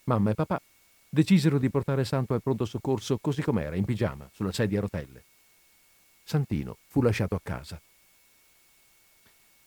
Mamma 0.03 0.31
e 0.31 0.33
papà 0.35 0.61
decisero 1.09 1.57
di 1.57 1.69
portare 1.69 2.05
Santo 2.05 2.33
al 2.33 2.41
pronto 2.41 2.65
soccorso 2.65 3.17
così 3.17 3.41
com'era, 3.41 3.75
in 3.75 3.85
pigiama, 3.85 4.29
sulla 4.31 4.51
sedia 4.51 4.77
a 4.77 4.81
rotelle. 4.81 5.23
Santino 6.23 6.77
fu 6.87 7.01
lasciato 7.01 7.35
a 7.35 7.41
casa. 7.41 7.81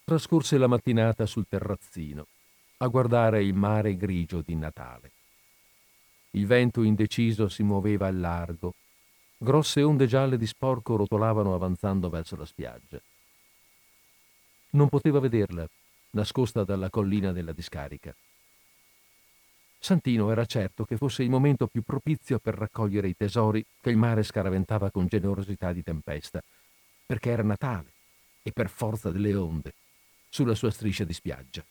Trascorse 0.05 0.57
la 0.59 0.69
mattinata 0.69 1.27
sul 1.27 1.47
terrazzino 1.49 2.27
a 2.79 2.87
guardare 2.87 3.43
il 3.43 3.55
mare 3.55 3.97
grigio 3.97 4.43
di 4.43 4.55
Natale. 4.55 5.11
Il 6.31 6.47
vento 6.47 6.83
indeciso 6.83 7.49
si 7.49 7.63
muoveva 7.63 8.07
al 8.07 8.19
largo, 8.19 8.75
grosse 9.37 9.83
onde 9.83 10.07
gialle 10.07 10.37
di 10.37 10.47
sporco 10.47 10.97
rotolavano 10.97 11.55
avanzando 11.55 12.09
verso 12.09 12.37
la 12.37 12.47
spiaggia. 12.47 13.01
Non 14.71 14.89
poteva 14.89 15.21
vederla 15.21 15.69
nascosta 16.11 16.65
dalla 16.65 16.91
collina 16.91 17.33
della 17.33 17.53
discarica. 17.53 18.15
Santino 19.85 20.31
era 20.31 20.45
certo 20.45 20.85
che 20.85 20.97
fosse 20.97 21.25
il 21.25 21.29
momento 21.29 21.67
più 21.67 21.83
propizio 21.83 22.39
per 22.39 22.55
raccogliere 22.55 23.09
i 23.09 23.17
tesori 23.17 23.67
che 23.81 23.91
il 23.91 23.97
mare 23.97 24.23
scaraventava 24.23 24.93
con 24.93 25.09
generosità 25.09 25.73
di 25.73 25.83
tempesta, 25.83 26.41
perché 27.05 27.31
era 27.31 27.43
Natale 27.43 27.91
e 28.45 28.53
per 28.53 28.69
forza 28.69 29.11
delle 29.11 29.35
onde, 29.35 29.75
sulla 30.29 30.55
sua 30.55 30.71
striscia 30.71 31.03
di 31.03 31.13
spiaggia. 31.13 31.65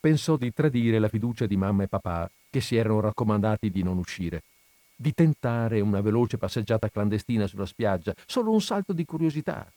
Pensò 0.00 0.38
di 0.38 0.50
tradire 0.50 0.98
la 0.98 1.10
fiducia 1.10 1.44
di 1.44 1.58
mamma 1.58 1.82
e 1.82 1.88
papà 1.88 2.30
che 2.48 2.62
si 2.62 2.74
erano 2.74 3.00
raccomandati 3.00 3.70
di 3.70 3.82
non 3.82 3.98
uscire, 3.98 4.42
di 4.96 5.12
tentare 5.12 5.80
una 5.80 6.00
veloce 6.00 6.38
passeggiata 6.38 6.88
clandestina 6.88 7.46
sulla 7.46 7.66
spiaggia, 7.66 8.14
solo 8.24 8.50
un 8.50 8.62
salto 8.62 8.94
di 8.94 9.04
curiosità, 9.04 9.70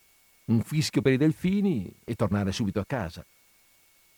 un 0.45 0.61
fischio 0.61 1.01
per 1.01 1.11
i 1.11 1.17
delfini 1.17 1.93
e 2.05 2.15
tornare 2.15 2.53
subito 2.53 2.79
a 2.79 2.85
casa. 2.85 3.25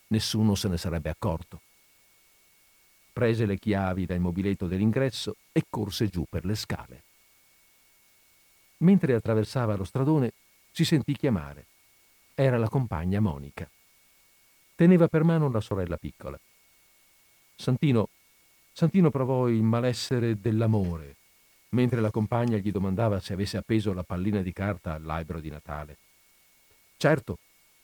Nessuno 0.09 0.53
se 0.53 0.67
ne 0.67 0.77
sarebbe 0.77 1.09
accorto. 1.09 1.61
Prese 3.11 3.45
le 3.45 3.57
chiavi 3.57 4.05
dal 4.05 4.19
mobiletto 4.19 4.67
dell'ingresso 4.67 5.35
e 5.51 5.65
corse 5.69 6.07
giù 6.07 6.25
per 6.29 6.45
le 6.45 6.55
scale. 6.55 7.03
Mentre 8.77 9.13
attraversava 9.13 9.75
lo 9.75 9.83
stradone 9.83 10.31
si 10.71 10.85
sentì 10.85 11.15
chiamare. 11.15 11.65
Era 12.33 12.57
la 12.57 12.69
compagna 12.69 13.19
Monica. 13.19 13.69
Teneva 14.75 15.07
per 15.07 15.23
mano 15.23 15.49
la 15.49 15.61
sorella 15.61 15.97
piccola. 15.97 16.39
Santino, 17.55 18.09
Santino 18.73 19.11
provò 19.11 19.47
il 19.47 19.61
malessere 19.61 20.39
dell'amore 20.39 21.15
mentre 21.71 22.01
la 22.01 22.11
compagna 22.11 22.57
gli 22.57 22.71
domandava 22.71 23.19
se 23.19 23.33
avesse 23.33 23.57
appeso 23.57 23.93
la 23.93 24.03
pallina 24.03 24.41
di 24.41 24.51
carta 24.53 24.93
all'albero 24.93 25.39
di 25.39 25.49
Natale. 25.49 25.97
Certo, 26.97 27.37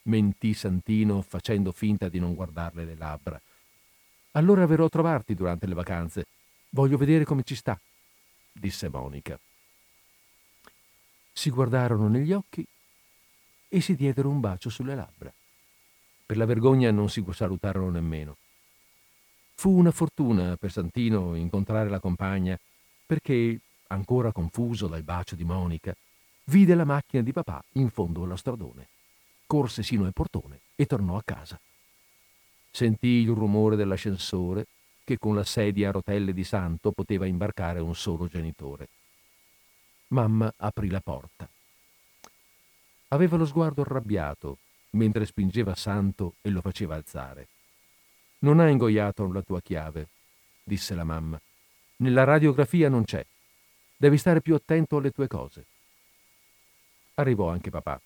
mentì 0.03 0.53
Santino 0.53 1.21
facendo 1.21 1.71
finta 1.71 2.09
di 2.09 2.19
non 2.19 2.33
guardarle 2.33 2.85
le 2.85 2.95
labbra. 2.95 3.41
Allora 4.37 4.67
verrò 4.67 4.85
a 4.85 4.89
trovarti 4.89 5.33
durante 5.33 5.65
le 5.65 5.73
vacanze. 5.73 6.27
Voglio 6.69 6.95
vedere 6.95 7.25
come 7.25 7.41
ci 7.41 7.55
sta, 7.55 7.79
disse 8.51 8.87
Monica. 8.87 9.37
Si 11.33 11.49
guardarono 11.49 12.07
negli 12.07 12.31
occhi 12.33 12.63
e 13.67 13.81
si 13.81 13.95
diedero 13.95 14.29
un 14.29 14.39
bacio 14.39 14.69
sulle 14.69 14.93
labbra. 14.93 15.33
Per 16.23 16.37
la 16.37 16.45
vergogna 16.45 16.91
non 16.91 17.09
si 17.09 17.25
salutarono 17.31 17.89
nemmeno. 17.89 18.37
Fu 19.55 19.75
una 19.75 19.91
fortuna 19.91 20.55
per 20.55 20.71
Santino 20.71 21.33
incontrare 21.33 21.89
la 21.89 21.99
compagna 21.99 22.59
perché, 23.07 23.59
ancora 23.87 24.31
confuso 24.31 24.85
dal 24.85 25.01
bacio 25.01 25.35
di 25.35 25.45
Monica, 25.45 25.95
vide 26.43 26.75
la 26.75 26.85
macchina 26.85 27.23
di 27.23 27.33
papà 27.33 27.63
in 27.73 27.89
fondo 27.89 28.23
allo 28.23 28.35
stradone 28.35 28.89
corse 29.47 29.81
sino 29.81 30.05
al 30.05 30.13
portone 30.13 30.59
e 30.75 30.85
tornò 30.85 31.17
a 31.17 31.23
casa. 31.23 31.59
Sentì 32.77 33.07
il 33.07 33.31
rumore 33.31 33.75
dell'ascensore 33.75 34.67
che 35.03 35.17
con 35.17 35.33
la 35.33 35.43
sedia 35.43 35.89
a 35.89 35.91
rotelle 35.91 36.31
di 36.31 36.43
Santo 36.43 36.91
poteva 36.91 37.25
imbarcare 37.25 37.79
un 37.79 37.95
solo 37.95 38.27
genitore. 38.27 38.87
Mamma 40.09 40.53
aprì 40.57 40.87
la 40.91 41.01
porta. 41.01 41.49
Aveva 43.07 43.35
lo 43.35 43.47
sguardo 43.47 43.81
arrabbiato 43.81 44.59
mentre 44.91 45.25
spingeva 45.25 45.73
Santo 45.73 46.35
e 46.43 46.51
lo 46.51 46.61
faceva 46.61 46.93
alzare. 46.93 47.47
Non 48.41 48.59
ha 48.59 48.69
ingoiato 48.69 49.25
la 49.31 49.41
tua 49.41 49.59
chiave, 49.59 50.09
disse 50.61 50.93
la 50.93 51.03
mamma. 51.03 51.41
Nella 51.95 52.25
radiografia 52.25 52.89
non 52.89 53.05
c'è. 53.05 53.25
Devi 53.95 54.19
stare 54.19 54.41
più 54.41 54.53
attento 54.53 54.97
alle 54.97 55.09
tue 55.09 55.25
cose. 55.25 55.65
Arrivò 57.15 57.49
anche 57.49 57.71
papà. 57.71 57.99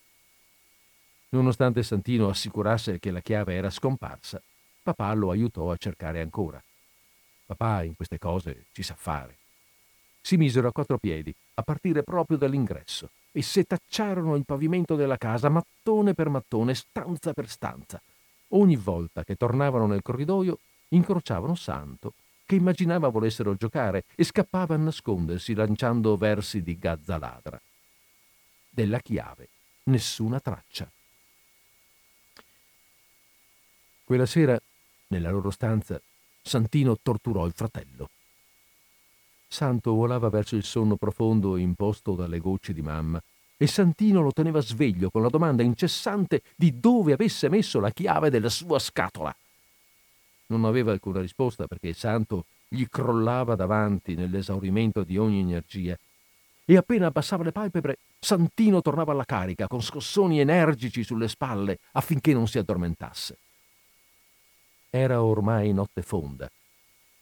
Nonostante 1.32 1.84
Santino 1.84 2.30
assicurasse 2.30 3.00
che 3.00 3.12
la 3.12 3.20
chiave 3.20 3.56
era 3.56 3.70
scomparsa, 3.70 4.42
papà 4.82 5.14
lo 5.14 5.32
aiutò 5.32 5.72
a 5.72 5.78
cercare 5.78 6.22
ancora. 6.22 6.62
Papà 7.46 7.84
in 7.84 7.96
queste 7.96 8.18
cose 8.18 8.66
ci 8.72 8.84
sa 8.84 8.96
fare. 8.96 9.38
Si 10.22 10.38
misero 10.38 10.68
a 10.68 10.72
quattro 10.72 10.98
piedi, 10.98 11.34
a 11.56 11.64
partire 11.64 12.04
proprio 12.04 12.38
dall'ingresso, 12.38 13.10
e 13.32 13.42
setacciarono 13.42 14.36
il 14.36 14.46
pavimento 14.46 14.96
della 14.96 15.18
casa 15.18 15.50
mattone 15.50 16.14
per 16.14 16.30
mattone, 16.30 16.76
stanza 16.76 17.34
per 17.34 17.50
stanza. 17.50 18.02
Ogni 18.50 18.76
volta 18.76 19.24
che 19.24 19.36
tornavano 19.36 19.88
nel 19.88 20.02
corridoio, 20.02 20.60
incrociavano 20.90 21.56
Santo, 21.56 22.14
che 22.46 22.56
immaginava 22.56 23.08
volessero 23.08 23.56
giocare 23.56 24.04
e 24.16 24.24
scappava 24.24 24.76
a 24.76 24.78
nascondersi 24.78 25.54
lanciando 25.54 26.18
versi 26.18 26.62
di 26.62 26.78
gazza 26.78 27.18
ladra. 27.18 27.60
Della 28.70 29.00
chiave 29.00 29.48
nessuna 29.84 30.40
traccia. 30.40 30.90
Quella 34.04 34.26
sera, 34.26 34.62
nella 35.12 35.30
loro 35.32 35.52
stanza, 35.52 36.02
Santino 36.42 36.98
torturò 37.02 37.46
il 37.46 37.54
fratello. 37.54 38.10
Santo 39.48 39.94
volava 39.94 40.30
verso 40.30 40.56
il 40.56 40.64
sonno 40.64 40.96
profondo 40.96 41.58
imposto 41.58 42.16
dalle 42.16 42.40
gocce 42.40 42.74
di 42.74 42.82
mamma 42.82 43.22
e 43.58 43.68
Santino 43.68 44.22
lo 44.22 44.32
teneva 44.32 44.62
sveglio 44.62 45.12
con 45.12 45.22
la 45.22 45.30
domanda 45.30 45.62
incessante 45.62 46.42
di 46.56 46.80
dove 46.80 47.14
avesse 47.14 47.50
messo 47.50 47.80
la 47.80 47.92
chiave 47.92 48.30
della 48.30 48.50
sua 48.50 48.80
scatola. 48.80 49.36
Non 50.48 50.66
aveva 50.66 50.92
alcuna 50.92 51.22
risposta 51.22 51.68
perché 51.68 51.94
Santo 51.94 52.46
gli 52.68 52.88
crollava 52.88 53.56
davanti 53.56 54.16
nell'esaurimento 54.16 55.04
di 55.04 55.18
ogni 55.18 55.42
energia 55.42 55.98
e 56.64 56.78
appena 56.78 57.08
abbassava 57.08 57.44
le 57.44 57.52
palpebre 57.52 57.98
Santino 58.18 58.82
tornava 58.82 59.12
alla 59.12 59.26
carica 59.26 59.68
con 59.68 59.82
scossoni 59.82 60.40
energici 60.40 61.04
sulle 61.04 61.28
spalle 61.28 61.80
affinché 61.94 62.34
non 62.34 62.48
si 62.48 62.58
addormentasse. 62.58 63.38
Era 64.94 65.24
ormai 65.24 65.72
notte 65.72 66.02
fonda, 66.02 66.52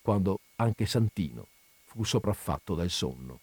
quando 0.02 0.40
anche 0.56 0.86
Santino 0.86 1.46
fu 1.84 2.02
sopraffatto 2.02 2.74
dal 2.74 2.90
sonno. 2.90 3.38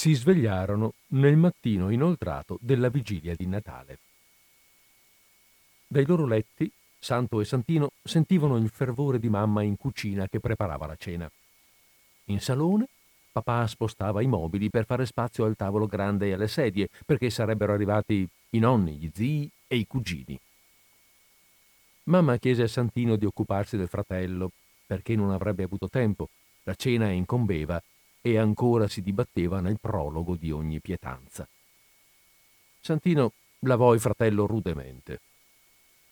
Si 0.00 0.14
svegliarono 0.14 0.94
nel 1.08 1.36
mattino 1.36 1.90
inoltrato 1.90 2.56
della 2.62 2.88
vigilia 2.88 3.34
di 3.36 3.46
Natale. 3.46 3.98
Dai 5.86 6.06
loro 6.06 6.24
letti, 6.24 6.72
Santo 6.98 7.38
e 7.38 7.44
Santino 7.44 7.90
sentivano 8.02 8.56
il 8.56 8.70
fervore 8.70 9.18
di 9.18 9.28
mamma 9.28 9.60
in 9.60 9.76
cucina 9.76 10.26
che 10.26 10.40
preparava 10.40 10.86
la 10.86 10.96
cena. 10.96 11.30
In 12.28 12.40
salone, 12.40 12.88
papà 13.30 13.66
spostava 13.66 14.22
i 14.22 14.26
mobili 14.26 14.70
per 14.70 14.86
fare 14.86 15.04
spazio 15.04 15.44
al 15.44 15.54
tavolo 15.54 15.86
grande 15.86 16.28
e 16.28 16.32
alle 16.32 16.48
sedie, 16.48 16.88
perché 17.04 17.28
sarebbero 17.28 17.74
arrivati 17.74 18.26
i 18.52 18.58
nonni, 18.58 18.96
gli 18.96 19.10
zii 19.12 19.50
e 19.66 19.76
i 19.76 19.86
cugini. 19.86 20.40
Mamma 22.04 22.38
chiese 22.38 22.62
a 22.62 22.68
Santino 22.68 23.16
di 23.16 23.26
occuparsi 23.26 23.76
del 23.76 23.88
fratello, 23.88 24.50
perché 24.86 25.14
non 25.14 25.30
avrebbe 25.30 25.62
avuto 25.62 25.90
tempo. 25.90 26.30
La 26.62 26.74
cena 26.74 27.10
incombeva 27.10 27.78
e 28.20 28.38
ancora 28.38 28.88
si 28.88 29.02
dibatteva 29.02 29.60
nel 29.60 29.78
prologo 29.80 30.36
di 30.36 30.50
ogni 30.50 30.80
pietanza. 30.80 31.48
Santino 32.80 33.32
lavò 33.60 33.94
il 33.94 34.00
fratello 34.00 34.46
rudemente. 34.46 35.20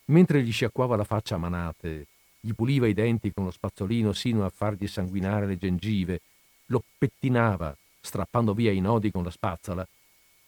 Mentre 0.06 0.42
gli 0.42 0.52
sciacquava 0.52 0.96
la 0.96 1.04
faccia 1.04 1.34
a 1.34 1.38
manate, 1.38 2.06
gli 2.40 2.52
puliva 2.52 2.86
i 2.86 2.94
denti 2.94 3.32
con 3.32 3.44
lo 3.44 3.50
spazzolino 3.50 4.12
sino 4.12 4.44
a 4.44 4.50
fargli 4.50 4.86
sanguinare 4.86 5.46
le 5.46 5.58
gengive, 5.58 6.20
lo 6.66 6.82
pettinava, 6.96 7.76
strappando 8.00 8.54
via 8.54 8.72
i 8.72 8.80
nodi 8.80 9.10
con 9.10 9.22
la 9.22 9.30
spazzola, 9.30 9.86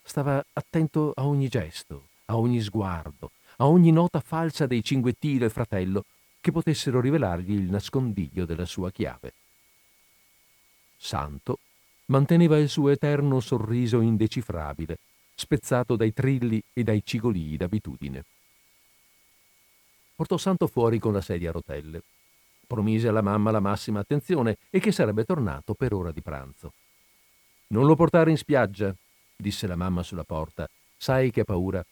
stava 0.02 0.42
attento 0.54 1.12
a 1.14 1.26
ogni 1.26 1.48
gesto, 1.48 2.08
a 2.26 2.36
ogni 2.36 2.60
sguardo, 2.60 3.32
a 3.56 3.66
ogni 3.66 3.90
nota 3.90 4.20
falsa 4.20 4.66
dei 4.66 4.82
cinguettini 4.82 5.38
del 5.38 5.50
fratello 5.50 6.04
che 6.40 6.52
potessero 6.52 7.00
rivelargli 7.00 7.52
il 7.52 7.70
nascondiglio 7.70 8.46
della 8.46 8.64
sua 8.64 8.90
chiave 8.90 9.34
santo, 11.02 11.58
manteneva 12.06 12.58
il 12.58 12.68
suo 12.68 12.90
eterno 12.90 13.40
sorriso 13.40 14.00
indecifrabile, 14.02 14.98
spezzato 15.34 15.96
dai 15.96 16.12
trilli 16.12 16.62
e 16.74 16.82
dai 16.84 17.02
cigolii 17.02 17.56
d'abitudine. 17.56 18.24
Portò 20.14 20.36
Santo 20.36 20.66
fuori 20.66 20.98
con 20.98 21.14
la 21.14 21.22
sedia 21.22 21.48
a 21.48 21.52
rotelle. 21.52 22.02
Promise 22.66 23.08
alla 23.08 23.22
mamma 23.22 23.50
la 23.50 23.60
massima 23.60 24.00
attenzione 24.00 24.58
e 24.68 24.78
che 24.78 24.92
sarebbe 24.92 25.24
tornato 25.24 25.72
per 25.72 25.94
ora 25.94 26.12
di 26.12 26.20
pranzo. 26.20 26.74
Non 27.68 27.86
lo 27.86 27.96
portare 27.96 28.30
in 28.30 28.36
spiaggia, 28.36 28.94
disse 29.34 29.66
la 29.66 29.76
mamma 29.76 30.02
sulla 30.02 30.24
porta. 30.24 30.68
Sai 30.98 31.30
che 31.30 31.44
paura. 31.44 31.84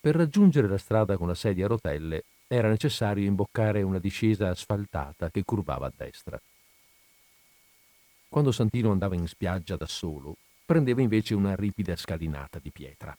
Per 0.00 0.14
raggiungere 0.16 0.66
la 0.66 0.78
strada 0.78 1.16
con 1.16 1.28
la 1.28 1.34
sedia 1.34 1.66
a 1.66 1.68
rotelle 1.68 2.24
era 2.48 2.68
necessario 2.68 3.24
imboccare 3.24 3.82
una 3.82 3.98
discesa 4.00 4.48
asfaltata 4.48 5.30
che 5.30 5.44
curvava 5.44 5.86
a 5.86 5.92
destra. 5.94 6.40
Quando 8.36 8.52
Santino 8.52 8.90
andava 8.90 9.14
in 9.14 9.26
spiaggia 9.26 9.76
da 9.76 9.86
solo, 9.86 10.36
prendeva 10.66 11.00
invece 11.00 11.32
una 11.32 11.54
ripida 11.54 11.96
scalinata 11.96 12.58
di 12.58 12.70
pietra. 12.70 13.16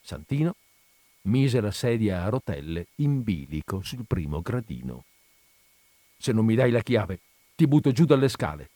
Santino 0.00 0.56
mise 1.24 1.60
la 1.60 1.70
sedia 1.70 2.24
a 2.24 2.30
rotelle 2.30 2.86
in 2.94 3.22
bilico 3.22 3.82
sul 3.82 4.06
primo 4.06 4.40
gradino. 4.40 5.04
Se 6.16 6.32
non 6.32 6.46
mi 6.46 6.54
dai 6.54 6.70
la 6.70 6.80
chiave, 6.80 7.20
ti 7.54 7.66
butto 7.66 7.92
giù 7.92 8.06
dalle 8.06 8.30
scale, 8.30 8.70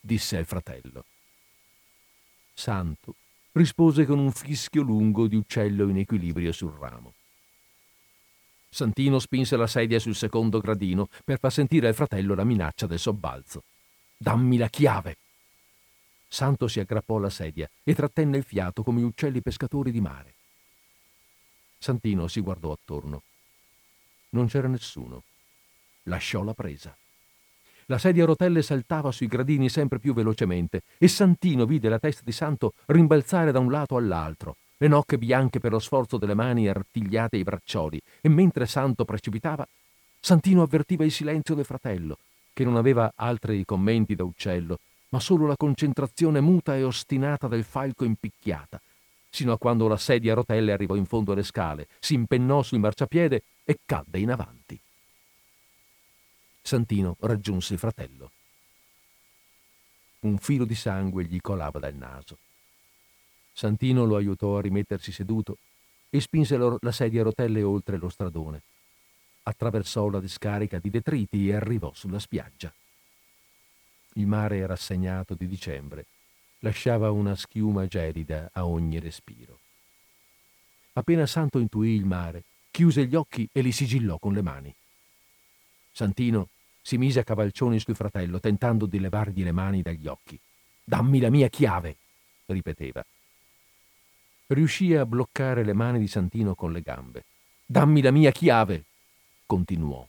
disse 0.00 0.38
al 0.38 0.46
fratello. 0.46 1.04
Santo 2.54 3.16
rispose 3.52 4.06
con 4.06 4.18
un 4.18 4.32
fischio 4.32 4.80
lungo 4.80 5.26
di 5.26 5.36
uccello 5.36 5.90
in 5.90 5.98
equilibrio 5.98 6.52
sul 6.52 6.72
ramo. 6.72 7.12
Santino 8.70 9.18
spinse 9.18 9.58
la 9.58 9.66
sedia 9.66 9.98
sul 9.98 10.14
secondo 10.14 10.58
gradino 10.58 11.10
per 11.22 11.38
far 11.38 11.52
sentire 11.52 11.88
al 11.88 11.94
fratello 11.94 12.34
la 12.34 12.44
minaccia 12.44 12.86
del 12.86 12.98
sobbalzo. 12.98 13.62
Dammi 14.22 14.58
la 14.58 14.68
chiave. 14.68 15.16
Santo 16.28 16.68
si 16.68 16.78
aggrappò 16.78 17.16
alla 17.16 17.30
sedia 17.30 17.66
e 17.82 17.94
trattenne 17.94 18.36
il 18.36 18.44
fiato 18.44 18.82
come 18.82 19.02
uccelli 19.02 19.40
pescatori 19.40 19.90
di 19.90 20.02
mare. 20.02 20.34
Santino 21.78 22.28
si 22.28 22.42
guardò 22.42 22.70
attorno. 22.70 23.22
Non 24.32 24.46
c'era 24.46 24.68
nessuno. 24.68 25.22
Lasciò 26.02 26.42
la 26.42 26.52
presa. 26.52 26.94
La 27.86 27.96
sedia 27.96 28.24
a 28.24 28.26
rotelle 28.26 28.60
saltava 28.60 29.10
sui 29.10 29.26
gradini 29.26 29.70
sempre 29.70 29.98
più 29.98 30.12
velocemente 30.12 30.82
e 30.98 31.08
Santino 31.08 31.64
vide 31.64 31.88
la 31.88 31.98
testa 31.98 32.20
di 32.22 32.32
Santo 32.32 32.74
rimbalzare 32.88 33.52
da 33.52 33.58
un 33.58 33.70
lato 33.70 33.96
all'altro, 33.96 34.56
le 34.76 34.88
nocche 34.88 35.16
bianche 35.16 35.60
per 35.60 35.72
lo 35.72 35.78
sforzo 35.78 36.18
delle 36.18 36.34
mani 36.34 36.68
artigliate 36.68 37.36
ai 37.36 37.42
braccioli, 37.42 37.98
e 38.20 38.28
mentre 38.28 38.66
Santo 38.66 39.06
precipitava, 39.06 39.66
Santino 40.20 40.60
avvertiva 40.60 41.06
il 41.06 41.10
silenzio 41.10 41.54
del 41.54 41.64
fratello, 41.64 42.18
che 42.52 42.64
non 42.64 42.76
aveva 42.76 43.12
altri 43.14 43.64
commenti 43.64 44.14
da 44.14 44.24
uccello, 44.24 44.78
ma 45.10 45.20
solo 45.20 45.46
la 45.46 45.56
concentrazione 45.56 46.40
muta 46.40 46.76
e 46.76 46.84
ostinata 46.84 47.48
del 47.48 47.64
falco 47.64 48.04
impicchiata, 48.04 48.80
sino 49.28 49.52
a 49.52 49.58
quando 49.58 49.88
la 49.88 49.96
sedia 49.96 50.32
a 50.32 50.36
rotelle 50.36 50.72
arrivò 50.72 50.94
in 50.94 51.06
fondo 51.06 51.32
alle 51.32 51.42
scale, 51.42 51.88
si 51.98 52.14
impennò 52.14 52.62
sul 52.62 52.78
marciapiede 52.78 53.42
e 53.64 53.78
cadde 53.84 54.18
in 54.18 54.30
avanti. 54.30 54.78
Santino 56.62 57.16
raggiunse 57.20 57.72
il 57.72 57.78
fratello. 57.78 58.30
Un 60.20 60.38
filo 60.38 60.64
di 60.64 60.74
sangue 60.74 61.24
gli 61.24 61.40
colava 61.40 61.78
dal 61.78 61.94
naso. 61.94 62.36
Santino 63.52 64.04
lo 64.04 64.16
aiutò 64.16 64.58
a 64.58 64.60
rimettersi 64.60 65.12
seduto 65.12 65.58
e 66.10 66.20
spinse 66.20 66.56
la 66.56 66.92
sedia 66.92 67.20
a 67.20 67.24
rotelle 67.24 67.62
oltre 67.62 67.96
lo 67.96 68.08
stradone 68.08 68.62
attraversò 69.50 70.08
la 70.08 70.20
discarica 70.20 70.78
di 70.78 70.90
detriti 70.90 71.48
e 71.48 71.54
arrivò 71.54 71.92
sulla 71.92 72.18
spiaggia. 72.18 72.72
Il 74.14 74.26
mare 74.26 74.66
rassegnato 74.66 75.34
di 75.34 75.46
dicembre 75.46 76.06
lasciava 76.60 77.10
una 77.10 77.34
schiuma 77.34 77.86
gelida 77.86 78.50
a 78.52 78.66
ogni 78.66 78.98
respiro. 78.98 79.58
Appena 80.94 81.26
Santo 81.26 81.58
intuì 81.58 81.94
il 81.94 82.04
mare, 82.04 82.44
chiuse 82.70 83.06
gli 83.06 83.14
occhi 83.14 83.48
e 83.52 83.60
li 83.60 83.72
sigillò 83.72 84.18
con 84.18 84.32
le 84.32 84.42
mani. 84.42 84.74
Santino 85.92 86.48
si 86.82 86.96
mise 86.98 87.20
a 87.20 87.24
cavalcioni 87.24 87.78
sul 87.78 87.94
fratello, 87.94 88.40
tentando 88.40 88.86
di 88.86 88.98
levargli 88.98 89.42
le 89.42 89.52
mani 89.52 89.82
dagli 89.82 90.06
occhi. 90.06 90.38
Dammi 90.82 91.20
la 91.20 91.30
mia 91.30 91.48
chiave, 91.48 91.96
ripeteva. 92.46 93.04
Riuscì 94.48 94.94
a 94.94 95.06
bloccare 95.06 95.64
le 95.64 95.72
mani 95.72 95.98
di 96.00 96.08
Santino 96.08 96.54
con 96.54 96.72
le 96.72 96.82
gambe. 96.82 97.24
Dammi 97.64 98.02
la 98.02 98.10
mia 98.10 98.32
chiave, 98.32 98.84
continuò. 99.50 100.06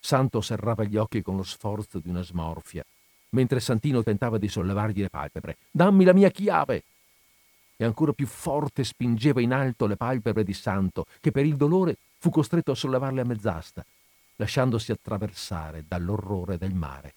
Santo 0.00 0.40
serrava 0.40 0.84
gli 0.84 0.96
occhi 0.96 1.20
con 1.20 1.36
lo 1.36 1.42
sforzo 1.42 1.98
di 1.98 2.08
una 2.08 2.22
smorfia, 2.22 2.82
mentre 3.30 3.60
Santino 3.60 4.02
tentava 4.02 4.38
di 4.38 4.48
sollevargli 4.48 5.02
le 5.02 5.10
palpebre. 5.10 5.58
Dammi 5.70 6.04
la 6.04 6.14
mia 6.14 6.30
chiave! 6.30 6.84
E 7.76 7.84
ancora 7.84 8.14
più 8.14 8.26
forte 8.26 8.82
spingeva 8.82 9.42
in 9.42 9.52
alto 9.52 9.84
le 9.84 9.96
palpebre 9.96 10.42
di 10.42 10.54
Santo, 10.54 11.04
che 11.20 11.32
per 11.32 11.44
il 11.44 11.56
dolore 11.56 11.98
fu 12.16 12.30
costretto 12.30 12.70
a 12.70 12.74
sollevarle 12.74 13.20
a 13.20 13.24
mezz'asta, 13.24 13.84
lasciandosi 14.36 14.90
attraversare 14.90 15.84
dall'orrore 15.86 16.56
del 16.56 16.72
mare. 16.72 17.12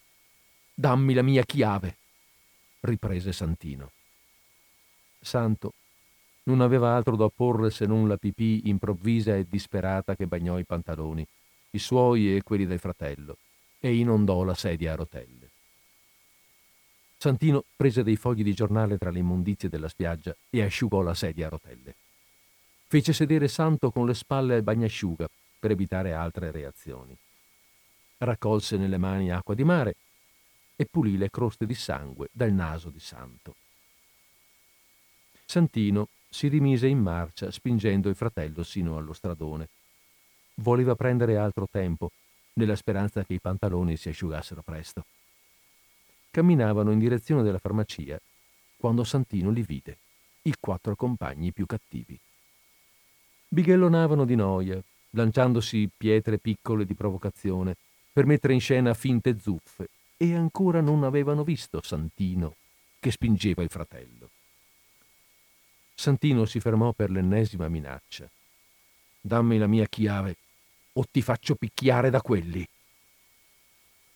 Dammi 0.74 1.14
la 1.14 1.22
mia 1.22 1.44
chiave! 1.44 1.96
riprese 2.80 3.32
Santino. 3.32 3.92
Santo 5.20 5.72
non 6.44 6.60
aveva 6.60 6.94
altro 6.94 7.16
da 7.16 7.24
opporre 7.24 7.70
se 7.70 7.86
non 7.86 8.08
la 8.08 8.16
pipì 8.16 8.68
improvvisa 8.68 9.36
e 9.36 9.46
disperata 9.48 10.16
che 10.16 10.26
bagnò 10.26 10.58
i 10.58 10.64
pantaloni, 10.64 11.26
i 11.70 11.78
suoi 11.78 12.34
e 12.36 12.42
quelli 12.42 12.66
del 12.66 12.78
fratello, 12.78 13.36
e 13.78 13.94
inondò 13.94 14.42
la 14.42 14.54
sedia 14.54 14.92
a 14.92 14.96
rotelle. 14.96 15.50
Santino 17.16 17.64
prese 17.76 18.02
dei 18.02 18.16
fogli 18.16 18.42
di 18.42 18.52
giornale 18.52 18.98
tra 18.98 19.10
le 19.10 19.20
immondizie 19.20 19.68
della 19.68 19.88
spiaggia 19.88 20.34
e 20.50 20.62
asciugò 20.62 21.02
la 21.02 21.14
sedia 21.14 21.46
a 21.46 21.50
rotelle. 21.50 21.94
Fece 22.88 23.12
sedere 23.12 23.46
Santo 23.46 23.92
con 23.92 24.06
le 24.06 24.14
spalle 24.14 24.56
al 24.56 24.62
bagnasciuga 24.64 25.28
per 25.60 25.70
evitare 25.70 26.12
altre 26.12 26.50
reazioni. 26.50 27.16
Raccolse 28.18 28.76
nelle 28.76 28.98
mani 28.98 29.30
acqua 29.30 29.54
di 29.54 29.62
mare 29.62 29.94
e 30.74 30.84
pulì 30.84 31.16
le 31.16 31.30
croste 31.30 31.64
di 31.64 31.74
sangue 31.74 32.28
dal 32.32 32.52
naso 32.52 32.90
di 32.90 32.98
Santo. 32.98 33.54
Santino 35.44 36.08
si 36.32 36.48
rimise 36.48 36.86
in 36.86 36.98
marcia 36.98 37.50
spingendo 37.50 38.08
il 38.08 38.16
fratello 38.16 38.62
sino 38.62 38.96
allo 38.96 39.12
stradone. 39.12 39.68
Voleva 40.54 40.94
prendere 40.94 41.36
altro 41.36 41.68
tempo, 41.70 42.10
nella 42.54 42.74
speranza 42.74 43.22
che 43.22 43.34
i 43.34 43.40
pantaloni 43.40 43.98
si 43.98 44.08
asciugassero 44.08 44.62
presto. 44.62 45.04
Camminavano 46.30 46.90
in 46.90 46.98
direzione 46.98 47.42
della 47.42 47.58
farmacia 47.58 48.18
quando 48.78 49.04
Santino 49.04 49.50
li 49.50 49.62
vide, 49.62 49.98
i 50.42 50.54
quattro 50.58 50.96
compagni 50.96 51.52
più 51.52 51.66
cattivi. 51.66 52.18
Bighellonavano 53.48 54.24
di 54.24 54.34
noia, 54.34 54.82
lanciandosi 55.10 55.90
pietre 55.94 56.38
piccole 56.38 56.86
di 56.86 56.94
provocazione 56.94 57.76
per 58.10 58.24
mettere 58.24 58.54
in 58.54 58.60
scena 58.60 58.94
finte 58.94 59.38
zuffe 59.38 59.88
e 60.16 60.34
ancora 60.34 60.80
non 60.80 61.04
avevano 61.04 61.44
visto 61.44 61.82
Santino 61.82 62.56
che 62.98 63.10
spingeva 63.10 63.62
il 63.62 63.68
fratello. 63.68 64.30
Santino 66.02 66.46
si 66.46 66.58
fermò 66.58 66.92
per 66.92 67.12
l'ennesima 67.12 67.68
minaccia. 67.68 68.28
Dammi 69.20 69.56
la 69.56 69.68
mia 69.68 69.86
chiave 69.86 70.36
o 70.94 71.04
ti 71.08 71.22
faccio 71.22 71.54
picchiare 71.54 72.10
da 72.10 72.20
quelli. 72.20 72.66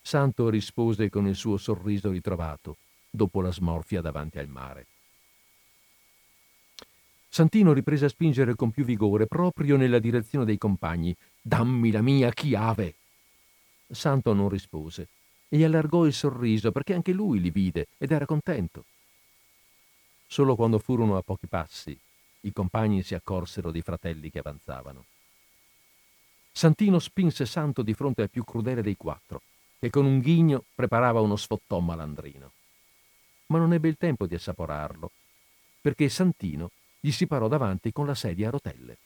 Santo 0.02 0.48
rispose 0.48 1.08
con 1.08 1.28
il 1.28 1.36
suo 1.36 1.56
sorriso 1.56 2.10
ritrovato. 2.10 2.78
dopo 3.08 3.40
la 3.40 3.52
smorfia 3.52 4.00
davanti 4.00 4.40
al 4.40 4.48
mare. 4.48 4.86
Santino 7.28 7.72
riprese 7.72 8.06
a 8.06 8.08
spingere 8.08 8.56
con 8.56 8.72
più 8.72 8.84
vigore 8.84 9.28
proprio 9.28 9.76
nella 9.76 10.00
direzione 10.00 10.44
dei 10.44 10.58
compagni. 10.58 11.14
Dammi 11.40 11.92
la 11.92 12.02
mia 12.02 12.32
chiave! 12.32 12.96
Santo 13.86 14.32
non 14.32 14.48
rispose 14.48 15.06
e 15.48 15.64
allargò 15.64 16.04
il 16.04 16.12
sorriso 16.12 16.72
perché 16.72 16.94
anche 16.94 17.12
lui 17.12 17.40
li 17.40 17.50
vide 17.50 17.86
ed 17.96 18.10
era 18.10 18.26
contento. 18.26 18.86
Solo 20.26 20.56
quando 20.56 20.78
furono 20.78 21.16
a 21.16 21.22
pochi 21.22 21.46
passi, 21.46 21.98
i 22.40 22.52
compagni 22.52 23.02
si 23.02 23.14
accorsero 23.14 23.70
dei 23.70 23.82
fratelli 23.82 24.30
che 24.30 24.40
avanzavano. 24.40 25.04
Santino 26.52 26.98
spinse 26.98 27.46
Santo 27.46 27.82
di 27.82 27.94
fronte 27.94 28.22
al 28.22 28.30
più 28.30 28.44
crudele 28.44 28.82
dei 28.82 28.96
quattro, 28.96 29.42
che 29.78 29.90
con 29.90 30.04
un 30.04 30.20
ghigno 30.20 30.64
preparava 30.74 31.20
uno 31.20 31.36
sfottò 31.36 31.80
malandrino. 31.80 32.52
Ma 33.46 33.58
non 33.58 33.72
ebbe 33.72 33.88
il 33.88 33.96
tempo 33.96 34.26
di 34.26 34.34
assaporarlo, 34.34 35.10
perché 35.80 36.08
Santino 36.08 36.70
gli 36.98 37.10
si 37.10 37.26
parò 37.26 37.46
davanti 37.46 37.92
con 37.92 38.06
la 38.06 38.14
sedia 38.14 38.48
a 38.48 38.50
rotelle. 38.50 38.96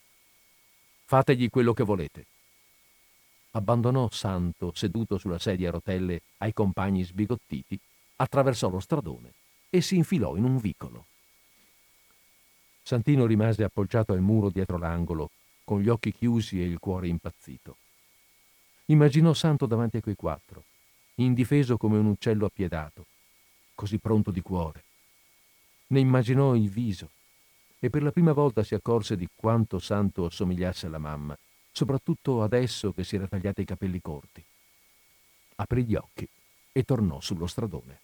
Fategli 1.04 1.50
quello 1.50 1.72
che 1.74 1.82
volete. 1.82 2.26
Abbandonò 3.52 4.08
Santo 4.10 4.72
seduto 4.74 5.18
sulla 5.18 5.38
sedia 5.38 5.68
a 5.68 5.72
rotelle 5.72 6.22
ai 6.38 6.52
compagni 6.52 7.02
sbigottiti, 7.02 7.78
attraversò 8.16 8.68
lo 8.68 8.80
stradone 8.80 9.32
e 9.68 9.80
si 9.80 9.96
infilò 9.96 10.36
in 10.36 10.44
un 10.44 10.58
vicolo. 10.58 11.06
Santino 12.91 13.24
rimase 13.24 13.62
appoggiato 13.62 14.12
al 14.12 14.20
muro 14.20 14.51
dietro 14.51 14.76
l'angolo, 14.76 15.30
con 15.62 15.80
gli 15.80 15.88
occhi 15.88 16.11
chiusi 16.12 16.61
e 16.61 16.64
il 16.64 16.80
cuore 16.80 17.07
impazzito. 17.07 17.76
Immaginò 18.86 19.32
Santo 19.32 19.66
davanti 19.66 19.99
a 19.99 20.01
quei 20.01 20.16
quattro, 20.16 20.64
indifeso 21.14 21.76
come 21.76 21.99
un 21.99 22.07
uccello 22.07 22.47
appiedato, 22.47 23.07
così 23.76 23.99
pronto 23.99 24.32
di 24.32 24.41
cuore. 24.41 24.82
Ne 25.86 26.01
immaginò 26.01 26.57
il 26.57 26.68
viso 26.68 27.11
e 27.78 27.91
per 27.91 28.03
la 28.03 28.11
prima 28.11 28.32
volta 28.32 28.64
si 28.64 28.74
accorse 28.74 29.14
di 29.14 29.28
quanto 29.36 29.78
Santo 29.78 30.24
assomigliasse 30.24 30.86
alla 30.86 30.99
mamma, 30.99 31.38
soprattutto 31.70 32.43
adesso 32.43 32.93
che 32.93 33.05
si 33.05 33.14
era 33.14 33.28
tagliati 33.28 33.61
i 33.61 33.66
capelli 33.66 34.01
corti. 34.01 34.45
Aprì 35.55 35.84
gli 35.84 35.95
occhi 35.95 36.28
e 36.72 36.82
tornò 36.82 37.20
sullo 37.20 37.47
stradone. 37.47 38.01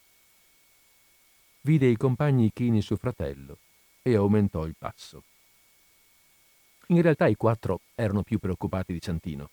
Vide 1.63 1.89
i 1.89 1.97
compagni 1.97 2.53
chini 2.55 2.81
suo 2.83 2.95
fratello 2.95 3.59
e 4.07 4.15
aumentò 4.15 4.65
il 4.67 4.77
passo. 4.79 5.25
In 6.89 7.03
realtà 7.03 7.27
i 7.27 7.35
quattro 7.35 7.81
erano 7.97 8.23
più 8.23 8.39
preoccupati 8.39 8.93
di 8.93 9.01
Santino. 9.03 9.51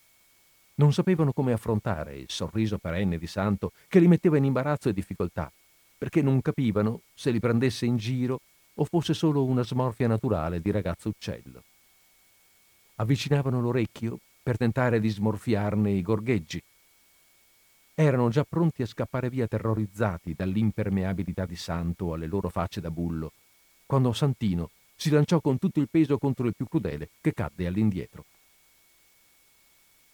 Non 0.75 0.93
sapevano 0.93 1.33
come 1.33 1.53
affrontare 1.53 2.17
il 2.17 2.29
sorriso 2.29 2.77
perenne 2.77 3.17
di 3.17 3.25
Santo 3.25 3.71
che 3.87 3.99
li 3.99 4.07
metteva 4.07 4.37
in 4.37 4.43
imbarazzo 4.43 4.89
e 4.89 4.93
difficoltà, 4.93 5.51
perché 5.97 6.21
non 6.21 6.39
capivano 6.43 7.01
se 7.15 7.31
li 7.31 7.39
prendesse 7.39 7.87
in 7.87 7.97
giro 7.97 8.41
o 8.75 8.85
fosse 8.85 9.15
solo 9.15 9.43
una 9.43 9.63
smorfia 9.63 10.07
naturale 10.07 10.61
di 10.61 10.69
ragazzo 10.69 11.09
uccello. 11.09 11.63
Avvicinavano 12.97 13.59
l'orecchio 13.59 14.19
per 14.43 14.57
tentare 14.57 14.99
di 14.99 15.09
smorfiarne 15.09 15.89
i 15.89 16.03
gorgheggi. 16.03 16.61
Erano 17.95 18.29
già 18.29 18.43
pronti 18.43 18.83
a 18.83 18.87
scappare 18.87 19.31
via 19.31 19.47
terrorizzati 19.47 20.35
dall'impermeabilità 20.35 21.47
di 21.47 21.55
Santo 21.55 22.13
alle 22.13 22.27
loro 22.27 22.49
facce 22.49 22.81
da 22.81 22.91
bullo 22.91 23.31
quando 23.93 24.11
Santino 24.11 24.71
si 24.95 25.11
lanciò 25.11 25.39
con 25.39 25.59
tutto 25.59 25.79
il 25.79 25.87
peso 25.87 26.17
contro 26.17 26.47
il 26.47 26.55
più 26.55 26.67
crudele, 26.67 27.09
che 27.21 27.31
cadde 27.31 27.67
all'indietro. 27.67 28.25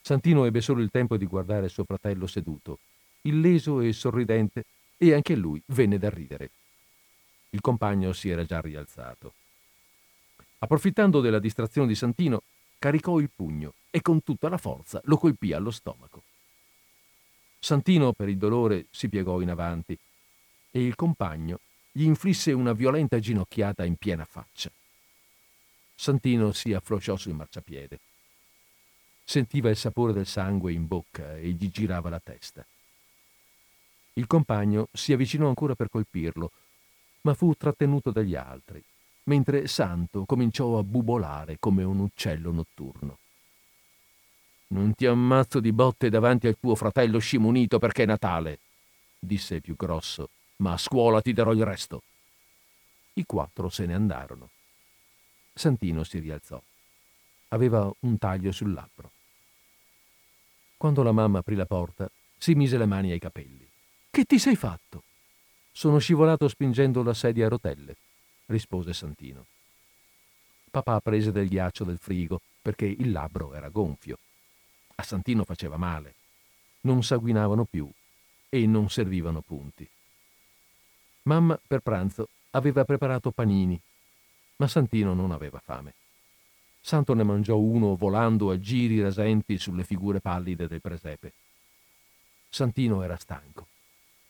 Santino 0.01 0.43
ebbe 0.43 0.59
solo 0.59 0.82
il 0.82 0.91
tempo 0.91 1.15
di 1.15 1.25
guardare 1.25 1.69
suo 1.69 1.86
fratello 1.86 2.27
seduto, 2.27 2.80
illeso 3.21 3.80
e 3.80 3.93
sorridente, 3.93 4.65
e 4.97 5.13
anche 5.13 5.34
lui 5.34 5.61
venne 5.67 5.97
da 5.97 6.09
ridere. 6.09 6.49
Il 7.51 7.61
compagno 7.61 8.11
si 8.11 8.27
era 8.27 8.43
già 8.43 8.59
rialzato. 8.59 9.34
Approfittando 10.57 11.21
della 11.21 11.39
distrazione 11.39 11.88
di 11.88 11.95
Santino, 11.95 12.43
caricò 12.80 13.17
il 13.21 13.30
pugno 13.34 13.75
e 13.91 14.01
con 14.01 14.21
tutta 14.23 14.49
la 14.49 14.57
forza 14.57 14.99
lo 15.05 15.15
colpì 15.15 15.53
allo 15.53 15.71
stomaco. 15.71 16.23
Santino, 17.59 18.11
per 18.11 18.27
il 18.27 18.38
dolore, 18.38 18.88
si 18.89 19.07
piegò 19.07 19.39
in 19.39 19.49
avanti 19.51 19.97
e 20.69 20.84
il 20.84 20.95
compagno 20.95 21.61
gli 21.91 22.03
inflisse 22.03 22.51
una 22.51 22.73
violenta 22.73 23.19
ginocchiata 23.19 23.83
in 23.83 23.95
piena 23.95 24.25
faccia. 24.25 24.71
Santino 25.95 26.51
si 26.51 26.73
afflosciò 26.73 27.15
sul 27.15 27.33
marciapiede. 27.33 27.99
Sentiva 29.23 29.69
il 29.69 29.75
sapore 29.75 30.13
del 30.13 30.25
sangue 30.25 30.71
in 30.71 30.87
bocca 30.87 31.35
e 31.35 31.49
gli 31.49 31.69
girava 31.69 32.09
la 32.09 32.19
testa. 32.19 32.65
Il 34.13 34.27
compagno 34.27 34.87
si 34.93 35.13
avvicinò 35.13 35.47
ancora 35.47 35.75
per 35.75 35.89
colpirlo, 35.89 36.51
ma 37.21 37.33
fu 37.33 37.53
trattenuto 37.53 38.11
dagli 38.11 38.35
altri, 38.35 38.83
mentre 39.23 39.67
Santo 39.67 40.25
cominciò 40.25 40.77
a 40.77 40.83
bubolare 40.83 41.57
come 41.59 41.83
un 41.83 41.99
uccello 41.99 42.51
notturno. 42.51 43.17
Non 44.67 44.93
ti 44.93 45.05
ammazzo 45.05 45.59
di 45.59 45.71
botte 45.73 46.09
davanti 46.09 46.47
al 46.47 46.57
tuo 46.59 46.75
fratello 46.75 47.19
scimunito 47.19 47.79
perché 47.79 48.03
è 48.03 48.05
Natale, 48.05 48.59
disse 49.19 49.59
più 49.59 49.75
grosso 49.75 50.29
ma 50.60 50.74
a 50.74 50.78
scuola 50.78 51.22
ti 51.22 51.34
darò 51.34 51.51
il 51.51 51.64
resto. 51.64 52.03
I 53.14 53.26
quattro 53.26 53.70
se 53.70 53.86
ne 53.86 53.93
andarono. 53.93 54.49
Santino 55.53 56.03
si 56.03 56.20
rialzò. 56.20 56.62
Aveva 57.49 57.91
un 57.99 58.18
taglio 58.18 58.51
sul 58.51 58.74
labbro. 58.74 59.12
Quando 60.78 61.03
la 61.03 61.12
mamma 61.12 61.39
aprì 61.39 61.55
la 61.55 61.66
porta, 61.66 62.10
si 62.38 62.53
mise 62.55 62.78
le 62.78 62.86
mani 62.86 63.12
ai 63.12 63.20
capelli. 63.20 63.68
Che 64.10 64.24
ti 64.24 64.39
sei 64.39 64.55
fatto? 64.55 65.03
Sono 65.72 65.97
scivolato 65.97 66.47
spingendo 66.47 67.03
la 67.03 67.14
sedia 67.14 67.45
a 67.45 67.49
rotelle, 67.49 67.95
rispose 68.45 68.93
Santino. 68.93 69.45
Papà 70.72 70.99
prese 70.99 71.32
del 71.32 71.47
ghiaccio 71.47 71.84
del 71.84 71.97
frigo 71.97 72.41
perché 72.62 72.86
il 72.86 73.12
labbro 73.12 73.53
era 73.53 73.70
gonfio. 73.70 74.18
A 74.95 75.03
Santino 75.03 75.43
faceva 75.43 75.78
male. 75.78 76.16
Non 76.82 77.03
sanguinavano 77.03 77.66
più 77.66 77.89
e 78.49 78.66
non 78.66 78.89
servivano 78.89 79.41
punti. 79.41 79.89
Mamma, 81.24 81.59
per 81.65 81.82
pranzo, 81.82 82.30
aveva 82.51 82.86
preparato 82.86 83.32
panini, 83.32 83.80
ma 84.57 84.67
Santino 84.67 85.13
non 85.13 85.32
aveva 85.32 85.59
fame. 85.59 85.93
Santo 86.82 87.13
ne 87.13 87.24
mangiò 87.24 87.57
uno 87.57 87.95
volando 87.95 88.51
a 88.51 88.59
giri 88.59 89.01
rasenti 89.01 89.57
sulle 89.57 89.84
figure 89.84 90.22
pallide 90.22 90.67
del 90.67 90.82
presepe. 90.82 91.34
Santino 92.49 93.03
era 93.03 93.17
stanco. 93.17 93.67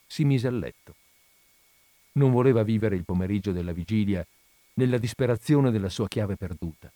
Si 0.06 0.26
mise 0.26 0.48
a 0.48 0.52
letto. 0.52 0.96
Non 2.14 2.32
voleva 2.32 2.64
vivere 2.64 2.96
il 2.96 3.06
pomeriggio 3.06 3.52
della 3.52 3.72
vigilia 3.72 4.26
nella 4.74 4.98
disperazione 4.98 5.72
della 5.72 5.90
sua 5.90 6.08
chiave 6.08 6.36
perduta, 6.36 6.92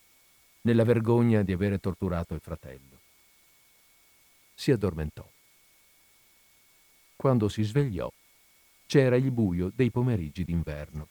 nella 0.62 0.84
vergogna 0.84 1.44
di 1.44 1.54
avere 1.54 1.80
torturato 1.80 2.34
il 2.34 2.42
fratello. 2.42 3.00
Si 4.56 4.72
addormentò. 4.72 5.28
Quando 7.16 7.48
si 7.48 7.64
svegliò, 7.64 8.12
c'era 8.86 9.16
il 9.16 9.32
buio 9.32 9.72
dei 9.74 9.92
pomeriggi 9.92 10.44
d'inverno. 10.44 11.08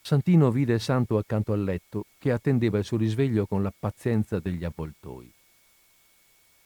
Santino 0.00 0.50
vide 0.50 0.78
Santo 0.78 1.18
accanto 1.18 1.52
al 1.52 1.62
letto 1.62 2.06
che 2.18 2.32
attendeva 2.32 2.78
il 2.78 2.84
suo 2.84 2.96
risveglio 2.96 3.46
con 3.46 3.62
la 3.62 3.72
pazienza 3.76 4.38
degli 4.38 4.64
avvoltoi. 4.64 5.30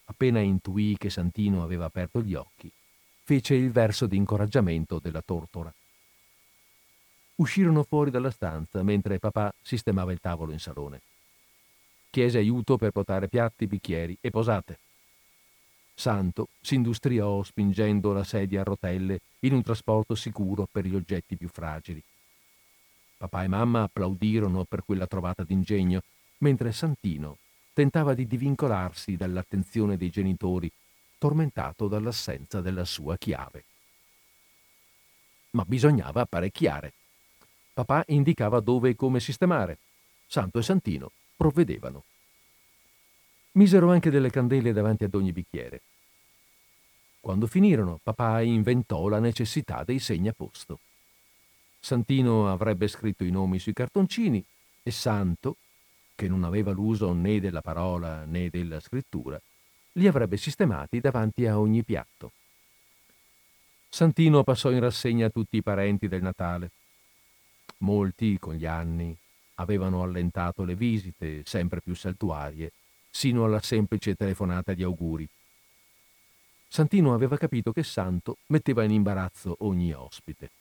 Appena 0.04 0.40
intuì 0.40 0.96
che 0.96 1.10
Santino 1.10 1.62
aveva 1.62 1.86
aperto 1.86 2.22
gli 2.22 2.34
occhi, 2.34 2.70
fece 3.24 3.54
il 3.54 3.72
verso 3.72 4.06
di 4.06 4.16
incoraggiamento 4.16 4.98
della 4.98 5.22
tortora. 5.22 5.72
Uscirono 7.36 7.82
fuori 7.82 8.10
dalla 8.10 8.30
stanza 8.30 8.82
mentre 8.82 9.18
papà 9.18 9.52
sistemava 9.60 10.12
il 10.12 10.20
tavolo 10.20 10.52
in 10.52 10.60
salone. 10.60 11.00
Chiese 12.10 12.38
aiuto 12.38 12.76
per 12.76 12.90
portare 12.90 13.26
piatti, 13.26 13.66
bicchieri 13.66 14.16
e 14.20 14.30
posate. 14.30 14.78
Santo 16.02 16.48
si 16.60 16.74
industriò 16.74 17.44
spingendo 17.44 18.12
la 18.12 18.24
sedia 18.24 18.62
a 18.62 18.64
rotelle 18.64 19.20
in 19.42 19.52
un 19.52 19.62
trasporto 19.62 20.16
sicuro 20.16 20.66
per 20.68 20.84
gli 20.84 20.96
oggetti 20.96 21.36
più 21.36 21.46
fragili. 21.46 22.02
Papà 23.18 23.44
e 23.44 23.46
mamma 23.46 23.84
applaudirono 23.84 24.64
per 24.64 24.82
quella 24.84 25.06
trovata 25.06 25.44
d'ingegno, 25.44 26.02
mentre 26.38 26.72
Santino 26.72 27.38
tentava 27.72 28.14
di 28.14 28.26
divincolarsi 28.26 29.14
dall'attenzione 29.14 29.96
dei 29.96 30.10
genitori, 30.10 30.68
tormentato 31.18 31.86
dall'assenza 31.86 32.60
della 32.60 32.84
sua 32.84 33.16
chiave. 33.16 33.64
Ma 35.50 35.64
bisognava 35.64 36.22
apparecchiare. 36.22 36.92
Papà 37.74 38.02
indicava 38.08 38.58
dove 38.58 38.88
e 38.88 38.96
come 38.96 39.20
sistemare. 39.20 39.78
Santo 40.26 40.58
e 40.58 40.62
Santino 40.62 41.12
provvedevano. 41.36 42.02
Misero 43.52 43.92
anche 43.92 44.10
delle 44.10 44.30
candele 44.30 44.72
davanti 44.72 45.04
ad 45.04 45.14
ogni 45.14 45.30
bicchiere. 45.30 45.80
Quando 47.22 47.46
finirono, 47.46 48.00
papà 48.02 48.40
inventò 48.40 49.06
la 49.06 49.20
necessità 49.20 49.84
dei 49.84 50.00
segnaposto. 50.00 50.80
Santino 51.78 52.50
avrebbe 52.50 52.88
scritto 52.88 53.22
i 53.22 53.30
nomi 53.30 53.60
sui 53.60 53.72
cartoncini 53.72 54.44
e 54.82 54.90
Santo, 54.90 55.58
che 56.16 56.26
non 56.26 56.42
aveva 56.42 56.72
l'uso 56.72 57.12
né 57.12 57.38
della 57.38 57.60
parola 57.60 58.24
né 58.24 58.50
della 58.50 58.80
scrittura, 58.80 59.40
li 59.92 60.08
avrebbe 60.08 60.36
sistemati 60.36 60.98
davanti 60.98 61.46
a 61.46 61.60
ogni 61.60 61.84
piatto. 61.84 62.32
Santino 63.88 64.42
passò 64.42 64.72
in 64.72 64.80
rassegna 64.80 65.30
tutti 65.30 65.58
i 65.58 65.62
parenti 65.62 66.08
del 66.08 66.22
Natale. 66.22 66.72
Molti, 67.78 68.36
con 68.40 68.54
gli 68.54 68.66
anni, 68.66 69.16
avevano 69.56 70.02
allentato 70.02 70.64
le 70.64 70.74
visite, 70.74 71.44
sempre 71.44 71.80
più 71.80 71.94
saltuarie, 71.94 72.72
sino 73.08 73.44
alla 73.44 73.60
semplice 73.60 74.16
telefonata 74.16 74.74
di 74.74 74.82
auguri. 74.82 75.28
Santino 76.72 77.12
aveva 77.12 77.36
capito 77.36 77.70
che 77.70 77.82
Santo 77.82 78.38
metteva 78.46 78.82
in 78.82 78.92
imbarazzo 78.92 79.56
ogni 79.58 79.92
ospite. 79.92 80.52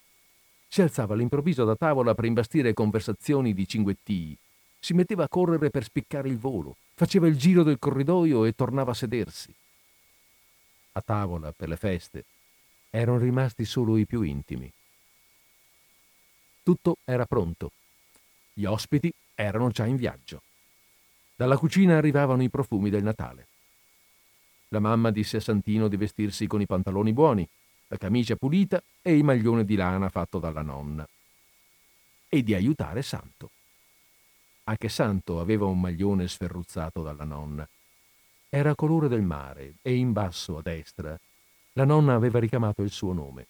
Si 0.68 0.82
alzava 0.82 1.14
all'improvviso 1.14 1.64
da 1.64 1.78
tavola 1.78 2.14
per 2.14 2.26
imbastire 2.26 2.74
conversazioni 2.74 3.54
di 3.54 3.66
cinguettii, 3.66 4.38
si 4.78 4.94
metteva 4.94 5.24
a 5.24 5.30
correre 5.30 5.70
per 5.70 5.86
spiccare 5.86 6.28
il 6.28 6.38
volo, 6.38 6.76
faceva 6.96 7.28
il 7.28 7.38
giro 7.38 7.64
del 7.64 7.80
corridoio 7.80 8.44
e 8.44 8.52
tornava 8.52 8.92
a 8.92 8.94
sedersi. 8.94 9.56
A 10.92 11.02
tavola, 11.02 11.54
per 11.54 11.70
le 11.70 11.78
feste, 11.78 12.26
erano 12.90 13.18
rimasti 13.18 13.64
solo 13.64 13.96
i 13.96 14.06
più 14.06 14.22
intimi. 14.22 14.70
Tutto 16.62 16.98
era 17.06 17.26
pronto. 17.26 17.72
Gli 18.52 18.66
ospiti 18.66 19.10
erano 19.34 19.70
già 19.70 19.86
in 19.86 19.96
viaggio. 19.96 20.42
Dalla 21.38 21.58
cucina 21.58 21.96
arrivavano 21.96 22.44
i 22.44 22.50
profumi 22.50 22.90
del 22.90 23.02
Natale. 23.02 23.48
La 24.74 24.80
mamma 24.80 25.12
disse 25.12 25.38
a 25.38 25.42
Santino 25.42 25.90
di 25.90 25.98
vestirsi 25.98 26.48
con 26.48 26.62
i 26.62 26.66
pantaloni 26.66 27.12
buoni, 27.12 27.48
la 27.88 27.98
camicia 27.98 28.38
pulita 28.38 28.82
e 29.02 29.18
il 29.18 29.24
maglione 29.24 29.66
di 29.66 29.76
lana 29.76 30.08
fatto 30.08 30.40
dalla 30.40 30.62
nonna. 30.62 31.06
E 32.30 32.42
di 32.42 32.54
aiutare 32.54 33.02
Santo. 33.02 33.50
Anche 34.64 34.88
Santo 34.88 35.42
aveva 35.42 35.66
un 35.66 35.78
maglione 35.78 36.26
sferruzzato 36.26 37.02
dalla 37.02 37.26
nonna. 37.26 37.68
Era 38.48 38.74
colore 38.74 39.10
del 39.10 39.24
mare 39.24 39.74
e 39.82 39.94
in 39.96 40.14
basso 40.14 40.58
a 40.58 40.62
destra 40.62 41.20
la 41.74 41.84
nonna 41.84 42.16
aveva 42.16 42.40
ricamato 42.40 42.82
il 42.82 42.92
suo 42.92 43.12
nome. 43.12 43.48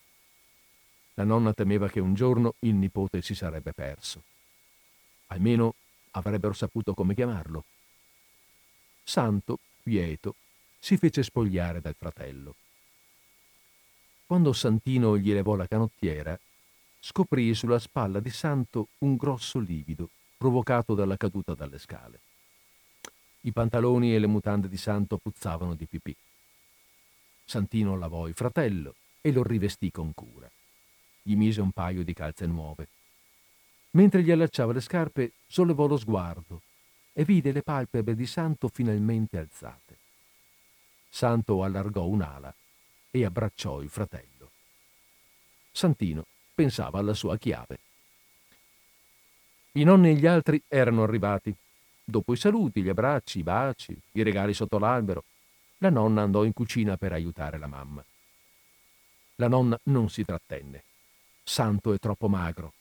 La 1.13 1.23
nonna 1.23 1.53
temeva 1.53 1.87
che 1.87 1.99
un 1.99 2.15
giorno 2.15 2.55
il 2.59 2.73
nipote 2.73 3.21
si 3.21 3.35
sarebbe 3.35 3.73
perso. 3.73 4.23
Almeno 5.27 5.75
avrebbero 6.11 6.53
saputo 6.53 6.95
come 6.95 7.13
chiamarlo. 7.13 7.63
Santo, 9.03 9.59
quieto, 9.83 10.35
si 10.81 10.97
fece 10.97 11.21
spogliare 11.21 11.79
dal 11.79 11.95
fratello. 11.95 12.55
Quando 14.25 14.51
Santino 14.51 15.15
gli 15.15 15.31
levò 15.31 15.55
la 15.55 15.67
canottiera, 15.67 16.37
scoprì 16.99 17.53
sulla 17.53 17.77
spalla 17.77 18.19
di 18.19 18.31
Santo 18.31 18.87
un 18.99 19.15
grosso 19.15 19.59
livido 19.59 20.09
provocato 20.37 20.95
dalla 20.95 21.17
caduta 21.17 21.53
dalle 21.53 21.77
scale. 21.77 22.19
I 23.41 23.51
pantaloni 23.51 24.15
e 24.15 24.19
le 24.19 24.25
mutande 24.25 24.67
di 24.67 24.77
Santo 24.77 25.17
puzzavano 25.17 25.75
di 25.75 25.85
pipì. 25.85 26.15
Santino 27.45 27.95
lavò 27.95 28.27
il 28.27 28.33
fratello 28.33 28.95
e 29.21 29.31
lo 29.31 29.43
rivestì 29.43 29.91
con 29.91 30.13
cura. 30.15 30.49
Gli 31.21 31.35
mise 31.35 31.61
un 31.61 31.71
paio 31.71 32.03
di 32.03 32.13
calze 32.13 32.47
nuove. 32.47 32.87
Mentre 33.91 34.23
gli 34.23 34.31
allacciava 34.31 34.73
le 34.73 34.81
scarpe, 34.81 35.33
sollevò 35.45 35.85
lo 35.85 35.97
sguardo 35.97 36.63
e 37.13 37.23
vide 37.23 37.51
le 37.51 37.61
palpebre 37.61 38.15
di 38.15 38.25
Santo 38.25 38.67
finalmente 38.67 39.37
alzate. 39.37 39.90
Santo 41.13 41.61
allargò 41.61 42.05
un'ala 42.05 42.55
e 43.11 43.25
abbracciò 43.25 43.81
il 43.81 43.89
fratello. 43.89 44.49
Santino 45.69 46.25
pensava 46.55 46.99
alla 46.99 47.13
sua 47.13 47.37
chiave. 47.37 47.79
I 49.73 49.83
nonni 49.83 50.11
e 50.11 50.13
gli 50.15 50.25
altri 50.25 50.63
erano 50.69 51.03
arrivati. 51.03 51.53
Dopo 52.03 52.31
i 52.31 52.37
saluti, 52.37 52.81
gli 52.81 52.87
abbracci, 52.87 53.39
i 53.39 53.43
baci, 53.43 53.95
i 54.13 54.23
regali 54.23 54.53
sotto 54.53 54.79
l'albero, 54.79 55.25
la 55.79 55.89
nonna 55.89 56.21
andò 56.21 56.45
in 56.45 56.53
cucina 56.53 56.95
per 56.95 57.11
aiutare 57.11 57.57
la 57.57 57.67
mamma. 57.67 58.03
La 59.35 59.49
nonna 59.49 59.77
non 59.83 60.09
si 60.09 60.23
trattenne. 60.23 60.83
Santo 61.43 61.91
è 61.91 61.99
troppo 61.99 62.29
magro. 62.29 62.73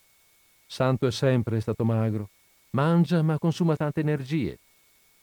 Santo 0.67 1.09
è 1.09 1.11
sempre 1.11 1.61
stato 1.61 1.85
magro. 1.85 2.29
Mangia 2.71 3.23
ma 3.23 3.39
consuma 3.39 3.75
tante 3.75 4.01
energie, 4.01 4.57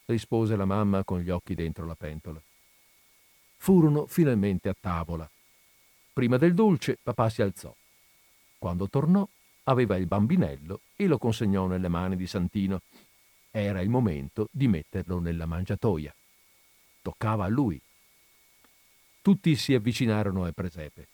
rispose 0.05 0.57
la 0.57 0.65
mamma 0.65 1.05
con 1.05 1.21
gli 1.21 1.29
occhi 1.29 1.55
dentro 1.55 1.85
la 1.85 1.95
pentola. 1.95 2.41
Furono 3.57 4.07
finalmente 4.07 4.69
a 4.69 4.75
tavola. 4.79 5.29
Prima 6.13 6.37
del 6.37 6.53
dolce 6.53 6.97
papà 7.01 7.29
si 7.29 7.41
alzò. 7.41 7.75
Quando 8.57 8.89
tornò 8.89 9.27
aveva 9.63 9.97
il 9.97 10.07
bambinello 10.07 10.81
e 10.95 11.07
lo 11.07 11.17
consegnò 11.17 11.67
nelle 11.67 11.89
mani 11.89 12.15
di 12.15 12.25
Santino. 12.25 12.81
Era 13.51 13.81
il 13.81 13.89
momento 13.89 14.47
di 14.51 14.67
metterlo 14.67 15.19
nella 15.19 15.45
mangiatoia. 15.45 16.13
Toccava 17.01 17.45
a 17.45 17.49
lui. 17.49 17.79
Tutti 19.21 19.55
si 19.55 19.73
avvicinarono 19.73 20.43
al 20.43 20.53
presepe. 20.53 21.07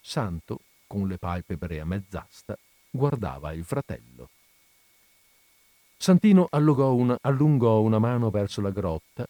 Santo, 0.00 0.60
con 0.86 1.06
le 1.06 1.18
palpebre 1.18 1.80
a 1.80 1.84
mezz'asta, 1.84 2.58
guardava 2.90 3.52
il 3.52 3.64
fratello. 3.64 4.30
Santino 5.96 6.48
una, 6.50 7.18
allungò 7.20 7.80
una 7.80 7.98
mano 7.98 8.30
verso 8.30 8.60
la 8.60 8.70
grotta 8.70 9.26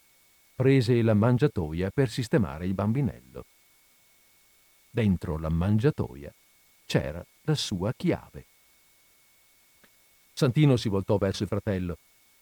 prese 0.56 1.02
la 1.02 1.12
mangiatoia 1.12 1.90
per 1.90 2.08
sistemare 2.08 2.64
il 2.64 2.72
bambinello. 2.72 3.44
Dentro 4.88 5.36
la 5.38 5.50
mangiatoia 5.50 6.34
c'era 6.86 7.22
la 7.42 7.54
sua 7.54 7.92
chiave. 7.94 8.46
Santino 10.32 10.78
si 10.78 10.88
voltò 10.88 11.18
verso 11.18 11.42
il 11.42 11.50
fratello, 11.50 11.98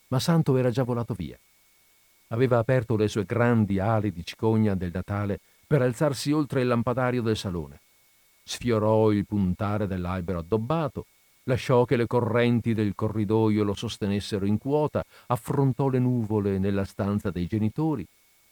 ma 0.08 0.20
Santo 0.20 0.56
era 0.56 0.70
già 0.70 0.84
volato 0.84 1.12
via. 1.14 1.36
Aveva 2.28 2.58
aperto 2.58 2.96
le 2.96 3.08
sue 3.08 3.24
grandi 3.24 3.80
ali 3.80 4.12
di 4.12 4.24
cicogna 4.24 4.76
del 4.76 4.92
Natale 4.92 5.40
per 5.66 5.82
alzarsi 5.82 6.30
oltre 6.30 6.60
il 6.60 6.68
lampadario 6.68 7.20
del 7.20 7.36
salone. 7.36 7.80
Sfiorò 8.44 9.10
il 9.10 9.26
puntare 9.26 9.88
dell'albero 9.88 10.38
addobbato 10.38 11.06
lasciò 11.44 11.84
che 11.84 11.96
le 11.96 12.06
correnti 12.06 12.74
del 12.74 12.94
corridoio 12.94 13.64
lo 13.64 13.74
sostenessero 13.74 14.46
in 14.46 14.58
quota, 14.58 15.04
affrontò 15.26 15.88
le 15.88 15.98
nuvole 15.98 16.58
nella 16.58 16.84
stanza 16.84 17.30
dei 17.30 17.46
genitori, 17.46 18.06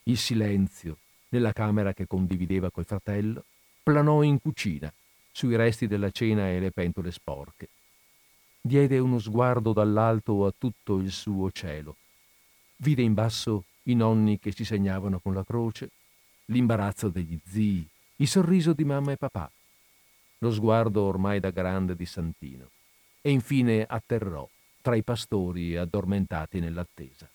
il 0.04 0.18
silenzio 0.18 0.98
nella 1.30 1.52
camera 1.52 1.94
che 1.94 2.06
condivideva 2.06 2.70
col 2.70 2.84
fratello, 2.84 3.44
planò 3.82 4.22
in 4.22 4.38
cucina, 4.40 4.92
sui 5.30 5.56
resti 5.56 5.86
della 5.86 6.10
cena 6.10 6.50
e 6.50 6.60
le 6.60 6.70
pentole 6.70 7.10
sporche. 7.10 7.68
Diede 8.60 8.98
uno 8.98 9.18
sguardo 9.18 9.72
dall'alto 9.72 10.44
a 10.46 10.52
tutto 10.56 10.98
il 10.98 11.10
suo 11.10 11.50
cielo. 11.50 11.96
Vide 12.76 13.02
in 13.02 13.14
basso 13.14 13.64
i 13.84 13.94
nonni 13.94 14.38
che 14.38 14.52
si 14.52 14.64
segnavano 14.64 15.18
con 15.20 15.32
la 15.32 15.42
croce, 15.42 15.90
l'imbarazzo 16.46 17.08
degli 17.08 17.38
zii, 17.48 17.88
il 18.16 18.28
sorriso 18.28 18.74
di 18.74 18.84
mamma 18.84 19.12
e 19.12 19.16
papà, 19.16 19.50
lo 20.38 20.52
sguardo 20.52 21.02
ormai 21.02 21.40
da 21.40 21.50
grande 21.50 21.96
di 21.96 22.04
Santino 22.04 22.68
e 23.22 23.30
infine 23.30 23.84
atterrò 23.88 24.46
tra 24.82 24.96
i 24.96 25.02
pastori 25.02 25.76
addormentati 25.76 26.60
nell'attesa. 26.60 27.30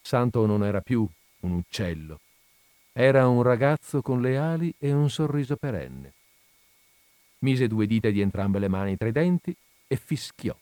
Santo 0.00 0.46
non 0.46 0.64
era 0.64 0.80
più 0.80 1.06
un 1.40 1.52
uccello, 1.52 2.20
era 2.92 3.28
un 3.28 3.42
ragazzo 3.42 4.02
con 4.02 4.20
le 4.20 4.36
ali 4.36 4.74
e 4.78 4.92
un 4.92 5.10
sorriso 5.10 5.56
perenne. 5.56 6.12
Mise 7.40 7.68
due 7.68 7.86
dita 7.86 8.08
di 8.10 8.20
entrambe 8.20 8.58
le 8.58 8.68
mani 8.68 8.96
tra 8.96 9.08
i 9.08 9.12
denti 9.12 9.54
e 9.86 9.96
fischiò. 9.96 10.56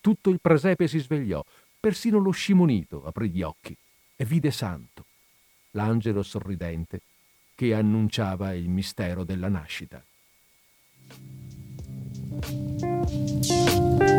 Tutto 0.00 0.30
il 0.30 0.40
presepe 0.40 0.88
si 0.88 0.98
svegliò, 0.98 1.44
persino 1.78 2.18
lo 2.18 2.30
scimunito 2.30 3.04
aprì 3.04 3.30
gli 3.30 3.42
occhi 3.42 3.76
e 4.16 4.24
vide 4.24 4.50
Santo, 4.50 5.04
l'angelo 5.72 6.22
sorridente 6.22 7.00
che 7.54 7.74
annunciava 7.74 8.54
il 8.54 8.68
mistero 8.68 9.24
della 9.24 9.48
nascita. 9.48 10.02
Thank 12.40 14.02
you. 14.02 14.11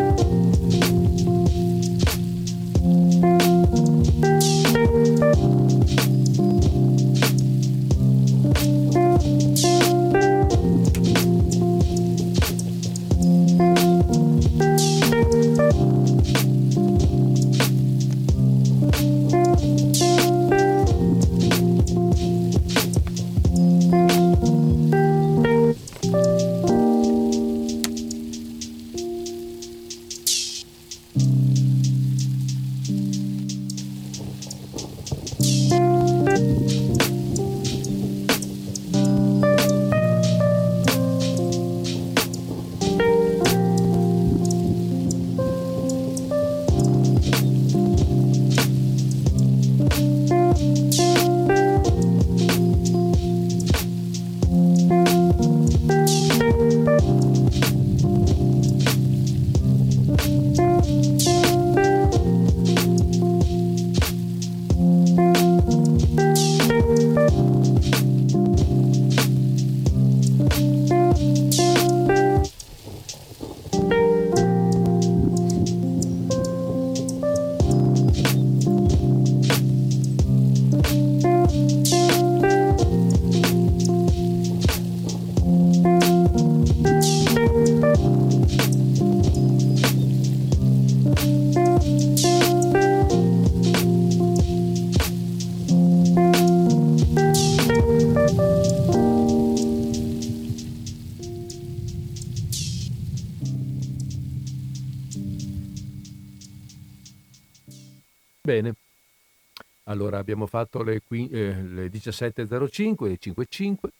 Abbiamo 110.24 110.46
fatto 110.46 110.82
le, 110.82 111.02
eh, 111.08 111.62
le 111.62 111.86
17.05 111.88 113.10
e 113.10 113.16
55 113.18 113.90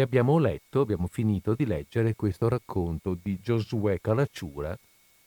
abbiamo 0.00 0.38
letto, 0.38 0.80
abbiamo 0.80 1.08
finito 1.08 1.54
di 1.54 1.66
leggere 1.66 2.14
questo 2.14 2.48
racconto 2.48 3.16
di 3.20 3.38
Giosuè 3.40 4.00
Calacciura 4.00 4.76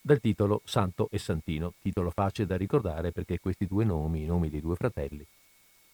dal 0.02 0.20
titolo 0.20 0.62
Santo 0.66 1.08
e 1.12 1.20
Santino, 1.20 1.74
titolo 1.82 2.10
facile 2.10 2.48
da 2.48 2.56
ricordare 2.56 3.12
perché 3.12 3.40
questi 3.40 3.66
due 3.66 3.84
nomi, 3.84 4.24
i 4.24 4.26
nomi 4.26 4.50
dei 4.50 4.62
due 4.62 4.76
fratelli, 4.76 5.26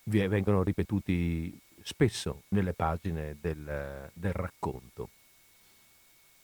vengono 0.03 0.63
ripetuti 0.63 1.57
spesso 1.81 2.43
nelle 2.49 2.73
pagine 2.73 3.37
del, 3.39 4.09
del 4.13 4.33
racconto. 4.33 5.09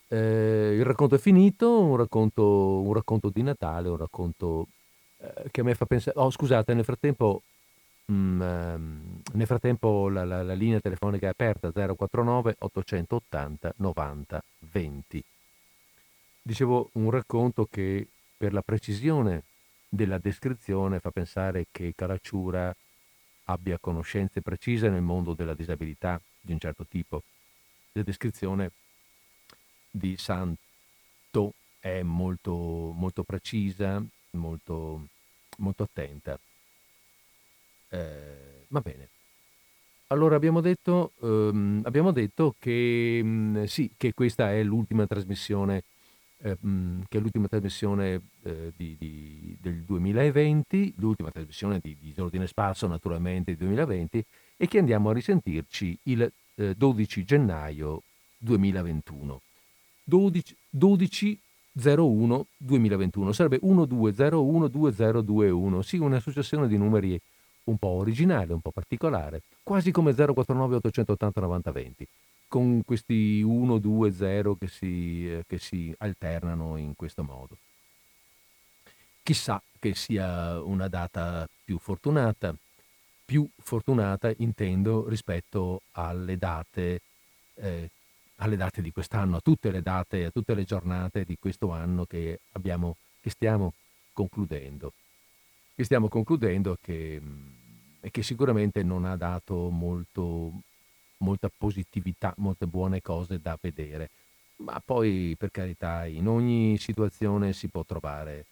Eh, 0.08 0.76
il 0.76 0.86
racconto 0.86 1.16
è 1.16 1.20
finito, 1.20 1.82
un 1.82 1.98
racconto, 1.98 2.80
un 2.80 2.94
racconto, 2.94 3.30
di 3.30 3.44
Natale, 3.44 3.90
un 3.90 3.98
racconto 3.98 4.62
eh, 4.62 4.77
che 5.52 5.61
a 5.61 5.64
me 5.64 5.76
fa 5.76 5.85
pensare... 5.85 6.18
Oh, 6.19 6.30
scusate, 6.30 6.73
nel 6.73 6.84
frattempo, 6.84 7.41
mh, 8.06 8.14
mm, 8.14 8.41
ehm, 8.41 9.22
nel 9.34 9.48
frattempo 9.48 10.10
la, 10.10 10.23
la, 10.23 10.44
la, 10.44 10.53
linea 10.53 10.80
telefonica 10.80 11.27
è 11.27 11.30
aperta 11.30 11.72
049 11.72 12.56
880 12.60 13.73
90 13.77 14.44
20. 14.72 15.23
Dicevo 16.41 16.89
un 16.94 17.10
racconto 17.10 17.68
che 17.69 18.07
per 18.38 18.53
la 18.53 18.61
precisione 18.61 19.44
della 19.89 20.18
descrizione 20.18 20.99
fa 20.99 21.11
pensare 21.11 21.68
che 21.72 21.94
Caracciura 21.95 22.76
abbia 23.45 23.77
conoscenze 23.80 24.41
precise 24.41 24.89
nel 24.89 25.02
mondo 25.02 25.34
della 25.34 25.53
disabilità 25.53 26.22
di 26.39 26.53
un 26.53 26.60
certo 26.60 26.85
tipo. 26.85 27.23
La 27.94 28.03
descrizione 28.03 28.72
di 29.89 30.15
Santo 30.18 31.53
è 31.80 32.02
molto, 32.03 32.53
molto 32.95 33.23
precisa, 33.23 34.03
molto, 34.38 35.07
molto 35.57 35.84
attenta. 35.84 36.39
Eh, 37.89 38.65
va 38.69 38.81
bene. 38.81 39.09
Allora 40.07 40.35
abbiamo 40.38 40.61
detto, 40.61 41.11
ehm, 41.22 41.81
abbiamo 41.84 42.11
detto 42.11 42.55
che 42.59 43.19
mm, 43.22 43.64
sì, 43.65 43.91
che 43.97 44.14
questa 44.14 44.53
è 44.53 44.64
l'ultima 44.64 45.05
trasmissione, 45.05 45.84
eh, 46.39 46.57
mm, 46.65 47.01
che 47.09 47.18
è 47.18 47.22
l'ultima 47.22 47.47
trasmissione 47.49 48.22
eh, 48.43 48.72
di, 48.76 48.95
di, 48.97 49.57
del 49.59 49.81
2020, 49.84 50.93
l'ultima 50.97 51.30
trasmissione 51.30 51.80
di, 51.81 51.97
di 51.99 52.14
Ordine 52.18 52.47
Sparso 52.47 52.88
naturalmente 52.88 53.51
del 53.51 53.68
2020 53.68 54.26
e 54.55 54.68
che 54.68 54.80
andiamo 54.80 55.09
a 55.09 55.14
risentirci 55.14 55.97
il 56.03 56.31
12 56.55 57.19
eh, 57.19 57.23
gennaio 57.26 58.01
2021. 58.38 59.41
12, 60.05 60.55
12 60.69 61.39
01 61.80 62.45
2021, 62.58 63.32
sarebbe 63.32 63.60
1201 63.62 64.68
2021, 64.68 65.82
sì 65.82 65.98
una 65.98 66.20
successione 66.20 66.68
di 66.68 66.78
numeri 66.78 67.20
un 67.66 67.78
po' 67.78 67.90
originale, 67.90 68.54
un 68.54 68.62
po' 68.62 68.72
particolare, 68.72 69.41
quasi 69.64 69.91
come 69.91 70.14
049 70.14 70.76
880 70.78 71.41
90 71.41 71.72
20, 71.72 72.08
con 72.48 72.82
questi 72.86 73.41
1, 73.41 73.78
2, 73.78 74.12
0 74.12 74.56
che 74.56 74.68
si, 74.68 75.30
eh, 75.30 75.44
che 75.45 75.60
si 75.60 75.94
alternano 75.99 76.78
in 76.78 76.95
questo 76.95 77.24
modo. 77.24 77.58
Chissà 79.22 79.62
che 79.78 79.94
sia 79.94 80.60
una 80.62 80.88
data 80.88 81.48
più 81.64 81.78
fortunata, 81.78 82.56
più 83.26 83.48
fortunata 83.58 84.32
intendo 84.38 85.08
rispetto 85.10 85.82
alle 85.91 86.38
date 86.38 87.02
eh, 87.56 87.90
alle 88.38 88.55
date 88.55 88.81
di 88.81 88.91
quest'anno, 88.91 89.38
a 89.38 89.41
tutte 89.41 89.72
le 89.72 89.81
date, 89.81 90.26
a 90.26 90.31
tutte 90.31 90.53
le 90.53 90.64
giornate 90.64 91.23
di 91.23 91.38
questo 91.39 91.72
anno 91.72 92.05
che, 92.05 92.39
abbiamo, 92.53 92.97
che 93.22 93.30
stiamo 93.30 93.73
concludendo. 94.14 94.93
Che 95.76 95.84
stiamo 95.84 96.07
concludendo 96.07 96.77
che, 96.81 97.22
e 97.99 98.11
che 98.11 98.23
sicuramente 98.23 98.84
non 98.84 99.05
ha 99.05 99.15
dato 99.15 99.69
molto, 99.69 100.51
molta 101.18 101.51
positività, 101.55 102.34
molte 102.38 102.65
buone 102.65 103.01
cose 103.01 103.39
da 103.39 103.57
vedere. 103.59 104.09
Ma 104.57 104.81
poi, 104.84 105.35
per 105.38 105.51
carità, 105.51 106.05
in 106.05 106.27
ogni 106.27 106.77
situazione 106.77 107.53
si 107.53 107.68
può 107.68 107.84
trovare, 107.85 108.45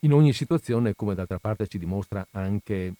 in 0.00 0.12
ogni 0.12 0.32
situazione, 0.32 0.94
come 0.94 1.14
d'altra 1.14 1.38
parte 1.38 1.66
ci 1.66 1.78
dimostra 1.78 2.26
anche, 2.32 2.94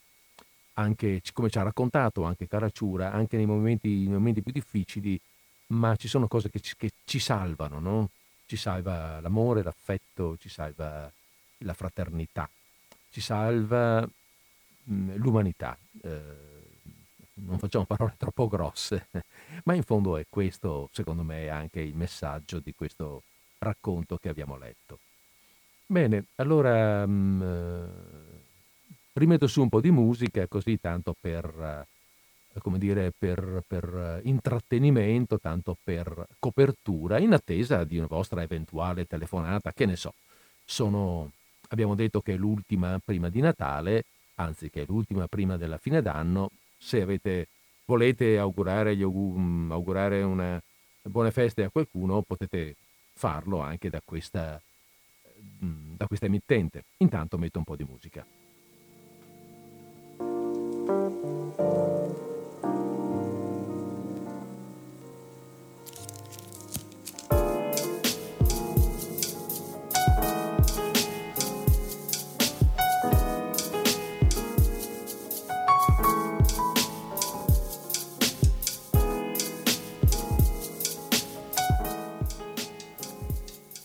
anche 0.75 1.21
come 1.33 1.51
ci 1.51 1.59
ha 1.59 1.63
raccontato 1.63 2.25
anche 2.25 2.49
Caracciura, 2.49 3.13
anche 3.13 3.37
nei 3.37 3.47
momenti, 3.47 3.89
nei 3.89 4.15
momenti 4.15 4.43
più 4.43 4.53
difficili, 4.53 5.21
ma 5.69 5.97
ci 5.97 6.09
sono 6.09 6.29
cose 6.29 6.51
che 6.51 6.61
ci, 6.61 6.75
che 6.77 6.93
ci 7.05 7.19
salvano, 7.19 7.81
no? 7.81 8.11
Ci 8.47 8.57
salva 8.57 9.21
l'amore, 9.21 9.63
l'affetto, 9.63 10.37
ci 10.39 10.49
salva 10.49 11.11
la 11.59 11.75
fraternità, 11.75 12.49
ci 13.11 13.21
salva 13.21 14.01
mh, 14.01 14.93
mm, 14.93 15.15
l'umanità. 15.17 15.77
Eh, 16.03 16.57
non 17.35 17.59
facciamo 17.59 17.85
parole 17.85 18.15
troppo 18.19 18.49
grosse, 18.49 19.09
ma 19.65 19.75
in 19.75 19.83
fondo 19.83 20.17
è 20.17 20.27
questo, 20.29 20.89
secondo 20.93 21.23
me, 21.23 21.49
anche 21.49 21.81
il 21.81 21.95
messaggio 21.95 22.59
di 22.59 22.75
questo 22.75 23.23
racconto 23.59 24.17
che 24.17 24.29
abbiamo 24.29 24.57
letto. 24.57 25.01
Bene, 25.87 26.27
allora 26.37 27.07
mh, 27.07 27.13
mm, 27.13 27.85
rimetto 29.15 29.47
su 29.47 29.63
un 29.63 29.69
po' 29.69 29.81
di 29.81 29.91
musica 29.91 30.47
così 30.47 30.79
tanto 30.81 31.15
per 31.19 31.87
come 32.59 32.79
dire, 32.79 33.13
per, 33.17 33.63
per 33.67 34.21
intrattenimento, 34.25 35.39
tanto 35.39 35.77
per 35.83 36.27
copertura, 36.39 37.19
in 37.19 37.33
attesa 37.33 37.85
di 37.85 37.99
una 37.99 38.07
vostra 38.07 38.43
eventuale 38.43 39.07
telefonata, 39.07 39.73
che 39.73 39.87
ne 39.87 39.97
so. 39.97 40.15
Sono, 40.65 41.33
abbiamo 41.69 41.95
detto 41.95 42.21
che 42.21 42.35
è 42.35 42.37
l'ultima 42.37 43.01
prima 43.05 43.29
di 43.29 43.41
Natale, 43.41 44.05
anzi 44.37 44.71
che 44.71 44.83
è 44.83 44.85
l'ultima 44.87 45.27
prima 45.27 45.57
della 45.57 45.79
fine 45.79 46.03
d'anno. 46.03 46.51
Se 46.77 47.01
avete, 47.01 47.49
volete 47.87 48.39
augurare, 48.39 48.91
auguri, 49.01 49.73
augurare 49.73 50.23
una 50.23 50.61
buone 51.03 51.31
feste 51.31 51.65
a 51.65 51.71
qualcuno, 51.71 52.23
potete 52.23 52.77
farlo 53.15 53.61
anche 53.61 53.91
da 53.91 54.01
questa, 54.05 54.61
da 55.41 56.07
questa 56.07 56.27
emittente. 56.27 56.85
Intanto 56.99 57.39
metto 57.39 57.59
un 57.59 57.65
po' 57.65 57.77
di 57.77 57.85
musica. 57.85 58.25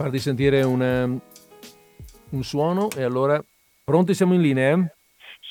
Di 0.09 0.19
sentire 0.19 0.63
una, 0.63 1.03
un 1.03 2.43
suono 2.43 2.89
e 2.95 3.03
allora 3.03 3.41
pronti 3.83 4.13
siamo 4.13 4.33
in 4.33 4.41
linea? 4.41 4.75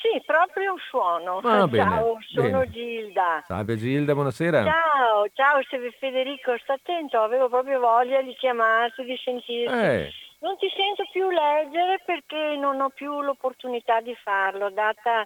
Sì, 0.03 0.21
proprio 0.25 0.73
un 0.73 0.79
suono. 0.89 1.37
Ah, 1.37 1.41
ciao, 1.41 1.67
bene, 1.67 2.03
sono 2.33 2.59
bene. 2.59 2.69
Gilda. 2.69 3.43
Salve 3.47 3.77
Gilda, 3.77 4.13
buonasera. 4.13 4.63
Ciao, 4.63 5.25
ciao 5.33 5.61
Federico, 5.97 6.57
sta 6.57 6.73
attento, 6.73 7.21
avevo 7.21 7.47
proprio 7.47 7.79
voglia 7.79 8.21
di 8.21 8.35
chiamarti, 8.35 9.05
di 9.05 9.17
sentirti. 9.23 9.73
Eh. 9.73 10.11
Non 10.39 10.57
ti 10.57 10.67
sento 10.75 11.07
più 11.09 11.29
leggere 11.29 12.01
perché 12.05 12.57
non 12.57 12.81
ho 12.81 12.89
più 12.89 13.21
l'opportunità 13.21 14.01
di 14.01 14.13
farlo, 14.21 14.69
data 14.71 15.25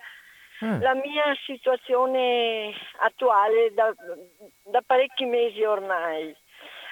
ah. 0.60 0.78
la 0.78 0.94
mia 0.94 1.36
situazione 1.44 2.72
attuale 3.02 3.74
da, 3.74 3.92
da 4.64 4.84
parecchi 4.86 5.26
mesi 5.26 5.64
ormai. 5.64 6.36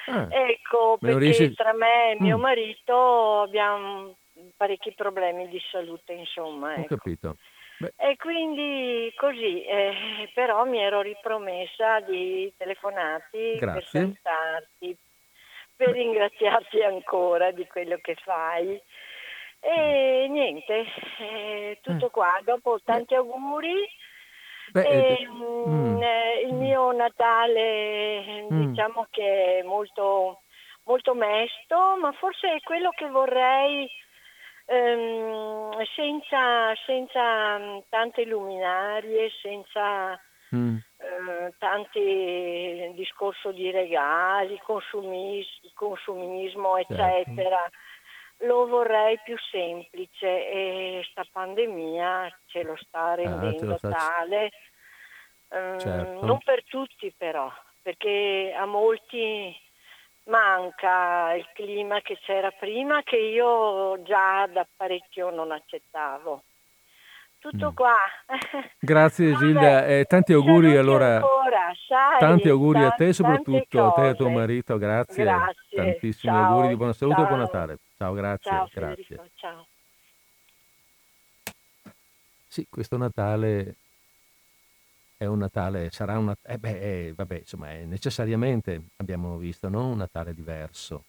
Ah, 0.07 0.27
ecco, 0.29 0.97
perché 0.99 1.17
riesci... 1.17 1.53
tra 1.53 1.73
me 1.73 2.11
e 2.11 2.17
mio 2.19 2.37
mm. 2.37 2.41
marito 2.41 3.41
abbiamo 3.41 4.15
parecchi 4.55 4.93
problemi 4.93 5.47
di 5.47 5.59
salute, 5.71 6.13
insomma. 6.13 6.75
Ecco. 6.75 6.93
Ho 6.93 6.97
capito. 6.97 7.37
Beh. 7.77 7.93
E 7.97 8.15
quindi 8.15 9.11
così, 9.17 9.63
eh, 9.65 10.29
però 10.33 10.63
mi 10.63 10.79
ero 10.79 11.01
ripromessa 11.01 11.99
di 12.01 12.53
telefonarti 12.55 13.57
Grazie. 13.57 13.81
per 13.81 13.83
salutarti, 13.83 14.97
per 15.75 15.87
Beh. 15.87 15.93
ringraziarti 15.93 16.81
ancora 16.83 17.51
di 17.51 17.65
quello 17.67 17.97
che 18.01 18.15
fai. 18.15 18.79
E 19.59 20.27
mm. 20.27 20.31
niente, 20.31 20.85
eh, 21.19 21.79
tutto 21.81 22.07
eh. 22.07 22.11
qua. 22.11 22.39
Dopo 22.43 22.79
tanti 22.83 23.15
auguri 23.15 23.85
Beh, 24.75 24.83
e, 24.83 25.21
eh, 25.21 25.27
mm, 25.69 26.01
eh, 26.01 26.41
il 26.47 26.53
mio 26.53 26.91
Natale 26.91 28.41
mm. 28.51 28.71
diciamo 28.71 29.07
che 29.09 29.59
è 29.59 29.63
molto, 29.63 30.41
molto 30.83 31.13
mesto, 31.13 31.95
ma 32.01 32.11
forse 32.11 32.55
è 32.55 32.59
quello 32.59 32.89
che 32.89 33.07
vorrei 33.07 33.89
ehm, 34.65 35.81
senza, 35.95 36.75
senza, 36.85 37.81
tante 37.87 38.25
luminarie, 38.25 39.29
senza 39.41 40.19
mm. 40.53 40.75
eh, 40.75 41.53
tanti 41.57 42.91
discorso 42.95 43.53
di 43.53 43.71
regali, 43.71 44.59
consumis- 44.61 45.71
consumismo, 45.73 46.75
certo. 46.79 46.93
eccetera. 46.95 47.61
Certo. 47.61 47.77
Lo 48.39 48.67
vorrei 48.67 49.19
più 49.23 49.37
semplice 49.49 50.27
e 50.49 51.07
sta 51.09 51.25
pandemia 51.31 52.29
ce 52.47 52.63
lo 52.63 52.75
sta 52.75 53.11
ah, 53.11 53.15
rendendo 53.15 53.73
ah, 53.73 53.77
sta... 53.77 53.89
tale. 53.89 54.51
Um, 55.47 55.79
certo. 55.79 56.25
Non 56.25 56.39
per 56.43 56.63
tutti 56.65 57.13
però, 57.15 57.51
perché 57.81 58.53
a 58.57 58.65
molti 58.65 59.55
manca 60.25 61.33
il 61.33 61.47
clima 61.53 62.01
che 62.01 62.17
c'era 62.19 62.51
prima 62.51 63.03
che 63.03 63.17
io 63.17 64.01
già 64.03 64.47
da 64.47 64.67
parecchio 64.75 65.29
non 65.29 65.51
accettavo. 65.51 66.43
Tutto 67.49 67.71
mm. 67.71 67.75
qua. 67.75 67.95
Grazie 68.79 69.33
Gilda, 69.37 69.85
eh, 69.85 70.05
tanti 70.05 70.33
auguri 70.33 70.75
allora. 70.77 71.17
Ancora, 71.17 71.71
sai, 71.87 72.19
tanti 72.19 72.49
auguri 72.49 72.83
a 72.83 72.89
te 72.89 73.13
soprattutto, 73.13 73.85
a 73.85 73.91
te 73.91 74.05
e 74.05 74.07
a 74.07 74.13
tuo 74.15 74.31
marito, 74.31 74.79
grazie. 74.79 75.23
grazie. 75.23 75.75
Tantissimi 75.75 76.33
ciao, 76.33 76.45
auguri 76.45 76.69
di 76.69 76.75
buona 76.75 76.93
salute 76.93 77.17
ciao. 77.17 77.25
e 77.25 77.27
buon 77.27 77.39
Natale. 77.41 77.77
Ciao, 77.97 78.13
grazie. 78.13 78.51
Ciao, 78.51 78.69
grazie. 78.73 79.29
ciao. 79.35 79.67
Sì, 82.47 82.65
questo 82.67 82.97
Natale 82.97 83.75
è 85.17 85.25
un 85.25 85.37
Natale, 85.37 85.91
sarà 85.91 86.17
un 86.17 86.25
Natale, 86.25 86.55
eh 86.55 86.57
beh, 86.57 86.79
eh, 86.79 87.13
vabbè, 87.13 87.35
insomma, 87.35 87.69
è 87.69 87.85
necessariamente, 87.85 88.81
abbiamo 88.95 89.37
visto, 89.37 89.69
no? 89.69 89.89
un 89.89 89.97
Natale 89.97 90.33
diverso. 90.33 91.03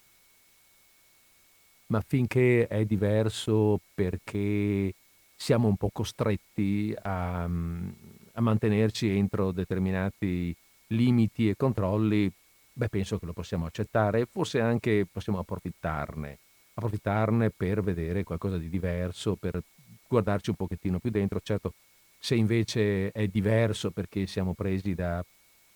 Ma 1.87 1.99
finché 2.01 2.67
è 2.67 2.85
diverso 2.85 3.79
perché 3.95 4.93
siamo 5.37 5.67
un 5.67 5.77
po' 5.77 5.89
costretti 5.93 6.93
a, 6.99 7.43
a 7.43 8.41
mantenerci 8.41 9.15
entro 9.15 9.51
determinati 9.51 10.53
limiti 10.87 11.49
e 11.49 11.55
controlli, 11.55 12.29
beh, 12.73 12.89
penso 12.89 13.19
che 13.19 13.25
lo 13.25 13.33
possiamo 13.33 13.65
accettare 13.65 14.21
e 14.21 14.27
forse 14.29 14.59
anche 14.59 15.05
possiamo 15.09 15.39
approfittarne, 15.39 16.37
approfittarne 16.73 17.51
per 17.51 17.81
vedere 17.81 18.23
qualcosa 18.23 18.57
di 18.57 18.67
diverso, 18.67 19.35
per 19.35 19.61
guardarci 20.07 20.49
un 20.49 20.55
pochettino 20.55 20.99
più 20.99 21.11
dentro. 21.11 21.39
Certo, 21.41 21.73
se 22.19 22.35
invece 22.35 23.11
è 23.11 23.27
diverso 23.27 23.91
perché 23.91 24.25
siamo 24.25 24.53
presi 24.53 24.95
da 24.95 25.23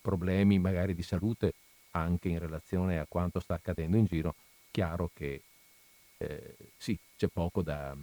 problemi 0.02 0.58
magari 0.58 0.96
di 0.96 1.04
salute 1.04 1.54
anche 1.92 2.30
in 2.30 2.40
relazione 2.40 3.00
a 3.00 3.06
quanto 3.08 3.40
sta 3.40 3.56
accadendo 3.56 3.98
in 3.98 4.06
giro, 4.06 4.36
chiaro 4.72 5.12
che 5.14 5.42
eh, 6.18 6.56
sì, 6.78 6.98
c'è 7.18 7.28
poco, 7.28 7.62
da, 7.62 7.96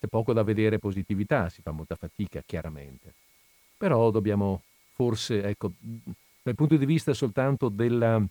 c'è 0.00 0.06
poco 0.06 0.32
da 0.32 0.42
vedere 0.42 0.78
positività, 0.78 1.48
si 1.48 1.60
fa 1.60 1.72
molta 1.72 1.96
fatica 1.96 2.42
chiaramente. 2.46 3.14
Però 3.76 4.10
dobbiamo 4.10 4.62
forse, 4.92 5.42
ecco, 5.42 5.72
dal 6.42 6.54
punto 6.54 6.76
di 6.76 6.86
vista 6.86 7.12
soltanto 7.14 7.68
della, 7.68 8.24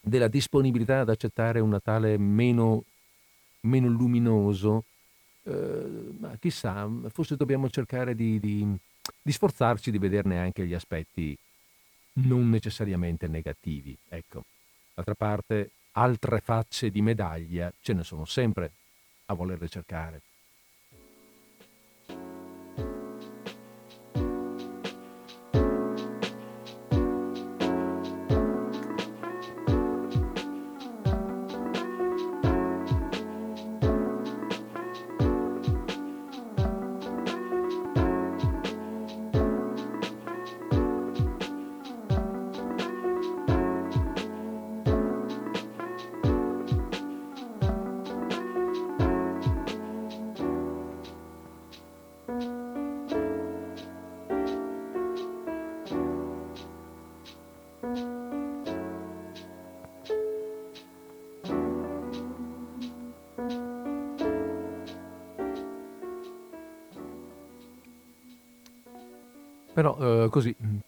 della 0.00 0.28
disponibilità 0.28 1.00
ad 1.00 1.08
accettare 1.08 1.60
un 1.60 1.70
Natale 1.70 2.18
meno, 2.18 2.84
meno 3.60 3.88
luminoso, 3.88 4.84
eh, 5.42 6.12
ma 6.18 6.36
chissà, 6.38 6.88
forse 7.08 7.36
dobbiamo 7.36 7.68
cercare 7.70 8.14
di, 8.14 8.38
di, 8.40 8.66
di, 9.22 9.32
sforzarci 9.32 9.90
di 9.90 9.98
vederne 9.98 10.38
anche 10.38 10.66
gli 10.66 10.74
aspetti 10.74 11.36
non 12.14 12.48
necessariamente 12.48 13.28
negativi. 13.28 13.96
Ecco, 14.08 14.44
d'altra 14.94 15.14
parte, 15.14 15.70
altre 15.92 16.40
facce 16.40 16.90
di 16.90 17.02
medaglia 17.02 17.72
ce 17.80 17.92
ne 17.92 18.02
sono 18.02 18.24
sempre 18.24 18.72
a 19.26 19.34
volerle 19.34 19.68
cercare. 19.68 20.22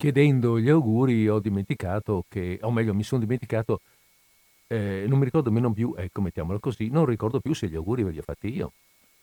Chiedendo 0.08 0.58
gli 0.58 0.70
auguri 0.70 1.28
ho 1.28 1.38
dimenticato 1.38 2.24
che, 2.30 2.58
o 2.62 2.70
meglio 2.70 2.94
mi 2.94 3.02
sono 3.02 3.20
dimenticato, 3.20 3.82
eh, 4.66 5.04
non 5.06 5.18
mi 5.18 5.24
ricordo 5.26 5.50
meno 5.50 5.70
più, 5.70 5.94
ecco 5.98 6.22
mettiamolo 6.22 6.58
così, 6.60 6.88
non 6.88 7.04
ricordo 7.04 7.40
più 7.40 7.52
se 7.52 7.68
gli 7.68 7.74
auguri 7.74 8.04
ve 8.04 8.12
li 8.12 8.18
ho 8.18 8.22
fatti 8.22 8.54
io. 8.54 8.72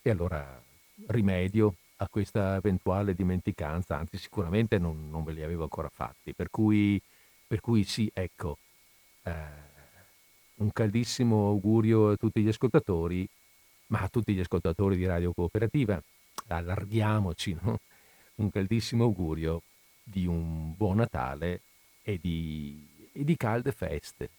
E 0.04 0.12
allora 0.12 0.62
rimedio 1.08 1.74
a 1.98 2.08
questa 2.08 2.58
eventuale 2.58 3.16
dimenticanza, 3.16 3.98
anzi 3.98 4.20
sicuramente 4.20 4.78
non, 4.78 5.10
non 5.10 5.24
ve 5.24 5.32
li 5.32 5.42
avevo 5.42 5.64
ancora 5.64 5.90
fatti. 5.90 6.34
Per 6.36 6.52
cui, 6.52 7.02
per 7.48 7.62
cui 7.62 7.84
sì, 7.84 8.08
ecco, 8.14 8.60
eh, 9.24 9.32
un 10.58 10.72
caldissimo 10.72 11.48
augurio 11.48 12.12
a 12.12 12.16
tutti 12.16 12.42
gli 12.44 12.48
ascoltatori, 12.48 13.28
ma 13.88 14.02
a 14.02 14.08
tutti 14.08 14.36
gli 14.36 14.40
ascoltatori 14.40 14.98
di 14.98 15.06
Radio 15.08 15.34
Cooperativa. 15.34 16.00
Allarghiamoci, 16.48 17.58
no? 17.60 17.80
un 18.36 18.52
caldissimo 18.52 19.04
augurio 19.04 19.64
di 20.08 20.28
un 20.28 20.76
buon 20.78 20.98
Natale 20.98 21.62
e 22.04 22.20
di, 22.22 23.10
e 23.12 23.24
di 23.24 23.36
calde 23.36 23.72
feste. 23.72 24.30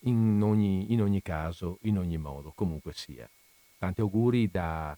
In 0.00 0.40
ogni, 0.42 0.92
in 0.92 1.00
ogni, 1.00 1.22
caso, 1.22 1.78
in 1.82 1.98
ogni 1.98 2.18
modo, 2.18 2.52
comunque 2.54 2.92
sia. 2.92 3.28
Tanti 3.78 4.02
auguri 4.02 4.48
da... 4.50 4.96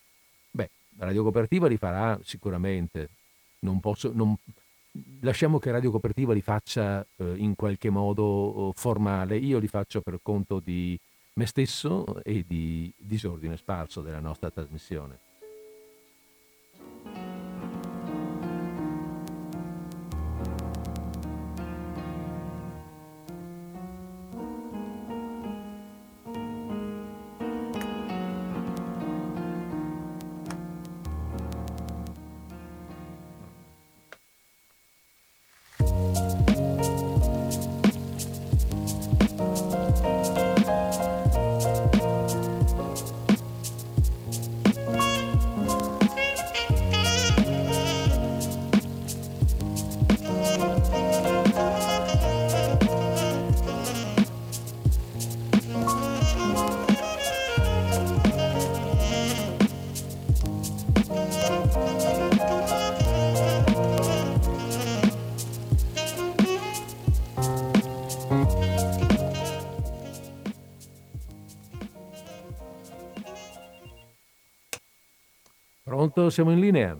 Beh, 0.51 0.71
Radio 0.99 1.23
Cooperativa 1.23 1.69
li 1.69 1.77
farà 1.77 2.19
sicuramente. 2.25 3.09
Non 3.61 3.79
posso, 3.81 4.11
non, 4.13 4.37
lasciamo 5.21 5.59
che 5.59 5.71
Radio 5.71 5.91
Cooperativa 5.91 6.35
li 6.35 6.43
faccia 6.43 7.07
eh, 7.17 7.35
in 7.37 7.55
qualche 7.55 7.91
modo 7.91 8.73
formale. 8.75 9.39
Io 9.39 9.59
li 9.59 9.69
faccio 9.69 10.01
per 10.01 10.19
conto 10.21 10.61
di 10.61 10.99
me 11.35 11.47
stesso 11.47 12.23
e 12.25 12.45
di 12.47 12.93
disordine 12.97 13.57
sparso 13.57 14.03
della 14.03 14.21
nostra 14.21 14.51
trasmissione. 14.51 15.28
Pronto? 76.19 76.31
Siamo 76.31 76.51
in 76.51 76.59
linea. 76.59 76.99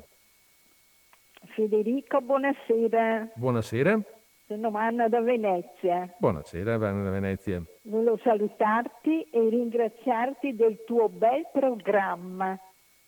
Federico, 1.55 2.21
buonasera. 2.21 3.33
Buonasera. 3.35 4.01
Sono 4.47 4.71
Anna 4.77 5.09
da 5.09 5.21
Venezia. 5.21 6.15
Buonasera, 6.19 6.75
Anna 6.75 7.03
da 7.03 7.11
Venezia. 7.11 7.61
Volevo 7.83 8.19
salutarti 8.23 9.23
e 9.31 9.49
ringraziarti 9.49 10.55
del 10.55 10.85
tuo 10.87 11.09
bel 11.09 11.49
programma. 11.53 12.57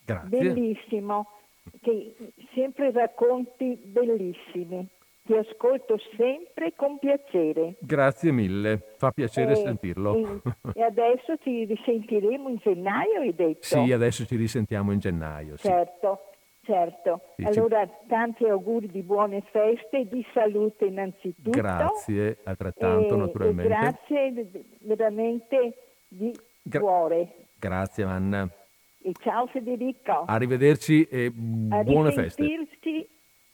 Grazie. 0.05 0.29
Bellissimo, 0.29 1.29
che 1.81 2.15
sempre 2.55 2.91
racconti 2.91 3.81
bellissimi. 3.85 4.87
Ti 5.31 5.37
ascolto 5.37 5.97
sempre 6.17 6.73
con 6.75 6.99
piacere. 6.99 7.77
Grazie 7.79 8.33
mille, 8.33 8.95
fa 8.97 9.13
piacere 9.13 9.53
e, 9.53 9.57
sentirlo. 9.57 10.17
E, 10.17 10.41
e, 10.75 10.83
adesso 10.83 11.37
ci 11.43 11.65
risentiremo 11.65 12.49
in 12.49 12.57
gennaio, 12.57 13.21
hai 13.21 13.35
detto? 13.35 13.63
Sì, 13.63 13.93
adesso 13.93 14.27
ci 14.27 14.35
risentiamo 14.35 14.91
in 14.91 14.99
gennaio. 14.99 15.57
Certo. 15.57 16.21
Sì. 16.25 16.29
Certo, 16.63 17.23
sì, 17.37 17.43
allora 17.45 17.87
ci... 17.87 17.93
tanti 18.07 18.45
auguri 18.45 18.87
di 18.87 19.03
buone 19.03 19.43
feste, 19.51 20.01
e 20.01 20.09
di 20.09 20.25
salute 20.35 20.85
innanzitutto. 20.85 21.51
Grazie, 21.51 22.37
altrettanto 22.45 23.15
e, 23.15 23.17
naturalmente. 23.17 23.67
Grazie 23.67 24.51
veramente 24.81 25.75
di 26.07 26.33
Gra- 26.63 26.81
cuore. 26.81 27.47
Grazie 27.59 28.05
Anna. 28.05 28.49
E 29.03 29.13
ciao 29.21 29.47
Federico. 29.47 30.25
Arrivederci 30.27 31.05
e 31.05 31.31
buone 31.33 32.13
feste. 32.13 32.45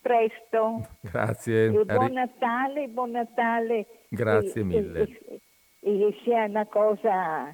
Presto. 0.06 0.86
Grazie. 1.00 1.64
E 1.64 1.84
buon 1.84 2.12
Natale, 2.12 2.86
buon 2.86 3.10
Natale. 3.10 3.86
Grazie 4.08 4.60
e, 4.60 4.64
mille. 4.64 5.00
E, 5.00 5.40
e, 5.80 6.06
e 6.06 6.20
sia 6.22 6.44
una 6.44 6.64
cosa 6.66 7.52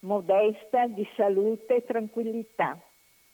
modesta, 0.00 0.86
di 0.88 1.08
salute 1.16 1.76
e 1.76 1.84
tranquillità. 1.86 2.78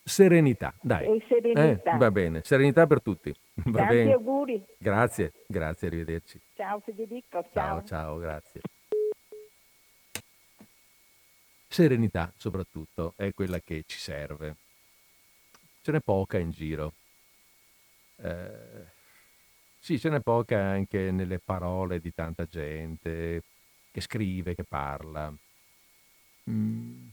Serenità, 0.04 0.72
dai. 0.80 1.06
E 1.16 1.24
serenità. 1.26 1.94
Eh, 1.94 1.96
va 1.96 2.10
bene, 2.12 2.42
serenità 2.44 2.86
per 2.86 3.02
tutti. 3.02 3.34
Va 3.54 3.78
Tanti 3.80 3.94
bene. 3.94 4.12
auguri. 4.12 4.64
Grazie, 4.78 5.32
grazie, 5.48 5.88
arrivederci. 5.88 6.40
Ciao 6.54 6.78
Federico, 6.78 7.44
ciao. 7.52 7.82
Ciao, 7.82 7.84
ciao, 7.84 8.18
grazie. 8.18 8.60
Serenità 11.66 12.32
soprattutto 12.36 13.14
è 13.16 13.32
quella 13.34 13.58
che 13.58 13.82
ci 13.86 13.98
serve. 13.98 14.54
Ce 15.82 15.90
n'è 15.90 15.98
poca 15.98 16.38
in 16.38 16.50
giro. 16.50 16.92
Eh, 18.16 18.94
sì, 19.78 19.98
ce 19.98 20.08
n'è 20.08 20.20
poca 20.20 20.60
anche 20.60 21.10
nelle 21.10 21.38
parole 21.38 22.00
di 22.00 22.12
tanta 22.12 22.46
gente 22.46 23.42
che 23.90 24.00
scrive, 24.00 24.54
che 24.54 24.64
parla. 24.64 25.32
Mm. 26.50 27.08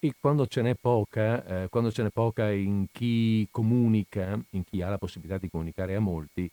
E 0.00 0.14
quando 0.18 0.46
ce 0.46 0.62
n'è 0.62 0.74
poca, 0.74 1.44
eh, 1.44 1.68
quando 1.68 1.92
ce 1.92 2.02
n'è 2.02 2.10
poca 2.10 2.50
in 2.50 2.86
chi 2.90 3.46
comunica, 3.50 4.38
in 4.50 4.64
chi 4.64 4.80
ha 4.82 4.88
la 4.88 4.98
possibilità 4.98 5.38
di 5.38 5.50
comunicare 5.50 5.94
a 5.94 6.00
molti, 6.00 6.50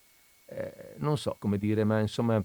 eh, 0.47 0.93
non 0.97 1.17
so 1.17 1.35
come 1.39 1.57
dire, 1.57 1.83
ma 1.83 1.99
insomma 1.99 2.43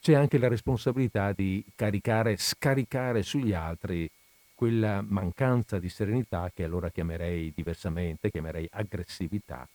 c'è 0.00 0.14
anche 0.14 0.38
la 0.38 0.48
responsabilità 0.48 1.32
di 1.32 1.62
caricare, 1.74 2.36
scaricare 2.38 3.22
sugli 3.22 3.52
altri 3.52 4.10
quella 4.54 5.02
mancanza 5.06 5.78
di 5.78 5.88
serenità 5.88 6.50
che 6.54 6.64
allora 6.64 6.90
chiamerei 6.90 7.52
diversamente, 7.54 8.30
chiamerei 8.30 8.66
aggressività, 8.70 9.68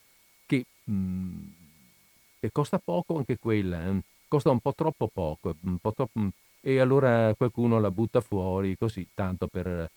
che, 0.45 0.65
mh, 0.83 0.93
mm, 0.93 2.47
costa 2.51 2.79
poco 2.79 3.17
anche 3.17 3.37
quella, 3.37 3.85
eh? 3.87 4.01
costa 4.27 4.51
un 4.51 4.59
po' 4.59 4.73
troppo 4.73 5.09
poco, 5.11 5.55
po 5.81 5.93
troppo, 5.93 6.19
mm, 6.19 6.27
e 6.61 6.79
allora 6.79 7.33
qualcuno 7.35 7.79
la 7.79 7.91
butta 7.91 8.21
fuori 8.21 8.77
così, 8.77 9.07
tanto 9.13 9.47
per, 9.47 9.89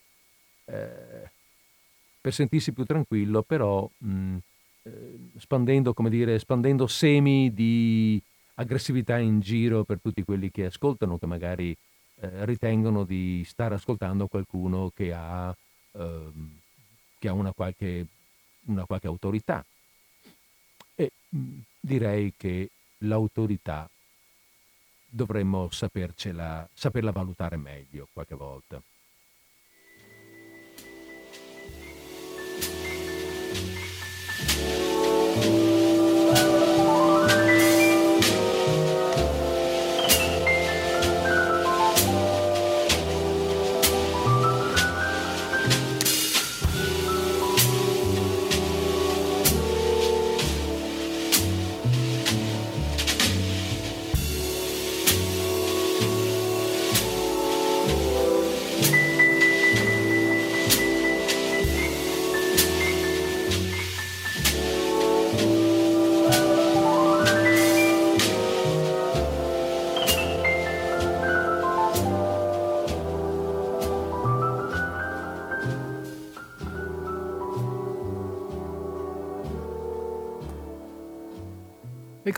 eh, 0.66 1.30
per 2.20 2.32
sentirsi 2.32 2.72
più 2.72 2.84
tranquillo, 2.84 3.42
però 3.42 3.88
mh, 3.98 4.10
mm, 4.10 4.36
eh, 4.82 5.18
spandendo, 5.38 5.94
come 5.94 6.10
dire, 6.10 6.38
spandendo 6.38 6.86
semi 6.86 7.52
di 7.52 8.20
aggressività 8.54 9.18
in 9.18 9.40
giro 9.40 9.84
per 9.84 10.00
tutti 10.00 10.22
quelli 10.24 10.50
che 10.50 10.66
ascoltano, 10.66 11.18
che 11.18 11.26
magari 11.26 11.76
eh, 12.20 12.44
ritengono 12.44 13.04
di 13.04 13.44
stare 13.44 13.74
ascoltando 13.74 14.26
qualcuno 14.26 14.90
che 14.94 15.12
ha, 15.12 15.54
ehm, 15.92 16.58
che 17.18 17.28
ha 17.28 17.32
una, 17.32 17.52
qualche, 17.52 18.06
una 18.66 18.84
qualche 18.84 19.06
autorità. 19.06 19.64
E 21.00 21.10
mh, 21.30 21.60
direi 21.80 22.34
che 22.36 22.68
l'autorità 23.02 23.88
dovremmo 25.10 25.70
sapercela, 25.70 26.68
saperla 26.74 27.12
valutare 27.12 27.56
meglio 27.56 28.08
qualche 28.12 28.34
volta. 28.34 28.82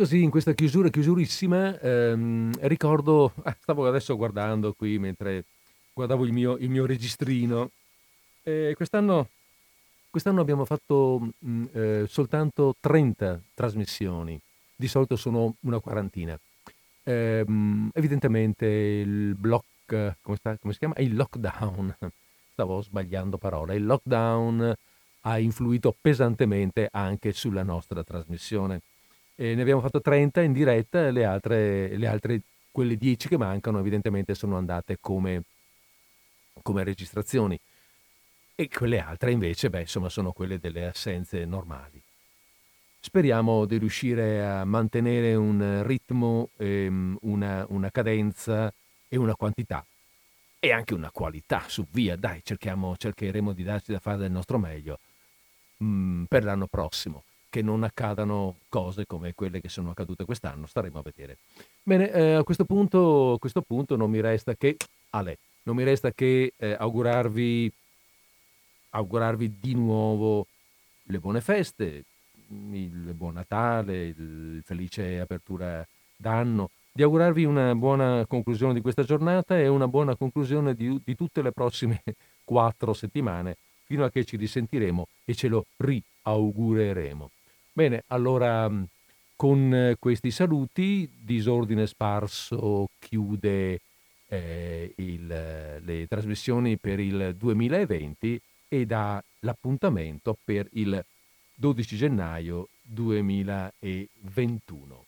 Così 0.01 0.23
in 0.23 0.31
questa 0.31 0.55
chiusura, 0.55 0.89
chiusurissima, 0.89 1.79
ehm, 1.79 2.53
ricordo, 2.61 3.35
eh, 3.45 3.55
stavo 3.61 3.87
adesso 3.87 4.17
guardando 4.17 4.73
qui 4.73 4.99
mentre 4.99 5.45
guardavo 5.93 6.25
il 6.25 6.33
mio, 6.33 6.57
il 6.57 6.71
mio 6.71 6.87
registrino, 6.87 7.71
e 8.43 8.73
quest'anno, 8.75 9.29
quest'anno 10.09 10.41
abbiamo 10.41 10.65
fatto 10.65 11.19
mh, 11.39 11.51
mm, 11.51 11.65
eh, 11.75 12.05
soltanto 12.09 12.77
30 12.81 13.43
trasmissioni, 13.53 14.41
di 14.75 14.89
solito 14.89 15.17
sono 15.17 15.57
una 15.65 15.81
quarantina. 15.81 16.41
Eh, 17.03 17.45
evidentemente 17.93 18.65
il 18.65 19.35
block, 19.35 20.17
come, 20.23 20.37
sta, 20.37 20.57
come 20.57 20.73
si 20.73 20.79
chiama? 20.79 20.95
Il 20.97 21.15
lockdown, 21.15 21.95
stavo 22.55 22.81
sbagliando 22.81 23.37
parola, 23.37 23.75
il 23.75 23.85
lockdown 23.85 24.75
ha 25.25 25.39
influito 25.39 25.95
pesantemente 26.01 26.89
anche 26.91 27.33
sulla 27.35 27.63
nostra 27.63 28.03
trasmissione 28.03 28.81
e 29.41 29.55
ne 29.55 29.63
abbiamo 29.63 29.81
fatto 29.81 30.03
30 30.03 30.43
in 30.43 30.53
diretta, 30.53 31.11
le 31.11 31.25
altre, 31.25 31.97
le 31.97 32.07
altre 32.07 32.43
quelle 32.71 32.99
10 32.99 33.27
che 33.27 33.39
mancano 33.39 33.79
evidentemente 33.79 34.35
sono 34.35 34.59
andate 34.59 34.99
come, 35.01 35.45
come 36.61 36.85
registrazioni 36.85 37.59
e 38.55 38.69
quelle 38.69 39.01
altre 39.01 39.33
invece, 39.33 39.71
beh, 39.71 39.81
insomma, 39.81 40.11
sono 40.11 40.33
quelle 40.33 40.59
delle 40.59 40.85
assenze 40.85 41.47
normali. 41.47 42.03
Speriamo 43.01 43.65
di 43.65 43.79
riuscire 43.79 44.45
a 44.45 44.67
mantenere 44.67 45.35
un 45.35 45.85
ritmo, 45.87 46.51
ehm, 46.59 47.17
una, 47.23 47.65
una, 47.71 47.91
cadenza 47.91 48.71
e 49.09 49.17
una 49.17 49.35
quantità 49.37 49.83
e 50.59 50.71
anche 50.71 50.93
una 50.93 51.11
qualità 51.11 51.65
su 51.67 51.87
via. 51.91 52.15
Dai, 52.17 52.43
cercheremo 52.45 53.55
di 53.55 53.63
darci 53.63 53.91
da 53.91 54.01
fare 54.01 54.19
del 54.19 54.33
nostro 54.33 54.59
meglio 54.59 54.99
mm, 55.83 56.25
per 56.25 56.45
l'anno 56.45 56.67
prossimo 56.67 57.25
che 57.51 57.61
non 57.61 57.83
accadano 57.83 58.57
cose 58.69 59.05
come 59.07 59.35
quelle 59.35 59.61
che 59.61 59.69
sono 59.69 59.91
accadute 59.91 60.25
quest'anno, 60.25 60.67
staremo 60.67 60.99
a 60.99 61.03
vedere. 61.03 61.39
Bene, 61.83 62.11
eh, 62.11 62.33
a, 62.35 62.45
questo 62.45 62.65
punto, 62.65 63.35
a, 63.35 63.39
questo 63.39 63.61
punto, 63.61 63.97
non 63.97 64.09
mi 64.09 64.21
resta 64.21 64.55
che, 64.55 64.77
Ale, 65.11 65.39
non 65.65 65.77
mi 65.77 65.83
resta 65.83 66.13
che 66.13 66.55
eh, 66.57 66.77
augurarvi, 66.79 67.71
augurarvi 68.91 69.57
di 69.61 69.75
nuovo 69.75 70.47
le 71.03 71.19
buone 71.19 71.41
feste, 71.41 72.05
il 72.73 73.13
buon 73.15 73.35
Natale, 73.35 74.07
il 74.07 74.63
felice 74.65 75.21
apertura 75.21 75.87
d'anno, 76.17 76.71
di 76.93 77.03
augurarvi 77.03 77.45
una 77.45 77.75
buona 77.75 78.25
conclusione 78.27 78.75
di 78.75 78.81
questa 78.81 79.03
giornata 79.03 79.59
e 79.59 79.69
una 79.69 79.89
buona 79.89 80.17
conclusione 80.17 80.75
di, 80.75 81.01
di 81.05 81.17
tutte 81.17 81.43
le 81.43 81.53
prossime 81.53 82.03
quattro 82.45 82.93
settimane, 82.93 83.57
fino 83.85 84.05
a 84.05 84.11
che 84.11 84.25
ci 84.25 84.37
risentiremo 84.37 85.07
e 85.25 85.35
ce 85.35 85.49
lo 85.49 85.67
riaugureremo. 85.77 87.31
Bene, 87.81 88.05
allora 88.09 88.69
mm, 88.69 88.83
con 89.37 89.73
eh, 89.73 89.97
questi 89.99 90.31
saluti, 90.31 91.11
Disordine 91.19 91.87
Sparso 91.87 92.89
chiude 92.99 93.81
eh, 94.29 94.93
il, 94.97 95.81
le 95.83 96.07
trasmissioni 96.07 96.77
per 96.77 97.01
il 97.01 97.35
2020 97.39 98.39
e 98.69 98.85
dà 98.85 99.25
l'appuntamento 99.39 100.37
per 100.45 100.69
il 100.73 101.03
12 101.55 101.97
gennaio 101.97 102.69
2021. 102.83 105.07